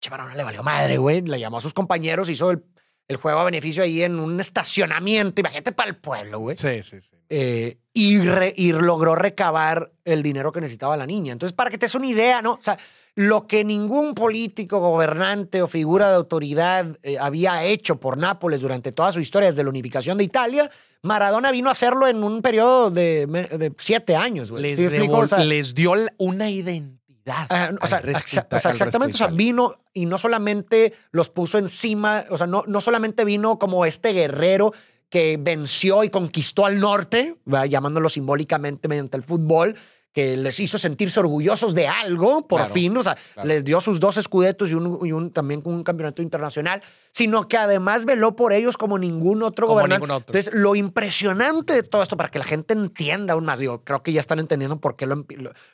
[0.01, 1.21] Chavarona le valió madre, güey.
[1.21, 2.63] Le llamó a sus compañeros, hizo el,
[3.07, 5.39] el juego a beneficio ahí en un estacionamiento.
[5.41, 6.57] Imagínate para el pueblo, güey.
[6.57, 7.15] Sí, sí, sí.
[7.29, 8.17] Eh, y,
[8.55, 11.31] y logró recabar el dinero que necesitaba la niña.
[11.31, 12.53] Entonces, para que te des una idea, ¿no?
[12.53, 12.77] O sea,
[13.15, 18.93] lo que ningún político, gobernante o figura de autoridad eh, había hecho por Nápoles durante
[18.93, 20.71] toda su historia desde la unificación de Italia,
[21.03, 24.49] Maradona vino a hacerlo en un periodo de, de siete años.
[24.49, 24.75] Güey.
[24.75, 24.91] Les,
[25.39, 29.13] les dio una identidad Ah, o, sea, exactamente.
[29.13, 33.59] O sea, vino y no solamente los puso encima, o sea, no, no solamente vino
[33.59, 34.73] como este guerrero
[35.09, 37.37] que venció y conquistó al norte,
[37.69, 39.75] llamándolo simbólicamente mediante el fútbol,
[40.13, 44.17] que les hizo sentirse orgullosos de algo, por fin, o sea, les dio sus dos
[44.17, 46.81] escudetos y, un, y un, también un campeonato internacional,
[47.11, 50.05] sino que además veló por ellos como ningún otro gobernante.
[50.05, 54.03] Entonces, lo impresionante de todo esto, para que la gente entienda aún más, digo, creo
[54.03, 55.25] que ya están entendiendo por qué lo,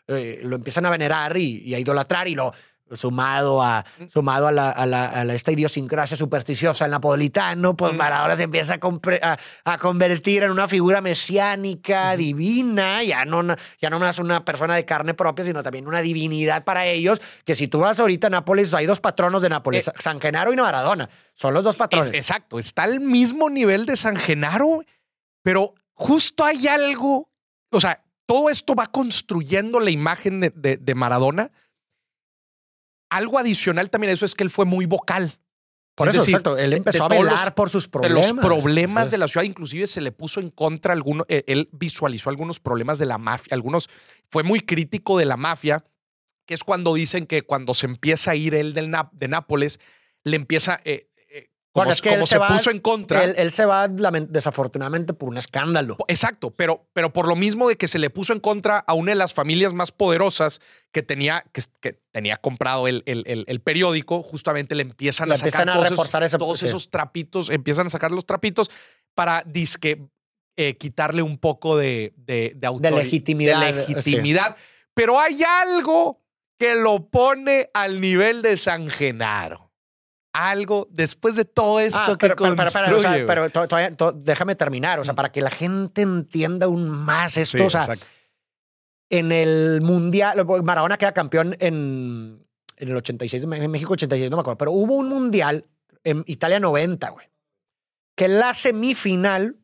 [0.07, 2.53] eh, lo, empiezan a venerar y, y a idolatrar y lo,
[2.93, 7.93] sumado a, sumado a, la, a, la, a esta idiosincrasia supersticiosa del napolitano, pues.
[7.93, 8.77] Maradona se empieza
[9.21, 13.43] a, a, convertir en una figura mesiánica, divina, ya no,
[13.81, 17.55] ya no más una persona de carne propia, sino también una divinidad para ellos, que
[17.55, 20.55] si tú vas ahorita a Nápoles, hay dos patronos de Nápoles, eh, San Genaro y
[20.55, 22.13] Maradona, son los dos patrones.
[22.13, 24.83] exacto, está al mismo nivel de San Genaro,
[25.41, 27.29] pero justo hay algo,
[27.71, 31.51] o sea, todo esto va construyendo la imagen de, de, de Maradona,
[33.09, 35.37] algo adicional también a eso es que él fue muy vocal.
[35.95, 36.57] Por eso, exacto.
[36.57, 38.27] Él empezó a velar por sus problemas.
[38.27, 41.25] De los problemas de la ciudad, inclusive se le puso en contra algunos.
[41.27, 43.89] Eh, él visualizó algunos problemas de la mafia, algunos.
[44.29, 45.83] Fue muy crítico de la mafia,
[46.45, 49.79] que es cuando dicen que cuando se empieza a ir él del de Nápoles,
[50.23, 50.79] le empieza.
[50.85, 51.06] Eh,
[51.83, 53.23] como, es que como se, va- puso en contra.
[53.23, 55.97] Él, él se va desafortunadamente por un escándalo.
[56.07, 59.11] Exacto, pero, pero por lo mismo de que se le puso en contra a una
[59.11, 63.61] de las familias más poderosas que tenía, que, que tenía comprado el, el- el- el
[63.61, 66.65] periódico, justamente le empiezan Le a sacar empiezan a todos, reforzar esos, ese- todos sí.
[66.65, 68.69] esos trapitos, empiezan a sacar los trapitos
[69.15, 70.01] para disque
[70.59, 74.55] eh, quitarle un poco de, de, de legitimidad, de legitimidad.
[74.93, 76.23] Pero hay algo
[76.57, 79.66] que lo pone al nivel de San Genaro.
[80.39, 84.11] Algo después de todo esto Ah, que pero, o sea, construye, pero to- todavía- to-
[84.11, 87.81] déjame terminar, o sea, para que la gente entienda aún más esto, Sí, o sea,
[87.81, 88.05] exacto.
[89.09, 92.45] en el Mundial, Maradona queda campeón en,
[92.75, 95.65] en el 86, en México 86, no me acuerdo, pero hubo un Mundial
[96.03, 97.27] en Italia 90, güey,
[98.15, 99.57] que la semifinal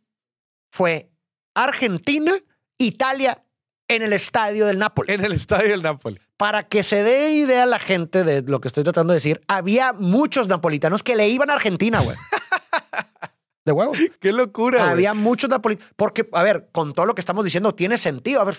[0.72, 1.12] fue
[1.54, 2.34] Argentina,
[2.80, 3.40] Italia
[3.88, 5.16] en el estadio del Nápoles.
[5.16, 6.20] En el estadio del Napoli.
[6.44, 9.40] Para que se dé idea a la gente de lo que estoy tratando de decir,
[9.48, 12.18] había muchos napolitanos que le iban a Argentina, güey.
[13.66, 13.94] De huevo.
[14.20, 14.92] Qué locura, güey.
[14.92, 15.94] Había muchos napolitanos.
[15.96, 18.42] Porque, a ver, con todo lo que estamos diciendo, tiene sentido.
[18.42, 18.58] A ver,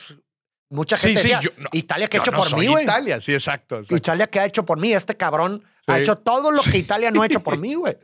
[0.70, 2.84] mucha gente sí, decía, yo- no, Italia, ¿qué ha hecho no por soy mí, güey?
[2.84, 3.74] Italia, sí, exacto.
[3.76, 3.96] exacto.
[3.96, 4.94] Italia, ¿qué ha hecho por mí?
[4.94, 7.98] Este cabrón ha hecho todo lo que Italia no ha hecho por mí, güey.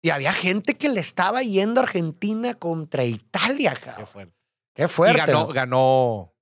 [0.00, 4.06] Y había gente que le estaba yendo a Argentina contra Italia, Qué cabrón.
[4.06, 4.34] fuerte.
[4.74, 5.18] Qué fuerte.
[5.18, 5.52] Y ganó, ¿no?
[5.52, 6.33] ganó.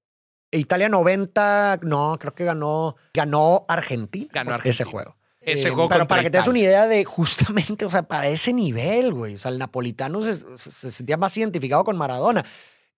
[0.58, 4.28] Italia 90, no, creo que ganó, ganó Argentina.
[4.32, 4.90] Ganó ese Argentina.
[4.90, 5.16] juego.
[5.40, 8.28] Ese Eh, juego Pero para que te des una idea de justamente, o sea, para
[8.28, 9.34] ese nivel, güey.
[9.34, 12.44] O sea, el napolitano se, se- se sentía más identificado con Maradona.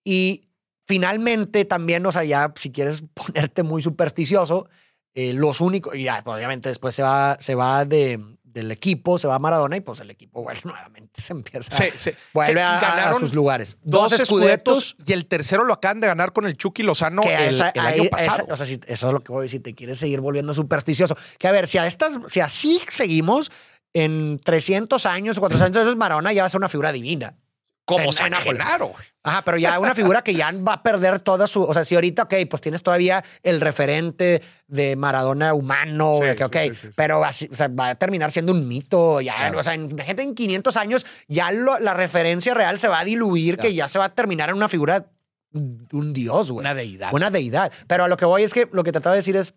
[0.05, 0.43] Y
[0.87, 4.69] finalmente también, o sea, ya si quieres ponerte muy supersticioso,
[5.15, 8.21] eh, los únicos, y ya, obviamente después se va, se va de,
[8.55, 11.99] del equipo, se va a Maradona y pues el equipo, bueno, nuevamente se empieza, Se-
[11.99, 13.77] se- vuelve que a, a sus lugares.
[13.83, 17.71] Dos escudetos y el tercero lo acaban de ganar con el Chucky Lozano el, esa-
[17.71, 18.47] el ahí- año esa- pasado.
[18.51, 19.55] o sea, si- eso es lo que voy a decir.
[19.55, 21.17] Si te quieres seguir volviendo supersticioso.
[21.39, 23.53] Que a ver, si a estas, si así seguimos,
[23.93, 27.37] en 300 años o 400 años, Maradona ya va a ser una figura divina.
[27.85, 28.33] Como en- San.
[28.35, 28.93] Genaro.
[29.23, 31.63] Ajá, pero ya una figura que ya va a perder toda su.
[31.63, 36.45] O sea, si ahorita, ok, pues tienes todavía el referente de Maradona humano, Sí, que,
[36.45, 36.89] ok, sí, sí, sí.
[36.97, 39.21] pero así, o sea, va a terminar siendo un mito.
[39.23, 39.61] Ya, Claro.
[39.61, 43.05] o sea, en, gente en 500 años, ya lo- la referencia real se va a
[43.05, 45.07] diluir, que ya se va a terminar en una figura
[45.51, 46.61] de un dios, güey.
[46.63, 47.09] Una deidad.
[47.15, 47.73] Una deidad.
[47.87, 49.55] Pero a lo que voy es que lo que trataba de decir es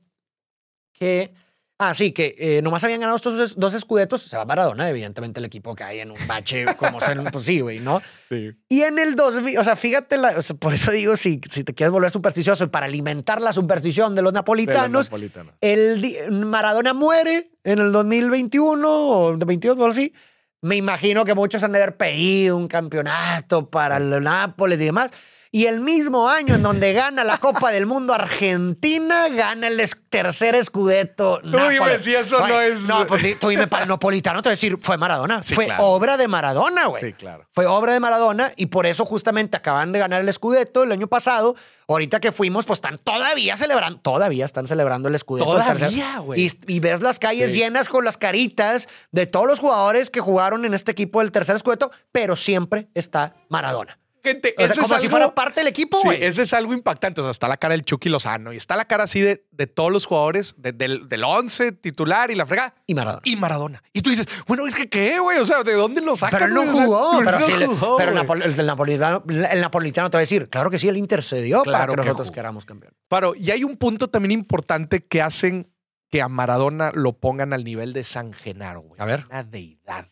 [0.93, 1.33] que.
[1.79, 4.23] Ah, sí, que eh, nomás habían ganado estos dos- escudetos.
[4.23, 7.15] Se va Maradona, evidentemente, el equipo que hay en un bache, como se.
[7.15, 8.01] Pues sí, güey, ¿no?
[8.29, 8.51] Sí.
[8.67, 11.63] Y en el 2000, o sea, fíjate, la- o sea, por eso digo, si, si
[11.63, 15.53] te quieres volver supersticioso, para alimentar la superstición de los De los napolitanos, napolitanos.
[15.61, 20.13] el Maradona muere en el 2021 o de 22 o algo así.
[20.61, 25.11] Me imagino que muchos han de haber pedido un campeonato para el Nápoles y demás.
[25.51, 30.55] Y el mismo año en donde gana la Copa del Mundo Argentina, gana el tercer
[30.55, 31.39] escudeto.
[31.41, 34.51] Tú dime si eso no es- No, pues tú dime para el napolitano, te voy
[34.51, 35.41] a decir, fue Maradona.
[35.41, 35.85] Sí, fue claro.
[35.85, 37.03] obra de Maradona, güey.
[37.03, 37.47] Sí, claro.
[37.53, 41.07] Fue obra de Maradona y por eso justamente acaban de ganar el Scudetto el año
[41.07, 41.55] pasado.
[41.87, 45.57] Ahorita que fuimos, pues están todavía celebrando, todavía están celebrando el Scudetto.
[45.57, 46.41] el Todavía, güey.
[46.47, 47.59] Y, y ves las calles Sí.
[47.59, 51.57] llenas con las caritas de todos los jugadores que jugaron en este equipo del tercer
[51.59, 53.97] Scudetto, pero siempre está Maradona.
[54.27, 56.23] Gente, O sea, eso es como si fuera parte del equipo, Sí, güey.
[56.23, 57.21] ese es algo impactante.
[57.21, 59.67] O sea, está la cara del Chucky Lozano y está la cara así de, de
[59.67, 62.75] todos los jugadores de- del, del 11 titular y la fregada.
[62.85, 63.21] Y Maradona.
[63.25, 63.83] Y Maradona.
[63.93, 65.39] Y tú dices, bueno, es que qué, güey.
[65.39, 66.39] O sea, ¿de dónde lo sacan?
[66.39, 66.73] Pero él no güey?
[66.73, 67.17] O sea, jugó.
[67.19, 70.79] Pero, no sí jugó, pero el, napolitano, el napolitano te va a decir, claro que
[70.79, 72.35] sí, él intercedió para Claro que que nosotros jugó.
[72.35, 72.93] queramos campeón.
[73.07, 75.71] Pero, y hay un punto también importante que hacen
[76.09, 79.01] que a Maradona lo pongan al nivel de San Genaro, güey.
[79.01, 79.25] A ver.
[79.29, 80.07] Una deidad.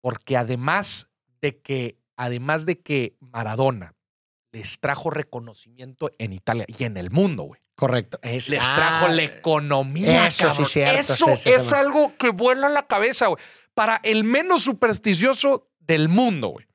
[0.00, 1.10] Porque además
[1.42, 3.94] de que, además de que Maradona
[4.52, 7.62] les trajo reconocimiento en Italia y en el mundo, güey.
[7.76, 8.18] Correcto.
[8.22, 10.26] Es, Les ah, trajo la economía.
[10.26, 13.42] eso sí cierto, Eso sí, sí, es sí, algo que vuela la cabeza, güey.
[13.72, 16.66] Para el menos supersticioso del mundo, güey.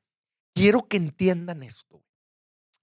[0.52, 2.02] Quiero que entiendan esto.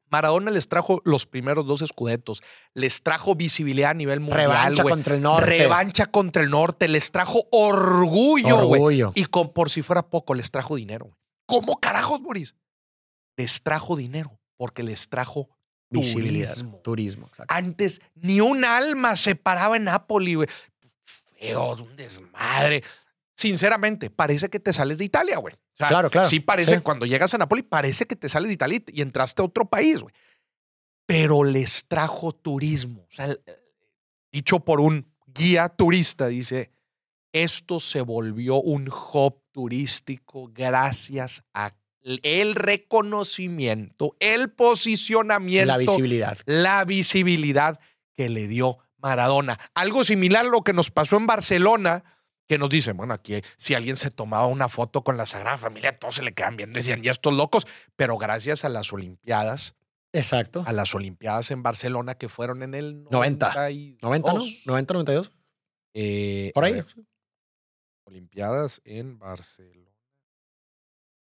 [0.09, 2.43] Maradona les trajo los primeros dos escudetos,
[2.75, 5.45] les trajo visibilidad a nivel mundial, Revancha contra el norte.
[5.47, 8.79] Revancha contra el norte, les trajo orgullo, güey.
[8.81, 9.11] Orgullo.
[9.15, 11.05] Y con, por si fuera poco, les trajo dinero.
[11.07, 11.22] güey.
[11.45, 12.55] ¿Cómo carajos, Boris?
[13.37, 15.49] Les trajo dinero porque les trajo
[15.89, 16.47] Visibilidad.
[16.47, 16.77] turismo.
[16.83, 17.53] Turismo, exacto.
[17.53, 20.47] Antes ni un alma se paraba en Napoli, güey.
[21.05, 22.83] Feo, un desmadre.
[23.35, 25.53] Sinceramente, parece que te sales de Italia, güey.
[25.55, 26.27] O sea, Claro, claro.
[26.29, 26.81] Sí parece, Sí.
[26.81, 30.01] cuando llegas a Napoli, parece que te sales de Italia y entraste a otro país,
[30.01, 30.13] güey.
[31.05, 33.01] Pero les trajo turismo.
[33.09, 33.41] O sea, el-
[34.31, 36.71] dicho por un guía turista, dice,
[37.33, 41.71] esto se volvió un hub turístico gracias a
[42.03, 46.37] el reconocimiento, el posicionamiento, La visibilidad.
[46.45, 47.79] la visibilidad
[48.13, 49.57] que le dio Maradona.
[49.73, 52.03] Algo similar a lo que nos pasó en Barcelona
[52.45, 55.97] que nos dicen, bueno, aquí si alguien se tomaba una foto con la Sagrada Familia,
[55.97, 57.65] todos se le quedan bien, decían, ya estos locos,
[57.95, 59.75] pero gracias a las Olimpiadas,
[60.11, 60.63] Exacto.
[60.67, 63.47] a las Olimpiadas en Barcelona que fueron en el 90.
[63.47, 64.39] 92, 90, ¿no?
[64.65, 65.31] 90, 92.
[65.93, 66.73] eh, Por ahí.
[66.73, 66.85] ver,
[68.17, 69.89] Olimpiadas en Barcelona.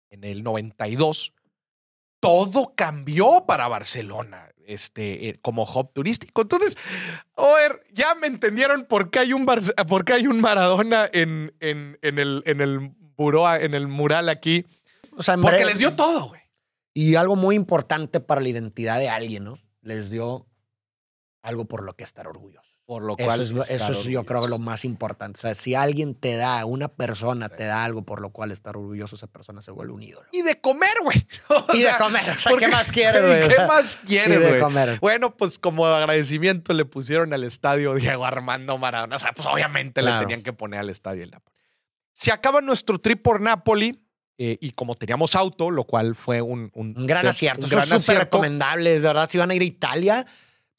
[0.09, 1.31] En el 92,
[2.19, 6.41] todo cambió para Barcelona este, eh, como hub turístico.
[6.41, 6.77] Entonces,
[7.35, 11.07] a ver, ya me entendieron por qué hay un, Barce- por qué hay un Maradona
[11.13, 12.79] en, en, en el, en, el
[13.15, 14.65] buró, en el mural aquí.
[15.15, 16.41] O sea, Porque les dio todo, güey.
[16.95, 19.59] Y algo muy importante para la identidad de alguien, ¿no?
[19.81, 20.47] Les dio
[21.43, 22.70] algo por lo que estar orgulloso.
[22.91, 23.39] Por lo Eso cual.
[23.41, 25.37] es, eso es yo creo lo más importante.
[25.37, 27.53] O sea, si alguien te da, una persona Sí.
[27.59, 30.27] te da algo por lo cual estar orgulloso, esa persona se vuelve un ídolo.
[30.33, 31.25] Y de comer, güey.
[31.73, 33.47] Y de sea, comer, o sea, porque- ¿qué más quieres, güey?
[33.47, 34.97] ¿Qué más quieres, de güey?
[34.99, 39.15] Bueno, pues como agradecimiento le pusieron al estadio Diego Armando Maradona.
[39.15, 40.17] O sea, pues obviamente Claro.
[40.17, 41.55] le tenían que poner al estadio el Napoli.
[42.11, 44.03] Se acaba nuestro trip por Napoli
[44.37, 47.67] eh, y como teníamos auto, lo cual fue un, un, Un gran un acierto.
[47.67, 48.23] Eso gran es súper acierto.
[48.37, 48.89] recomendable.
[48.89, 50.25] De verdad, si van a ir a Italia,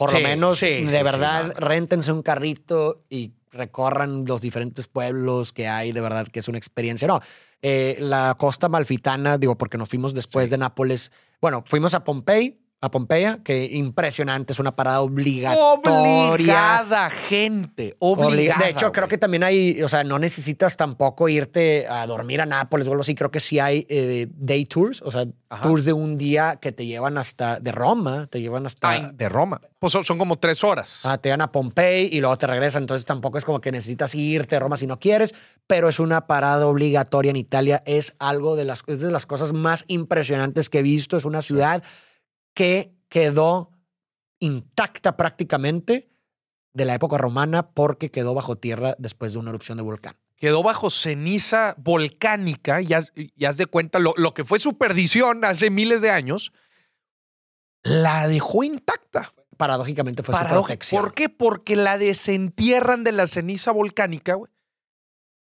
[0.02, 1.52] por Sí, lo menos, sí, de verdad, no.
[1.54, 5.92] réntense un carrito y recorran los diferentes pueblos que hay.
[5.92, 7.06] De verdad que es una experiencia.
[7.08, 7.20] No,
[7.60, 11.10] eh, la costa malfitana, digo, porque nos fuimos después de Nápoles.
[11.40, 14.52] Bueno, fuimos a Pompey, a Pompeya, que impresionante.
[14.52, 16.30] Es una parada obligatoria.
[16.32, 17.94] Obligada, gente.
[18.00, 18.64] Obliga- Obligada.
[18.64, 22.46] de hecho, creo que también hay, o sea, no necesitas tampoco irte a dormir a
[22.46, 23.14] Nápoles o algo así.
[23.14, 25.62] Creo que sí hay eh, day tours, o sea, Ajá.
[25.62, 28.90] tours de un día que te llevan hasta de Roma, te llevan hasta.
[28.90, 29.60] Ay, de Roma.
[29.78, 31.02] Pues son, son como tres horas.
[31.04, 32.82] Ah, te van a Pompey y luego te regresan.
[32.82, 35.34] Entonces tampoco es como que necesitas irte a Roma si no quieres,
[35.68, 37.82] pero es una parada obligatoria en Italia.
[37.86, 41.16] Es algo de las, es de las cosas más impresionantes que he visto.
[41.16, 41.82] Es una ciudad
[42.54, 43.70] que quedó
[44.38, 46.10] intacta prácticamente
[46.72, 50.16] de la época romana porque quedó bajo tierra después de una erupción de volcán.
[50.36, 54.76] quedó bajo ceniza volcánica y haz, y haz de cuenta lo, lo que fue su
[54.76, 56.52] perdición hace miles de años,
[57.82, 59.32] la dejó intacta.
[59.56, 60.66] Paradójicamente fue su Paradójico.
[60.66, 61.02] protección.
[61.02, 61.28] ¿Por qué?
[61.28, 64.50] Porque la desentierran de la ceniza volcánica, güey.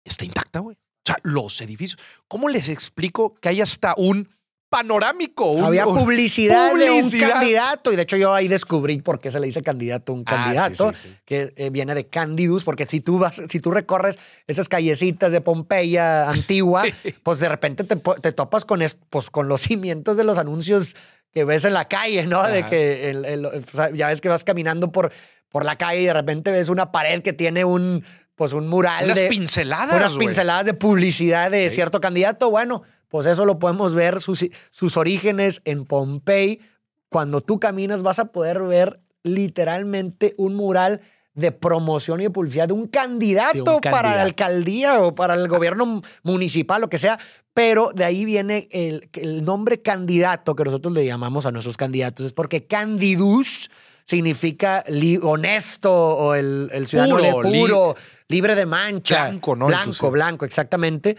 [0.03, 0.77] Está intacta, güey.
[0.77, 1.99] O sea, los edificios.
[2.27, 4.29] ¿Cómo les explico que hay hasta un
[4.69, 5.51] panorámico?
[5.51, 7.31] un- Había un- publicidad, de un publicidad.
[7.31, 10.23] candidato y de hecho yo ahí descubrí por qué se le dice candidato a un
[10.25, 10.93] Ah, candidato.
[10.93, 11.15] sí, sí, sí.
[11.25, 15.41] que eh, viene de Candidus, porque si tú vas, si tú recorres esas callecitas de
[15.41, 16.83] Pompeya antigua,
[17.23, 20.95] pues de repente te, topas con, es- pues, con los cimientos de los anuncios
[21.31, 22.43] que ves en la calle, ¿no?
[22.47, 25.11] De que el- el- ya ves que vas caminando por,
[25.49, 28.03] por la calle y de repente ves una pared que tiene un,
[28.37, 29.93] pues un mural Unas de pinceladas.
[29.93, 31.75] unas pinceladas de publicidad de Sí.
[31.75, 32.49] cierto candidato.
[32.49, 36.61] Bueno, pues eso lo podemos ver sus, sus orígenes en Pompey.
[37.09, 41.01] Cuando tú caminas vas a poder ver literalmente un mural
[41.33, 45.33] de promoción y de publicidad de un candidato, De un para la alcaldía o para
[45.35, 47.19] el gobierno municipal, lo que sea.
[47.53, 52.25] Pero de ahí viene el, el nombre candidato que nosotros le llamamos a nuestros candidatos.
[52.25, 53.69] Es porque candidus
[54.07, 54.85] significa
[55.21, 57.95] honesto o el, el ciudadano Puro, li- puro,
[58.29, 59.27] libre de mancha.
[59.27, 59.67] Blanco, ¿no?
[59.67, 60.09] Blanco, Inclusive.
[60.11, 61.17] blanco, exactamente.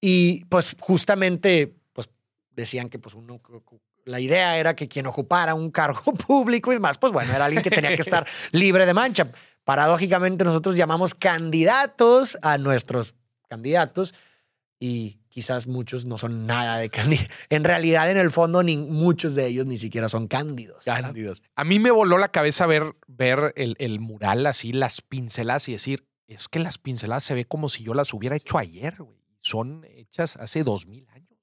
[0.00, 2.08] Y pues justamente, pues
[2.50, 3.40] decían que pues uno,
[4.04, 7.62] la idea era que quien ocupara un cargo público y más, pues bueno, era alguien
[7.64, 9.28] que tenía que estar libre de mancha.
[9.64, 13.14] Paradójicamente nosotros llamamos candidatos a nuestros
[13.48, 14.14] candidatos
[14.78, 17.28] y quizás muchos no son nada de candidatos.
[17.48, 20.82] En realidad, en el fondo, ni, muchos de ellos ni siquiera son cándidos.
[20.82, 21.44] Cándidos.
[21.54, 25.72] A mí me voló la cabeza ver, ver el, el mural así, las pinceladas y
[25.72, 29.22] decir, es que las pinceladas se ve como si yo las hubiera hecho ayer, güey.
[29.40, 31.38] Son hechas hace dos mil años.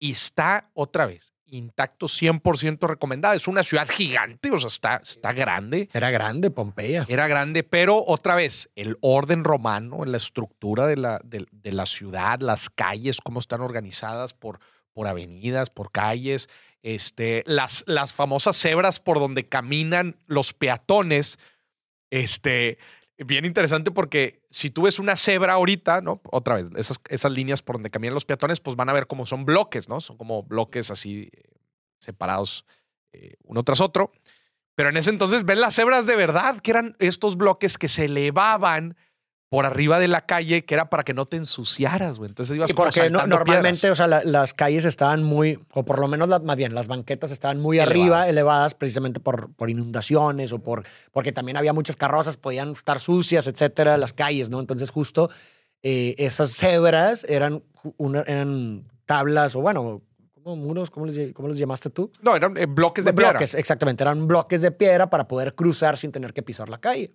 [0.00, 3.34] Y está otra vez intacto, 100% recomendada.
[3.34, 5.88] Es una ciudad gigante, o sea, está, está grande.
[5.92, 7.06] Era grande Pompeya.
[7.08, 11.86] Era grande, pero otra vez, el orden romano, la estructura de la, de, de la
[11.86, 14.60] ciudad, las calles, cómo están organizadas por,
[14.92, 16.48] por avenidas, por calles,
[16.82, 21.38] este, las, las famosas cebras por donde caminan los peatones.
[22.10, 22.78] Este,
[23.24, 26.20] bien interesante porque si tú ves una cebra ahorita, ¿no?
[26.30, 29.26] Otra vez, esas, esas líneas por donde caminan los peatones, pues van a ver cómo
[29.26, 30.00] son bloques, ¿no?
[30.00, 31.42] Son como bloques así eh,
[31.98, 32.64] separados
[33.12, 34.12] eh, uno tras otro.
[34.74, 38.06] Pero en ese entonces ves las cebras de verdad, que eran estos bloques que se
[38.06, 38.96] elevaban
[39.50, 42.28] por arriba de la calle, que era para que no te ensuciaras, güey.
[42.28, 43.92] Entonces ibas Y porque no- normalmente, piedras.
[43.92, 46.86] o sea, la- las calles estaban muy, o por lo menos la- más bien, las
[46.86, 47.90] banquetas estaban muy Elevadas.
[47.90, 53.00] arriba, elevadas, precisamente por, por inundaciones o por, porque también había muchas carrozas, podían estar
[53.00, 54.60] sucias, etcétera, las calles, ¿no?
[54.60, 55.30] Entonces, justo
[55.82, 57.64] eh, esas cebras eran,
[57.96, 60.00] una- eran tablas o, bueno,
[60.44, 60.90] ¿cómo muros?
[60.90, 62.12] ¿Cómo les, cómo les llamaste tú?
[62.22, 63.30] No, eran eh, bloques de piedra.
[63.32, 67.10] bloques, exactamente, eran bloques de piedra para poder cruzar sin tener que pisar la calle.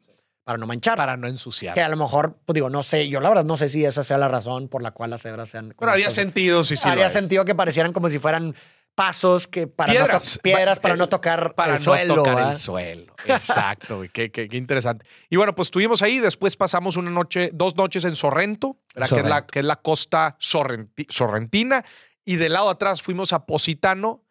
[0.45, 0.95] Para no manchar.
[0.95, 1.73] Para no ensuciar.
[1.73, 4.03] Que a lo mejor, pues digo, no sé, yo la verdad no sé si esa
[4.03, 5.76] sea la razón por la cual las cebras sean.
[5.77, 6.88] Pero haría estas- sentido si sí.
[6.95, 7.11] lo es.
[7.11, 8.55] sentido que parecieran como si fueran
[8.93, 10.34] pasos que para no Piedras.
[10.35, 12.15] to- piedras para Eh, no tocar Para el no suelo.
[12.15, 13.13] tocar el suelo.
[13.26, 14.03] Exacto.
[14.13, 15.05] Qué, qué- qué interesante.
[15.30, 16.19] Y bueno, pues estuvimos ahí.
[16.19, 18.77] Después pasamos una noche, dos noches en Sorrento.
[18.93, 19.47] Que, es la, Sorrento.
[19.47, 21.84] que es la costa sorrenti- sorrentina.
[22.23, 24.22] Y del lado de atrás fuimos a Positano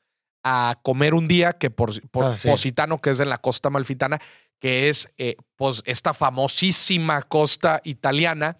[0.47, 2.49] a comer un día, que por, por Ah, sí.
[2.49, 4.19] Positano, que es en la costa malfitana,
[4.65, 8.57] que es eh, pues esta famosísima costa italiana,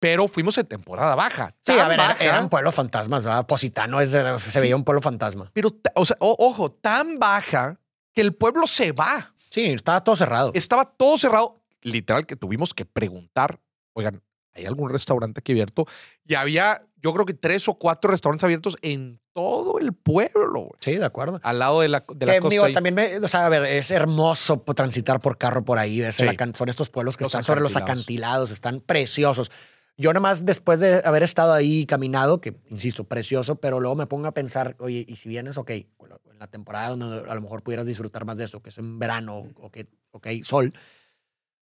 [0.00, 1.54] pero fuimos en temporada baja.
[1.64, 3.46] Sí, a ver, era- baja, eran pueblos fantasmas, ¿verdad?
[3.46, 5.52] Positano es se veía un pueblo fantasma.
[5.54, 7.78] Pero, ta- o sea, o- ojo, tan baja
[8.12, 9.32] que el pueblo se va.
[9.48, 10.50] Sí, estaba todo cerrado.
[10.54, 11.62] Estaba todo cerrado.
[11.82, 13.60] Literal que tuvimos que preguntar,
[13.92, 14.22] oigan,
[14.54, 15.86] ¿hay algún restaurante aquí abierto?
[16.26, 20.96] Y había, yo creo que tres o cuatro restaurantes abiertos en todo el pueblo, Sí,
[20.96, 21.38] de acuerdo.
[21.42, 22.50] al lado de la, de la Que, costa.
[22.54, 22.72] digo, ahí.
[22.72, 26.00] también, me- o sea, a ver, es hermoso transitar por carro por ahí.
[26.12, 26.24] Sí.
[26.24, 28.50] acan- son estos pueblos que Los están sobre los acantilados.
[28.50, 29.50] están preciosos.
[29.96, 34.26] Yo nomás después de haber estado ahí caminado, que insisto, precioso, pero luego me pongo
[34.26, 37.86] a pensar, oye, y si vienes, ok, en la temporada donde a lo mejor pudieras
[37.86, 40.72] disfrutar más de eso, que es en verano, o que, ok, sol,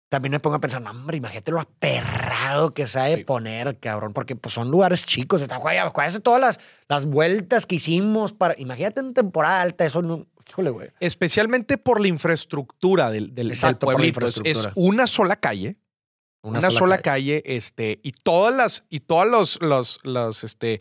[0.10, 3.24] también me pongo a pensar, no, hombre, imagínate lo aperrado que se ha de Sí.
[3.24, 5.44] poner, cabrón, porque pues, son lugares chicos.
[5.44, 8.56] Acuérdate todas las, las vueltas que hicimos para.
[8.58, 10.28] Imagínate en temporada alta, eso no.
[10.50, 10.90] Híjole, güey.
[11.00, 14.26] Especialmente por la infraestructura del, del, del Exacto, por la pueblito.
[14.26, 15.78] Es- Es, una sola calle.
[16.42, 17.44] Una, sola, calle.
[17.46, 20.80] este, y todas las, y todas los, los, los, este,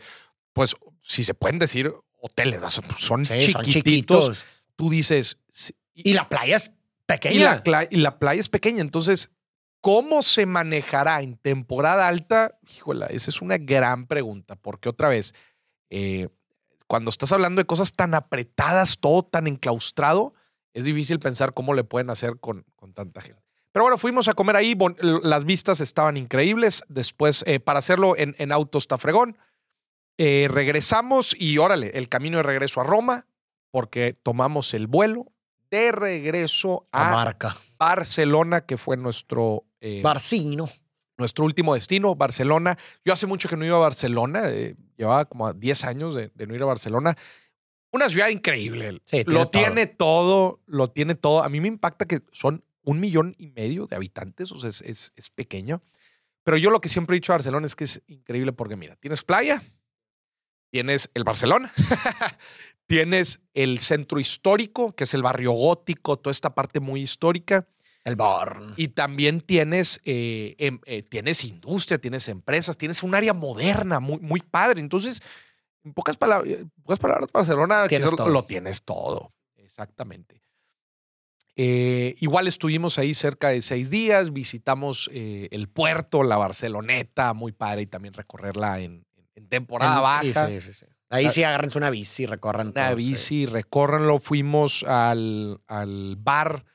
[0.53, 3.73] pues, si se pueden decir hoteles, sea, son, Sí, son chiquititos.
[4.25, 4.45] chiquitos.
[4.77, 5.37] Tú dices,
[5.93, 6.71] Y la playa es
[7.09, 7.61] pequeña.
[7.89, 8.81] Y la, playa es pequeña.
[8.81, 9.31] Entonces,
[9.81, 12.59] ¿cómo se manejará en temporada alta?
[12.75, 15.33] Híjola, esa es una gran pregunta, porque otra vez,
[15.89, 16.29] eh,
[16.87, 20.33] cuando estás hablando de cosas tan apretadas, todo tan enclaustrado,
[20.73, 23.41] es difícil pensar cómo le pueden hacer con, con tanta gente.
[23.71, 26.83] Pero bueno, fuimos a comer ahí, las vistas estaban increíbles.
[26.87, 29.37] Después, eh, para hacerlo en, en auto está fregón.
[30.17, 33.27] Eh, regresamos y órale, el camino de regreso a Roma,
[33.71, 35.31] porque tomamos el vuelo
[35.71, 37.33] de regreso a.
[37.77, 40.67] Barcelona, que fue nuestro, eh, Barcino.
[41.17, 42.77] nuestro último destino, Barcelona.
[43.05, 46.47] Yo hace mucho que no iba a Barcelona, eh, llevaba como 10 años de, de
[46.47, 47.15] no ir a Barcelona.
[47.91, 49.01] Una ciudad increíble.
[49.05, 49.61] Sí, tiene lo todo.
[49.63, 51.43] tiene todo, lo tiene todo.
[51.43, 54.81] A mí me impacta que son un millón y medio de habitantes, o sea, es,
[54.81, 55.81] es, es pequeño.
[56.43, 58.95] Pero yo lo que siempre he dicho a Barcelona es que es increíble porque, mira,
[58.95, 59.63] tienes playa,
[60.71, 61.71] tienes el Barcelona,
[62.89, 67.67] tienes el centro histórico, que es el barrio gótico, toda esta parte muy histórica.
[68.03, 68.73] El Born.
[68.77, 74.17] Y también tienes, eh, em- eh, tienes industria, tienes empresas, tienes un área moderna muy,
[74.21, 74.81] muy padre.
[74.81, 75.21] Entonces,
[75.83, 79.33] en pocas, palabras, en pocas palabras, Barcelona Tienes lo tienes todo.
[79.57, 80.41] Exactamente.
[81.55, 87.51] Eh, igual estuvimos ahí cerca de seis días, visitamos eh, el puerto, la Barceloneta, muy
[87.51, 89.05] padre, y también recorrerla en,
[89.35, 90.01] en temporada En-
[90.33, 90.47] baja.
[90.47, 90.85] sí, sí, sí.
[91.09, 91.29] Ahí Ah.
[91.31, 94.19] sí agárrense una bici, recorran Una todo, bici, recórranlo.
[94.19, 96.65] Fuimos al, al bar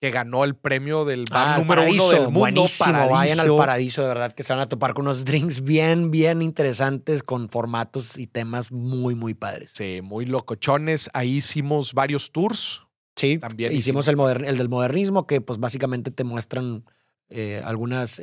[0.00, 2.40] que ganó el premio del bar Ah, número uno Paradiso, del mundo.
[2.40, 3.56] Buenísimo, vayan al Paradiso.
[3.56, 7.48] paraíso, de verdad, que se van a topar con unos drinks bien, bien interesantes con
[7.48, 9.72] formatos y temas muy, muy padres.
[9.76, 11.08] Sí, muy locochones.
[11.12, 12.82] Ahí hicimos varios tours.
[13.14, 16.84] Sí, También hicimos el, el del modernismo, que pues básicamente te muestran
[17.28, 18.20] eh, algunos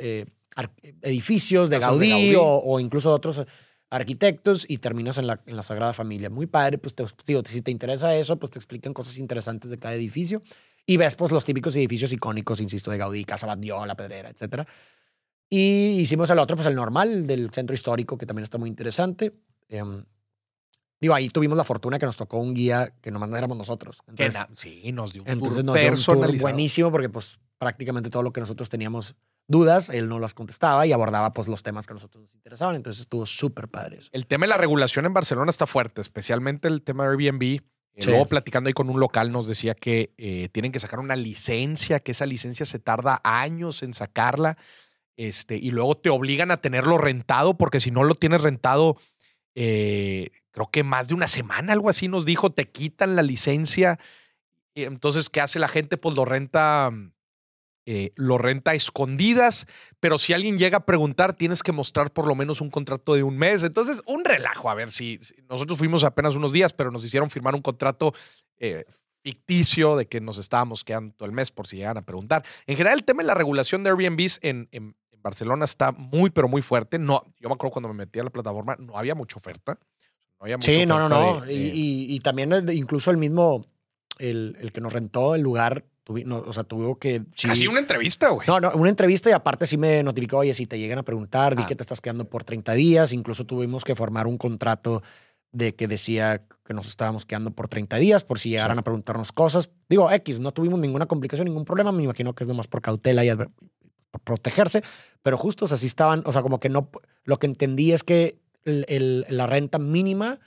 [1.02, 2.36] edificios de Gaudí.
[2.36, 3.41] O, o incluso otros
[3.90, 6.30] arquitectos y terminas en la, en la Sagrada Familia.
[6.30, 9.80] Muy padre, pues te, digo, si te interesa eso, pues te explican cosas interesantes de
[9.80, 10.44] cada edificio
[10.86, 14.68] y ves pues los típicos edificios icónicos, insisto, de Gaudí, Casa Batlló, La Pedrera, etcétera.
[15.49, 19.34] Y hicimos el otro, pues el normal, del centro histórico, que también está muy interesante.
[19.68, 20.03] Em,
[21.02, 24.02] digo, ahí tuvimos la fortuna que nos tocó un guía que nomás no éramos nosotros.
[24.07, 28.10] Entonces, sí, nos dio un entonces tour nos dio un tour buenísimo porque pues prácticamente
[28.10, 29.16] todo lo que nosotros teníamos
[29.49, 32.77] dudas, él no las contestaba y abordaba pues los temas que a nosotros nos interesaban.
[32.77, 34.09] Entonces estuvo súper padre eso.
[34.13, 37.43] El tema de la regulación en Barcelona está fuerte, especialmente el tema de Airbnb.
[37.43, 37.61] Eh,
[37.97, 38.07] Sí.
[38.07, 41.99] Luego platicando ahí con un local nos decía que eh, tienen que sacar una licencia,
[41.99, 44.57] que esa licencia se tarda años en sacarla,
[45.17, 48.95] este, y luego te obligan a tenerlo rentado, porque si no lo tienes rentado,
[49.53, 53.99] eh, creo que más de una semana, algo así nos dijo, te quitan la licencia.
[54.76, 55.97] Entonces, ¿qué hace la gente?
[55.97, 56.93] Pues lo renta,
[57.91, 59.66] eh, lo renta a escondidas,
[59.99, 63.24] pero si alguien llega a preguntar, tienes que mostrar por lo menos un contrato de
[63.24, 63.64] un mes.
[63.64, 64.70] Entonces, un relajo.
[64.70, 68.14] A ver si, si- nosotros fuimos apenas unos días, pero nos hicieron firmar un contrato
[68.57, 68.86] eh,
[69.24, 72.44] ficticio de que nos estábamos quedando todo el mes por si llegan a preguntar.
[72.68, 76.30] En general, el tema de la regulación de Airbnbs en, en- en Barcelona está muy,
[76.30, 76.99] pero muy fuerte.
[76.99, 79.80] No, yo me acuerdo cuando me metí a la plataforma, no había mucha oferta.
[80.40, 81.45] No había mucha Sí, no, no, oferta no.
[81.48, 83.66] de- y, de- y- y también el- incluso el mismo,
[84.20, 87.22] el, el que nos rentó el lugar, tuvi- no, o sea, tuvo que...
[87.36, 88.48] sí- Casi una entrevista, güey.
[88.48, 91.56] No, no, una entrevista y aparte sí me notificó, oye, si te llegan a preguntar,
[91.56, 91.68] di Ah.
[91.68, 93.14] que te estás quedando por 30 días.
[93.14, 95.03] Incluso tuvimos que formar un contrato
[95.52, 99.31] de que decía que nos estábamos quedando por 30 días por si llegaran a preguntarnos
[99.31, 99.69] cosas.
[99.90, 101.91] Digo, X, no tuvimos ninguna complicación, ningún problema.
[101.91, 104.84] Me imagino que es nomás por cautela y por protegerse.
[105.23, 106.90] Pero justo, o sea, sí estaban, o sea, como que no,
[107.23, 110.40] lo que entendí es que el- el- la renta mínima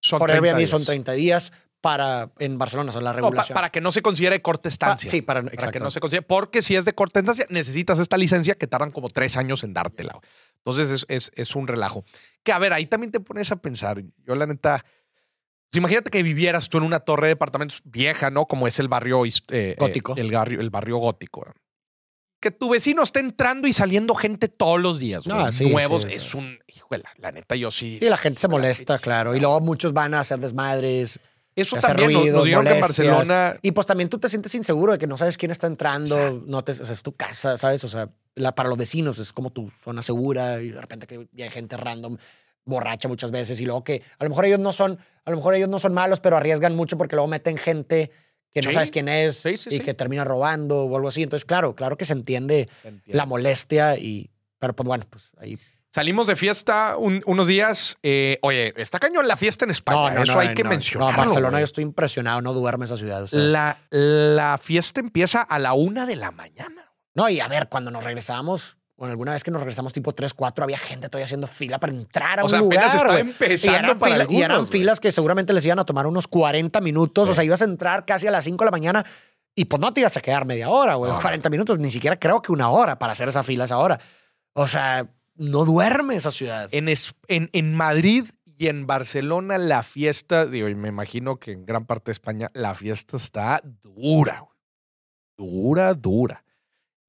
[0.00, 0.86] son por 30 Airbnb son días.
[0.86, 3.54] 30 días para en Barcelona, o sea, la No, pa- regulación.
[3.54, 5.10] para que no se considere corta Pa- estancia.
[5.10, 6.22] sí, para, Para que no se considere.
[6.26, 9.74] Porque si es de corta estancia, necesitas esta licencia que tardan como tres años en
[9.74, 10.18] dártela.
[10.56, 12.04] Entonces es, es- es un relajo.
[12.42, 14.02] Que a ver, ahí también te pones a pensar.
[14.26, 14.84] Yo, la neta.
[15.70, 18.46] pues, imagínate que vivieras tú en una torre de departamentos vieja, ¿no?
[18.46, 20.14] Como es el barrio eh, eh, Gótico.
[20.16, 21.44] el, barrio, el barrio gótico.
[21.46, 21.52] ¿no?
[22.40, 25.26] Que tu vecino esté entrando y saliendo gente todos los días.
[25.26, 26.02] güey, Ah, sí, nuevos.
[26.02, 26.08] sí.
[26.12, 26.58] es un.
[26.68, 27.98] Híjole, la neta, yo sí.
[28.00, 29.34] Y la gente se molesta, claro.
[29.36, 31.18] Y luego muchos van a hacer desmadres.
[31.60, 32.80] Eso también nos- nos, ruidos, dijeron que en.
[32.80, 33.56] Barcelona.
[33.62, 36.42] Y pues también tú te sientes inseguro de que no sabes quién está entrando.
[36.46, 37.82] No te, o sea, es tu casa, ¿sabes?
[37.84, 41.28] O sea, la, para los vecinos es como tu zona segura y de repente que
[41.42, 42.16] hay gente random
[42.64, 45.54] borracha muchas veces y luego que a lo mejor ellos no son, a lo mejor
[45.54, 48.10] ellos no son malos, pero arriesgan mucho porque luego meten gente
[48.52, 48.74] que no Sí.
[48.74, 51.22] sabes quién es Sí, sí, y que termina robando o algo así.
[51.22, 53.16] Entonces, claro, claro que se entiende Se entiende.
[53.16, 55.58] la molestia y, pero pues bueno, pues ahí.
[55.90, 57.96] Salimos de fiesta un- unos días.
[58.02, 60.22] eh, oye, está cañón la fiesta en España.
[60.22, 61.12] Eso hay que no, mencionarlo.
[61.12, 61.60] No, Barcelona, güey.
[61.62, 63.22] yo estoy impresionado, no duerme esa ciudad.
[63.22, 63.38] o sea.
[63.40, 66.92] La, la fiesta empieza a la una de la mañana.
[67.14, 70.34] No, y a ver, cuando nos regresamos, bueno, alguna vez que nos regresamos tipo 3,
[70.34, 72.78] 4, había gente todavía haciendo fila para entrar a O un sea, lugar.
[72.80, 75.78] apenas estaba empezando y eran, para fila- y algunos, eran filas que seguramente les iban
[75.78, 77.28] a tomar unos 40 minutos.
[77.30, 79.06] O sea, ibas a entrar casi a las 5 de la mañana
[79.54, 81.10] y pues no te ibas a quedar media hora, güey.
[81.10, 81.18] No.
[81.20, 83.98] 40 minutos, ni siquiera creo que una hora para hacer esa fila esa hora.
[84.52, 85.06] O sea,
[85.38, 86.68] no duerme esa ciudad.
[86.72, 88.26] En, es- en, en Madrid
[88.58, 92.50] y en Barcelona la fiesta, digo, y me imagino que en gran parte de España
[92.54, 94.44] la fiesta está dura.
[95.36, 96.44] Dura, dura.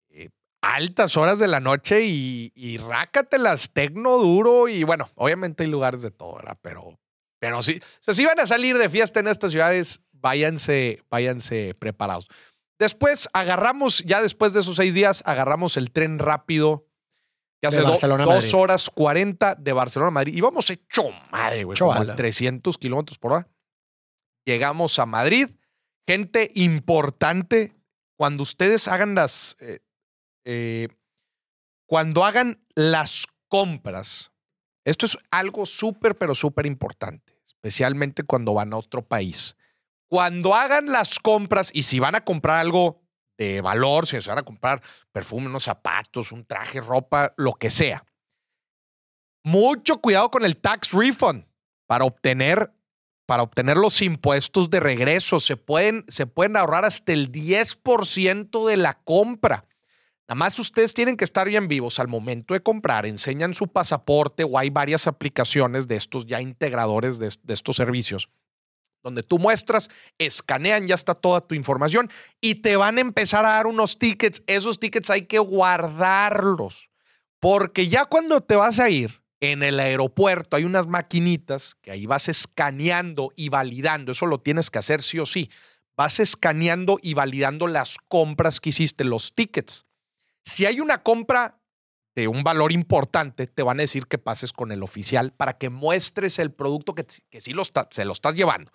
[0.09, 0.29] Eh,
[0.61, 4.67] altas horas de la noche y, y rácatelas tecno duro.
[4.67, 6.57] Y bueno, obviamente hay lugares de todo, ¿verdad?
[6.61, 6.99] Pero,
[7.39, 12.27] pero sí, si van a salir de fiesta en estas ciudades, váyanse, váyanse preparados.
[12.77, 16.85] Después agarramos, ya después de esos seis días, agarramos el tren rápido
[17.61, 17.93] que hace do-
[18.35, 20.35] dos horas 40 de Barcelona a Madrid.
[20.35, 21.77] Íbamos hecho madre, güey.
[21.77, 22.15] Como a bala.
[22.15, 23.47] 300 kilómetros por hora.
[24.45, 25.49] Llegamos a Madrid.
[26.07, 27.75] Gente importante.
[28.17, 29.55] Cuando ustedes hagan las.
[29.59, 29.79] eh,
[30.45, 30.87] eh,
[31.87, 34.31] cuando hagan las compras.
[34.85, 37.33] Esto es algo súper, pero súper importante.
[37.47, 39.55] Especialmente cuando van a otro país.
[40.07, 43.01] Cuando hagan las compras y si van a comprar algo
[43.39, 47.71] de valor, si se van a comprar perfume, unos zapatos, un traje, ropa, lo que
[47.71, 48.03] sea.
[49.43, 51.45] Mucho cuidado con el tax refund
[51.87, 52.71] para obtener,
[53.25, 55.39] para obtener los impuestos de regreso.
[55.39, 59.65] Se pueden, se pueden ahorrar hasta el 10% de la compra.
[60.27, 63.05] Nada más ustedes tienen que estar bien vivos al momento de comprar.
[63.05, 68.29] Enseñan su pasaporte o hay varias aplicaciones de estos ya integradores de, de estos servicios
[69.03, 72.09] donde tú muestras, escanean, ya está toda tu información
[72.41, 74.43] y te van a empezar a dar unos tickets.
[74.47, 76.89] Esos tickets hay que guardarlos,
[77.39, 82.05] porque ya cuando te vas a ir en el aeropuerto hay unas maquinitas que ahí
[82.05, 84.11] vas escaneando y validando.
[84.11, 85.49] Eso lo tienes que hacer sí o sí.
[85.95, 89.85] Vas escaneando y validando las compras que hiciste, los tickets.
[90.45, 91.59] Si hay una compra
[92.15, 95.69] de un valor importante, te van a decir que pases con el oficial para que
[95.69, 97.05] muestres el producto que,
[97.39, 98.71] sí lo está- se lo estás llevando.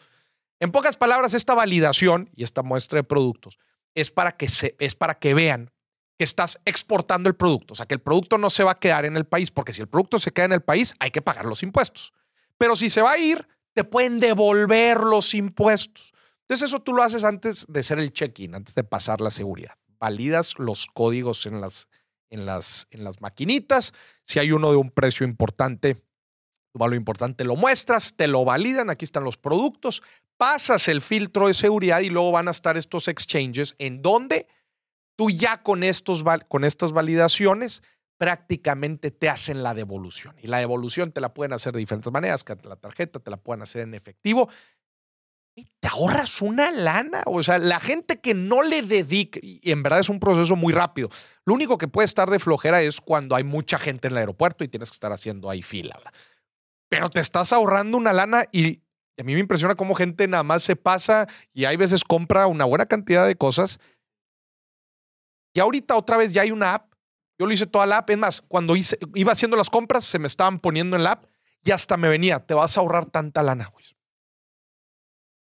[0.64, 3.58] En pocas palabras, esta validación y esta muestra de productos
[3.94, 5.70] es para que, se, es para que vean
[6.16, 7.74] que estás exportando el producto.
[7.74, 9.82] O sea, que el producto no se va a quedar en el país, porque si
[9.82, 12.14] el producto se queda en el país, hay que pagar los impuestos.
[12.56, 16.14] Pero si se va a ir, te pueden devolver los impuestos.
[16.40, 19.74] Entonces, eso tú lo haces antes de hacer el check-in, antes de pasar la seguridad.
[19.98, 21.88] Validas los códigos en las,
[22.30, 23.92] en las, en las maquinitas.
[24.22, 26.02] Si hay uno de un precio importante,
[26.74, 30.02] tu valor importante lo muestras, te lo validan, aquí están los productos,
[30.36, 34.48] pasas el filtro de seguridad y luego van a estar estos exchanges en donde
[35.14, 37.84] tú ya con, estos, con estas validaciones
[38.18, 40.34] prácticamente te hacen la devolución.
[40.42, 43.36] Y la devolución te la pueden hacer de diferentes maneras, que la tarjeta te la
[43.36, 44.48] pueden hacer en efectivo.
[45.54, 47.22] Y te ahorras una lana.
[47.26, 50.72] O sea, la gente que no le dedica, y en verdad es un proceso muy
[50.72, 51.08] rápido.
[51.44, 54.64] Lo único que puede estar de flojera es cuando hay mucha gente en el aeropuerto
[54.64, 56.00] y tienes que estar haciendo ahí fila.
[56.88, 58.84] Pero te estás ahorrando una lana y
[59.18, 62.64] a mí me impresiona cómo gente nada más se pasa y hay veces compra una
[62.64, 63.78] buena cantidad de cosas.
[65.52, 66.92] Y ahorita otra vez ya hay una app.
[67.38, 68.10] Yo lo hice toda la app.
[68.10, 71.26] Es más, cuando iba haciendo las compras, se me estaban poniendo en la app
[71.62, 73.70] y hasta me venía, te vas a ahorrar tanta lana.
[73.72, 73.84] güey.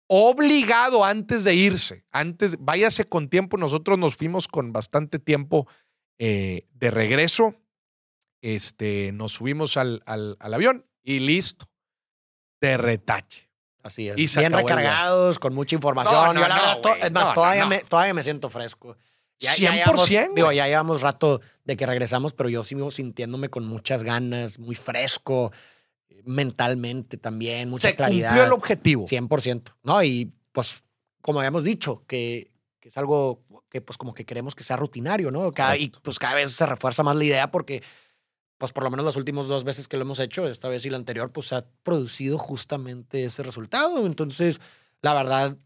[0.09, 3.57] obligado antes de irse, antes, váyase con tiempo.
[3.57, 5.69] Nosotros nos fuimos con bastante tiempo
[6.19, 7.55] eh, de regreso.
[8.43, 11.67] Este, nos subimos al, al avión y listo.
[12.61, 13.49] De retache.
[13.83, 14.17] Así es.
[14.17, 16.15] Y Bien recargados, con mucha información.
[16.15, 17.67] No, no, Yo, la no, verdad, es más, todavía.
[17.67, 18.97] Me, todavía me siento fresco.
[19.41, 24.05] 100%, llevamos- Digo, ya llevamos rato de que regresamos, pero yo sigo sintiéndome con muchas
[24.05, 25.51] ganas, muy fresco,
[26.25, 28.29] mentalmente también, mucha Se claridad.
[28.31, 29.05] cumplió el objetivo.
[29.07, 30.03] 100%, ¿no?
[30.03, 30.85] Y pues,
[31.21, 35.31] como habíamos dicho, que, que es algo que pues como que queremos que sea rutinario,
[35.31, 35.51] ¿no?
[35.53, 37.83] Cada, y pues cada vez se refuerza más la idea porque
[38.63, 40.91] pues por lo menos las últimas dos veces que lo hemos hecho, esta vez y
[40.91, 44.07] la anterior, pues ha producido justamente ese resultado.
[44.07, 44.61] Entonces,
[45.01, 45.57] la verdad,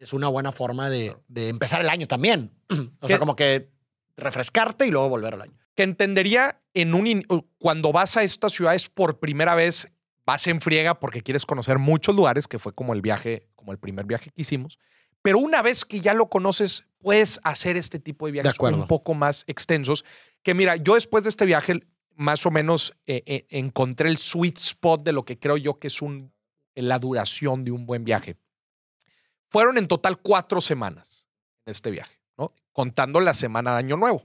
[0.00, 2.50] es una buena forma de, de empezar el año también.
[3.00, 3.70] O sea, como que
[4.16, 5.52] refrescarte y luego volver al año.
[5.76, 7.26] que entendería en un in-
[7.58, 9.88] cuando vas a estas ciudades por primera vez,
[10.26, 13.78] vas en friega porque quieres conocer muchos lugares, que fue como el viaje, como el
[13.78, 14.78] primer viaje que hicimos.
[15.22, 19.14] Pero una vez que ya lo conoces, puedes hacer este tipo de viajes un poco
[19.14, 20.04] más extensos.
[20.42, 21.80] Que mira, yo después de este viaje,
[22.22, 25.88] más o menos eh, eh, encontré el sweet spot de lo que creo yo que
[25.88, 26.32] es un,
[26.74, 28.36] la duración de un buen viaje.
[29.50, 31.28] Fueron en total cuatro semanas
[31.66, 32.54] en este viaje, ¿no?
[32.72, 34.22] Contando la semana de Año Nuevo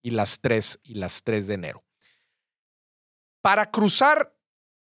[0.00, 1.84] y las 3 y las 3 de enero.
[3.42, 4.34] Para cruzar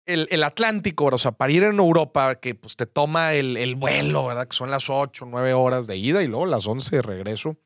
[0.06, 3.76] el, el Atlántico, o sea, para ir en Europa, que pues te toma el, el
[3.76, 4.48] vuelo, ¿verdad?
[4.48, 7.58] Que son las 8, 9 horas de ida y luego las 11 de regreso.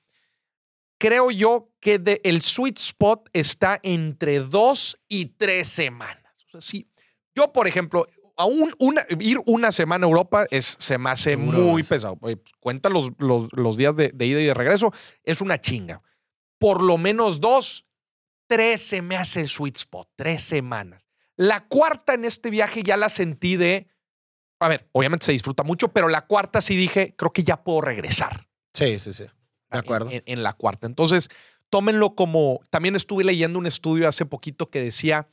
[0.99, 6.33] Creo yo que de- el sweet spot está entre dos y tres semanas.
[6.47, 6.89] O sea, sí.
[7.35, 8.05] Yo, por ejemplo,
[8.37, 11.89] aún una, ir una semana a Europa es, se me hace Duro, muy sí.
[11.89, 12.17] pesado.
[12.21, 14.93] Oye, pues, cuenta los, los, los días de, de ida y de regreso,
[15.23, 16.01] es una chinga.
[16.57, 17.85] Por lo menos dos,
[18.47, 21.09] tres se me hace el sweet spot, tres semanas.
[21.35, 23.87] La cuarta en este viaje ya la sentí de,
[24.59, 27.81] a ver, obviamente se disfruta mucho, pero la cuarta sí dije, creo que ya puedo
[27.81, 28.47] regresar.
[28.73, 29.25] Sí, sí, sí.
[29.71, 30.09] De acuerdo.
[30.11, 30.85] En, en la cuarta.
[30.85, 31.29] Entonces,
[31.73, 35.27] tómenlo como, también estuve leyendo un estudio hace poquito que decía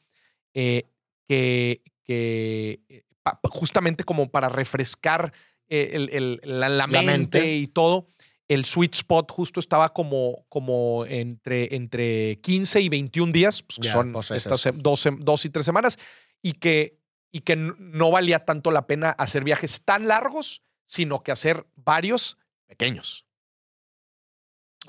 [0.55, 0.85] eh,
[1.29, 5.35] que, que eh, pa- justamente como para refrescar
[5.69, 7.03] eh, el- el- la, la La mente,
[7.41, 7.55] mente.
[7.57, 8.07] y todo,
[8.49, 13.89] el sweet spot justo estaba como, como entre, entre 15 y 21 días, pues, que
[13.89, 15.99] son pues, es estas dos, dos y tres semanas,
[16.41, 16.99] y que,
[17.31, 22.39] y que no valía tanto la pena hacer viajes tan largos, sino que hacer varios
[22.67, 23.27] pequeños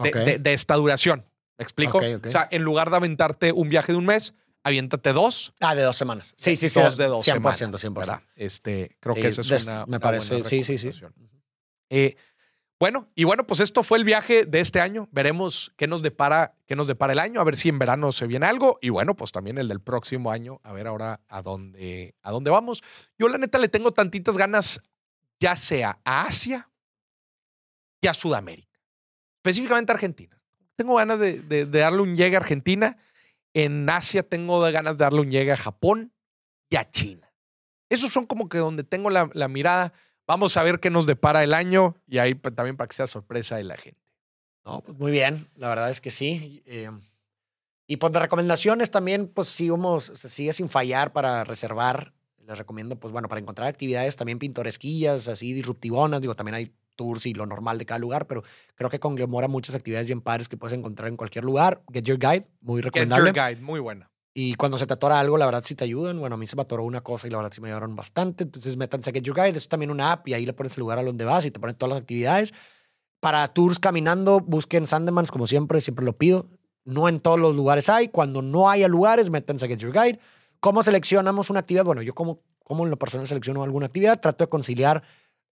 [0.02, 0.16] de, Ok.
[0.16, 1.26] de- de esta duración.
[1.62, 1.98] ¿Me explico?
[2.00, 2.26] Ok, ok.
[2.28, 4.34] O sea, en lugar de aventarte un viaje de un mes,
[4.64, 5.54] aviéntate dos.
[5.60, 6.34] Ah, de dos semanas.
[6.38, 6.80] Sí, sí, sí.
[6.82, 7.60] Dos de dos 100%, semanas.
[7.84, 7.94] 100%.
[7.94, 8.22] ¿verdad?
[8.36, 9.80] Este, creo que Eh, esa es des- una.
[9.86, 10.92] me una parece, buena sí, sí, sí.
[11.90, 12.16] Eh,
[12.80, 15.08] bueno, y bueno, pues esto fue el viaje de este año.
[15.12, 18.26] Veremos qué nos depara, qué nos depara el año, a ver si en verano se
[18.26, 18.80] viene algo.
[18.82, 22.50] Y bueno, pues también el del próximo año, a ver ahora a dónde, a dónde
[22.50, 22.82] vamos.
[23.20, 24.82] Yo, la neta, le tengo tantitas ganas,
[25.40, 26.70] ya sea a Asia
[28.02, 28.80] y a Sudamérica,
[29.38, 30.41] específicamente a Argentina.
[30.76, 32.98] Tengo ganas de, darle un llegue a Argentina.
[33.54, 36.14] En Asia tengo ganas de darle un llegue a Japón
[36.70, 37.32] y a China.
[37.90, 39.94] Esos son como que donde tengo la, mirada.
[40.26, 43.08] Vamos a ver qué nos depara el año y ahí pues, también para que sea
[43.08, 44.00] sorpresa de la gente.
[44.64, 46.64] No, pues muy bien, la verdad es que sí.
[47.92, 52.14] Y pues de recomendaciones también, pues sigamos, se sigue sin fallar para reservar.
[52.48, 56.22] Les recomiendo, pues bueno, para encontrar actividades también pintoresquillas, así disruptivonas.
[56.22, 56.72] Digo, también hay
[57.02, 58.44] tours y lo normal de cada lugar, pero
[58.76, 61.82] creo que conglomera muchas actividades bien padres que puedes encontrar en cualquier lugar.
[61.92, 63.34] Get Your Guide, muy Get recomendable.
[63.34, 64.12] Your Guide, muy buena.
[64.34, 66.20] Y cuando se te atora algo, la verdad sí te ayudan.
[66.20, 68.44] Bueno, a mí se me atoró una cosa y la verdad sí me ayudaron bastante.
[68.44, 69.58] Entonces métanse a Get Your Guide.
[69.58, 71.60] Es también una app y ahí le pones el lugar a donde vas y te
[71.60, 72.54] ponen todas las actividades.
[73.20, 76.50] Para tours caminando, busquen Sandemans como siempre, siempre lo pido.
[76.86, 78.08] No en todos los lugares hay.
[78.08, 80.20] Cuando no haya lugares, métanse a Get Your Guide.
[80.62, 81.84] ¿Cómo seleccionamos una actividad?
[81.84, 85.04] Bueno, yo como, como en lo personal selecciono alguna actividad, trato de conciliar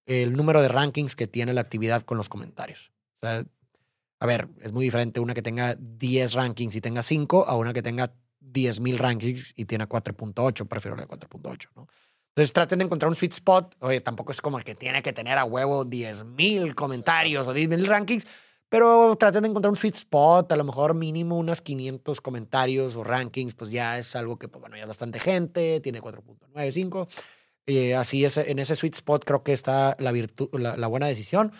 [0.10, 2.91] el número de rankings que tiene la actividad con los comentarios.
[3.22, 7.73] A ver, es muy diferente una que tenga 10 rankings y tenga 5 a una
[7.73, 8.11] que tenga
[8.41, 10.68] 10.000 rankings y tiene 4.8.
[10.68, 11.88] Prefiero la de 4.8, ¿no?
[12.30, 13.76] Entonces traten de encontrar un sweet spot.
[13.81, 17.86] Oye, tampoco es como el que tiene que tener a huevo 10.000 comentarios o 10.000
[17.86, 18.26] rankings,
[18.68, 23.03] pero traten de encontrar un sweet spot, a lo mejor mínimo unas 500 comentarios o
[23.03, 27.07] rankings, pues ya es algo que, pues bueno, ya es bastante gente, tiene 4.95.
[27.68, 31.07] Eh, así es, en ese sweet spot creo que está la, virtud, la, la buena
[31.07, 31.52] decisión.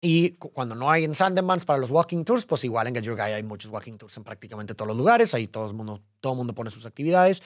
[0.00, 3.04] Y cu- cuando no hay en Sandemans para los walking tours, pues igual en Get
[3.04, 5.32] Your Guide hay muchos walking tours en prácticamente todos los lugares.
[5.34, 7.42] Ahí todo el mundo, todo el mundo pone sus actividades.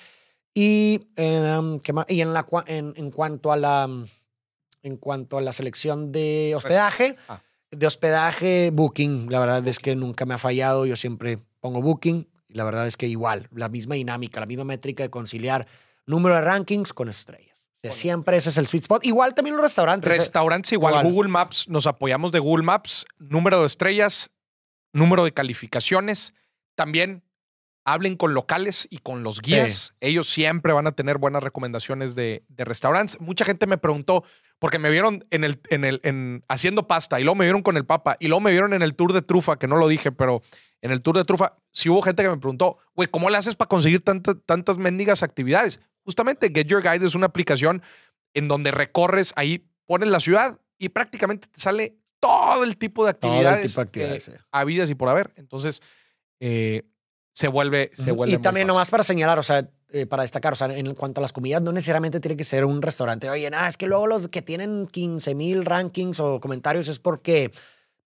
[0.55, 2.07] Y, em, ¿qué más?
[2.09, 4.07] y en, la, en, en cuanto a la mm,
[4.83, 7.41] en cuanto a la selección de hospedaje, ah.
[7.71, 10.85] de hospedaje, Booking, la verdad es que nunca me ha fallado.
[10.87, 12.29] Yo siempre pongo Booking.
[12.49, 15.67] Y la verdad es que igual, la misma dinámica, la misma métrica de conciliar
[16.09, 17.67] número de rankings con estrellas.
[17.83, 19.05] sea, siempre ese es el sweet spot.
[19.07, 20.13] Igual también los restaurantes.
[20.13, 20.17] ¿eh?
[20.17, 20.95] Restaurantes igual.
[20.95, 21.13] Igual.
[21.13, 24.31] Google Maps, nos apoyamos de Google Maps, número de estrellas,
[24.93, 26.35] número de calificaciones.
[26.75, 27.23] También
[27.85, 29.95] hablen con locales y con los guías.
[30.01, 33.19] Ellos siempre van a tener buenas recomendaciones de, de restaurantes.
[33.21, 34.25] Mucha gente me preguntó,
[34.59, 37.77] porque me vieron en el, en el, en, haciendo pasta y luego me vieron con
[37.79, 40.13] el papa y luego me vieron en el tour de trufa, que no lo dije,
[40.13, 40.43] pero
[40.83, 43.57] en el tour de trufa sí hubo gente que me preguntó, güey, ¿cómo le haces
[43.57, 45.81] para conseguir tanta- tantas mendigas actividades?
[46.09, 47.83] Justamente Get Your Guide es una aplicación
[48.33, 53.13] en donde recorres, ahí pones la ciudad y prácticamente te sale todo el tipo de
[53.13, 54.45] Todo el actividades, tipo de actividades, eh, sí.
[54.51, 55.35] habidas y por haber.
[55.37, 55.83] Entonces,
[56.41, 56.89] eh,
[57.35, 58.75] se vuelve, se vuelve Y también fácil.
[58.75, 61.61] nomás para señalar, o sea, eh, para destacar, o sea, en cuanto a las comidas,
[61.61, 63.29] no necesariamente tiene que ser un restaurante.
[63.29, 67.53] Oye, nada, es que luego los que tienen 15 mil rankings o comentarios es porque,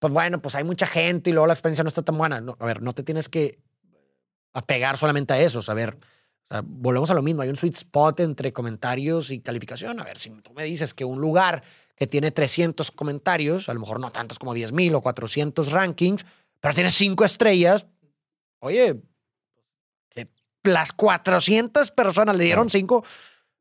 [0.00, 2.40] pues bueno, pues hay mucha gente y luego la experiencia no está tan buena.
[2.40, 3.60] No, a ver, no te tienes que
[4.54, 5.60] apegar solamente a eso.
[5.60, 5.98] O sea, a ver,
[6.48, 7.42] o sea, volvemos a lo mismo.
[7.42, 10.00] Hay un sweet spot entre comentarios y calificación.
[10.00, 11.62] A ver, si tú me dices que un lugar
[11.96, 16.26] que tiene 300 comentarios, a lo mejor no tantos como 10 mil o 400 rankings,
[16.60, 17.86] pero tiene 5 estrellas,
[18.60, 19.00] oye,
[20.10, 20.28] que
[20.64, 23.04] las 400 personas le dieron 5,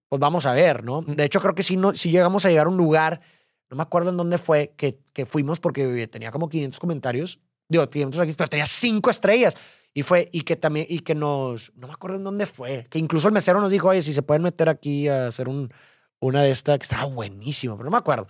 [0.07, 1.01] pues vamos a ver, ¿no?
[1.01, 3.21] De hecho, creo que si, no, si llegamos a llegar a un lugar,
[3.69, 7.39] no me acuerdo en dónde fue, que, que fuimos porque tenía como 500 comentarios,
[7.69, 9.55] digo, 500 rankings, pero tenía 5 estrellas.
[9.93, 12.97] Y fue, y que también, y que nos, no me acuerdo en dónde fue, que
[12.99, 15.73] incluso el mesero nos dijo, oye, si se pueden meter aquí a hacer un,
[16.19, 18.27] una de estas, que estaba buenísimo, pero no me acuerdo.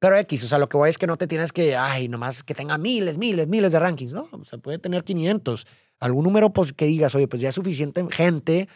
[0.00, 2.42] Pero X, o sea, lo que voy es que no te tienes que, ay, nomás
[2.42, 4.28] que tenga miles, miles, miles de rankings, ¿no?
[4.32, 5.66] O sea, puede tener 500.
[6.00, 8.68] Algún número, pues, que digas, oye, pues ya es suficiente gente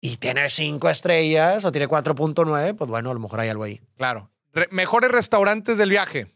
[0.00, 3.80] y tiene 5 estrellas o tiene 4.9, pues bueno, a lo mejor hay algo ahí.
[3.98, 4.30] Claro.
[4.52, 6.34] Re- mejores restaurantes del viaje.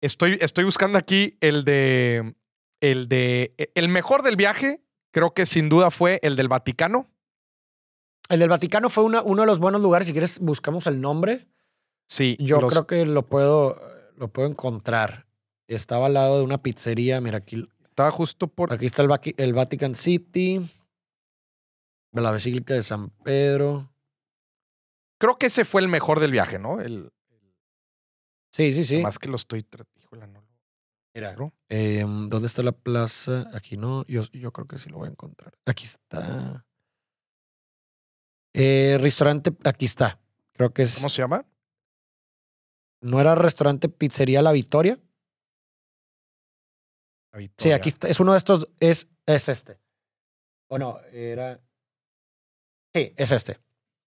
[0.00, 2.34] Estoy, estoy buscando aquí el de.
[2.80, 3.54] El de.
[3.74, 7.08] El mejor del viaje, creo que sin duda fue el del Vaticano.
[8.28, 11.46] El del Vaticano fue una, uno de los buenos lugares, si quieres buscamos el nombre.
[12.06, 12.36] Sí.
[12.40, 13.80] Yo los- creo que lo puedo,
[14.16, 15.26] lo puedo encontrar.
[15.66, 18.72] Estaba al lado de una pizzería, mira aquí, Estaba justo por.
[18.72, 20.60] Aquí está el, el Vatican City,
[22.12, 23.92] la Basílica de San Pedro.
[25.18, 26.80] Creo que ese fue el mejor del viaje, ¿no?
[26.80, 27.10] El,
[28.52, 29.02] Sí, sí, sí.
[29.02, 29.64] Más que lo estoy.
[30.02, 30.39] híjole, no
[31.14, 31.34] Mira,
[31.68, 33.50] eh, ¿dónde está la plaza?
[33.52, 35.52] Aquí no, yo, yo creo que sí lo voy a encontrar.
[35.66, 36.64] Aquí está.
[38.54, 40.20] Eh, restaurante, aquí está.
[40.52, 40.96] Creo que es.
[40.96, 41.44] ¿Cómo se llama?
[43.00, 44.98] ¿No era restaurante Pizzería La Victoria?
[47.32, 47.76] La Sí, Victoria.
[47.76, 48.08] aquí está.
[48.08, 48.68] Es uno de estos.
[48.78, 49.80] Es, es este.
[50.68, 51.60] O no, era.
[52.94, 53.58] Sí, es este.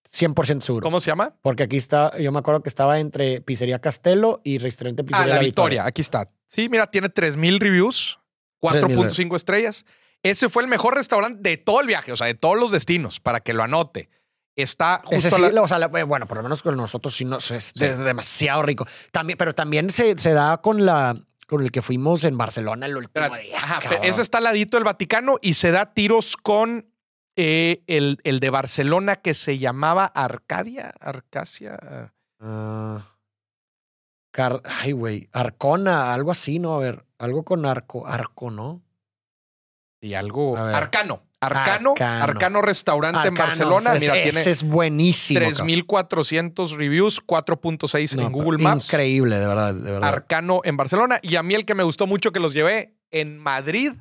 [0.09, 0.83] 100% seguro.
[0.83, 1.35] ¿Cómo se llama?
[1.41, 5.35] Porque aquí está, yo me acuerdo que estaba entre Pizzería Castelo y Restaurante Ah, Pizzería
[5.35, 5.85] la Victoria.
[5.85, 6.29] Aquí está.
[6.53, 8.19] Sí, mira, tiene 3000 reviews,
[8.61, 9.85] 4.5 estrellas.
[10.21, 13.19] Ese fue el mejor restaurante de todo el viaje, o sea, de todos los destinos,
[13.19, 14.09] para que lo anote.
[14.55, 17.15] Está justo Ese sí, la- o sea, la- eh, bueno, por lo menos con nosotros
[17.15, 17.85] sí nos es Sí.
[17.87, 18.85] demasiado rico.
[19.11, 21.17] También, pero también se, se da con la
[21.47, 23.57] con el que fuimos en Barcelona el último día.
[23.57, 26.87] ajá, ese está al ladito del Vaticano y se da tiros con
[27.35, 32.13] eh, el, el de Barcelona que se llamaba Arcadia, Arcasia.
[32.39, 32.99] Ah,
[34.33, 35.29] Car- ay, güey.
[35.31, 36.75] Arcona, algo así, ¿no?
[36.75, 38.81] A ver, algo con arco, arco, ¿no?
[40.01, 40.57] Y algo.
[40.57, 41.23] Arcano.
[41.39, 41.91] Arcano.
[41.91, 42.23] Arcano.
[42.23, 43.91] Arcano Restaurante en Barcelona.
[43.99, 45.39] Mira, ese tiene es buenísimo.
[45.41, 45.55] cabrón.
[45.67, 48.85] 3,400 reviews, 4.6 No, en Google Maps.
[48.85, 50.09] Increíble, de verdad, de verdad.
[50.09, 51.19] Arcano en Barcelona.
[51.21, 53.93] Y a mí el que me gustó mucho que los llevé en Madrid,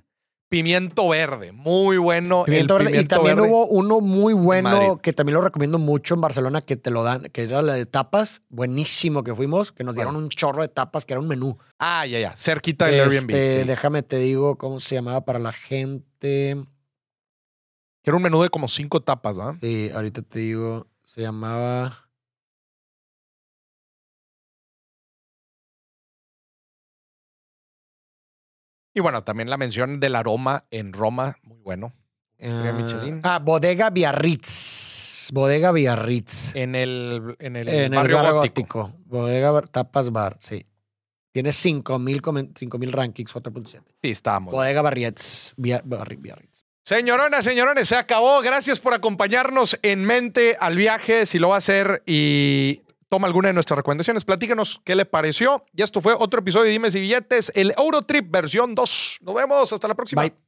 [0.52, 1.50] Pimiento Verde.
[1.52, 2.44] Muy bueno.
[2.44, 3.00] Pimiento el verde.
[3.00, 3.48] y también verde.
[3.48, 4.44] hubo uno muy Madrid.
[4.44, 7.72] bueno que también lo recomiendo mucho en Barcelona que te lo dan, que era la
[7.72, 8.42] de tapas.
[8.50, 11.56] Buenísimo que fuimos, que nos dieron un chorro de tapas, que era un menú.
[11.78, 12.36] Ah, ya, ya.
[12.36, 13.30] Cerquita del Airbnb.
[13.30, 13.66] Este, sí.
[13.66, 16.56] Déjame te digo cómo se llamaba para la gente.
[18.02, 19.54] Que Era un menú de como cinco tapas, ¿verdad?
[19.62, 22.10] Sí, ahorita te digo, se llamaba.
[28.94, 31.92] Y bueno, también la mención del aroma en Roma, muy bueno.
[32.38, 35.30] Estrella ah, Bodega Biarritz.
[35.32, 36.54] Bodega Biarritz.
[36.56, 38.80] En el, en el en barrio el barrio gótico.
[38.82, 38.98] gótico.
[39.06, 40.66] Bodega Tapas Bar, sí.
[41.32, 43.82] Tiene 5000 comen- 5000 rankings, 4.7.
[44.02, 44.52] Sí, estábamos.
[44.52, 45.54] Bodega Biarritz.
[45.56, 46.64] Biar- Barri- Biarritz.
[46.84, 48.40] Señoronas, señorones, se acabó.
[48.42, 51.26] Gracias por acompañarnos en mente al viaje.
[51.26, 52.82] Si lo va a hacer y
[53.12, 55.66] toma alguna de nuestras recomendaciones, platícanos qué le pareció.
[55.76, 59.18] Y esto fue otro episodio de Dimes y Billetes, el Eurotrip versión 2.
[59.20, 59.70] Nos vemos.
[59.70, 60.22] Hasta la próxima.
[60.22, 60.42] Bye.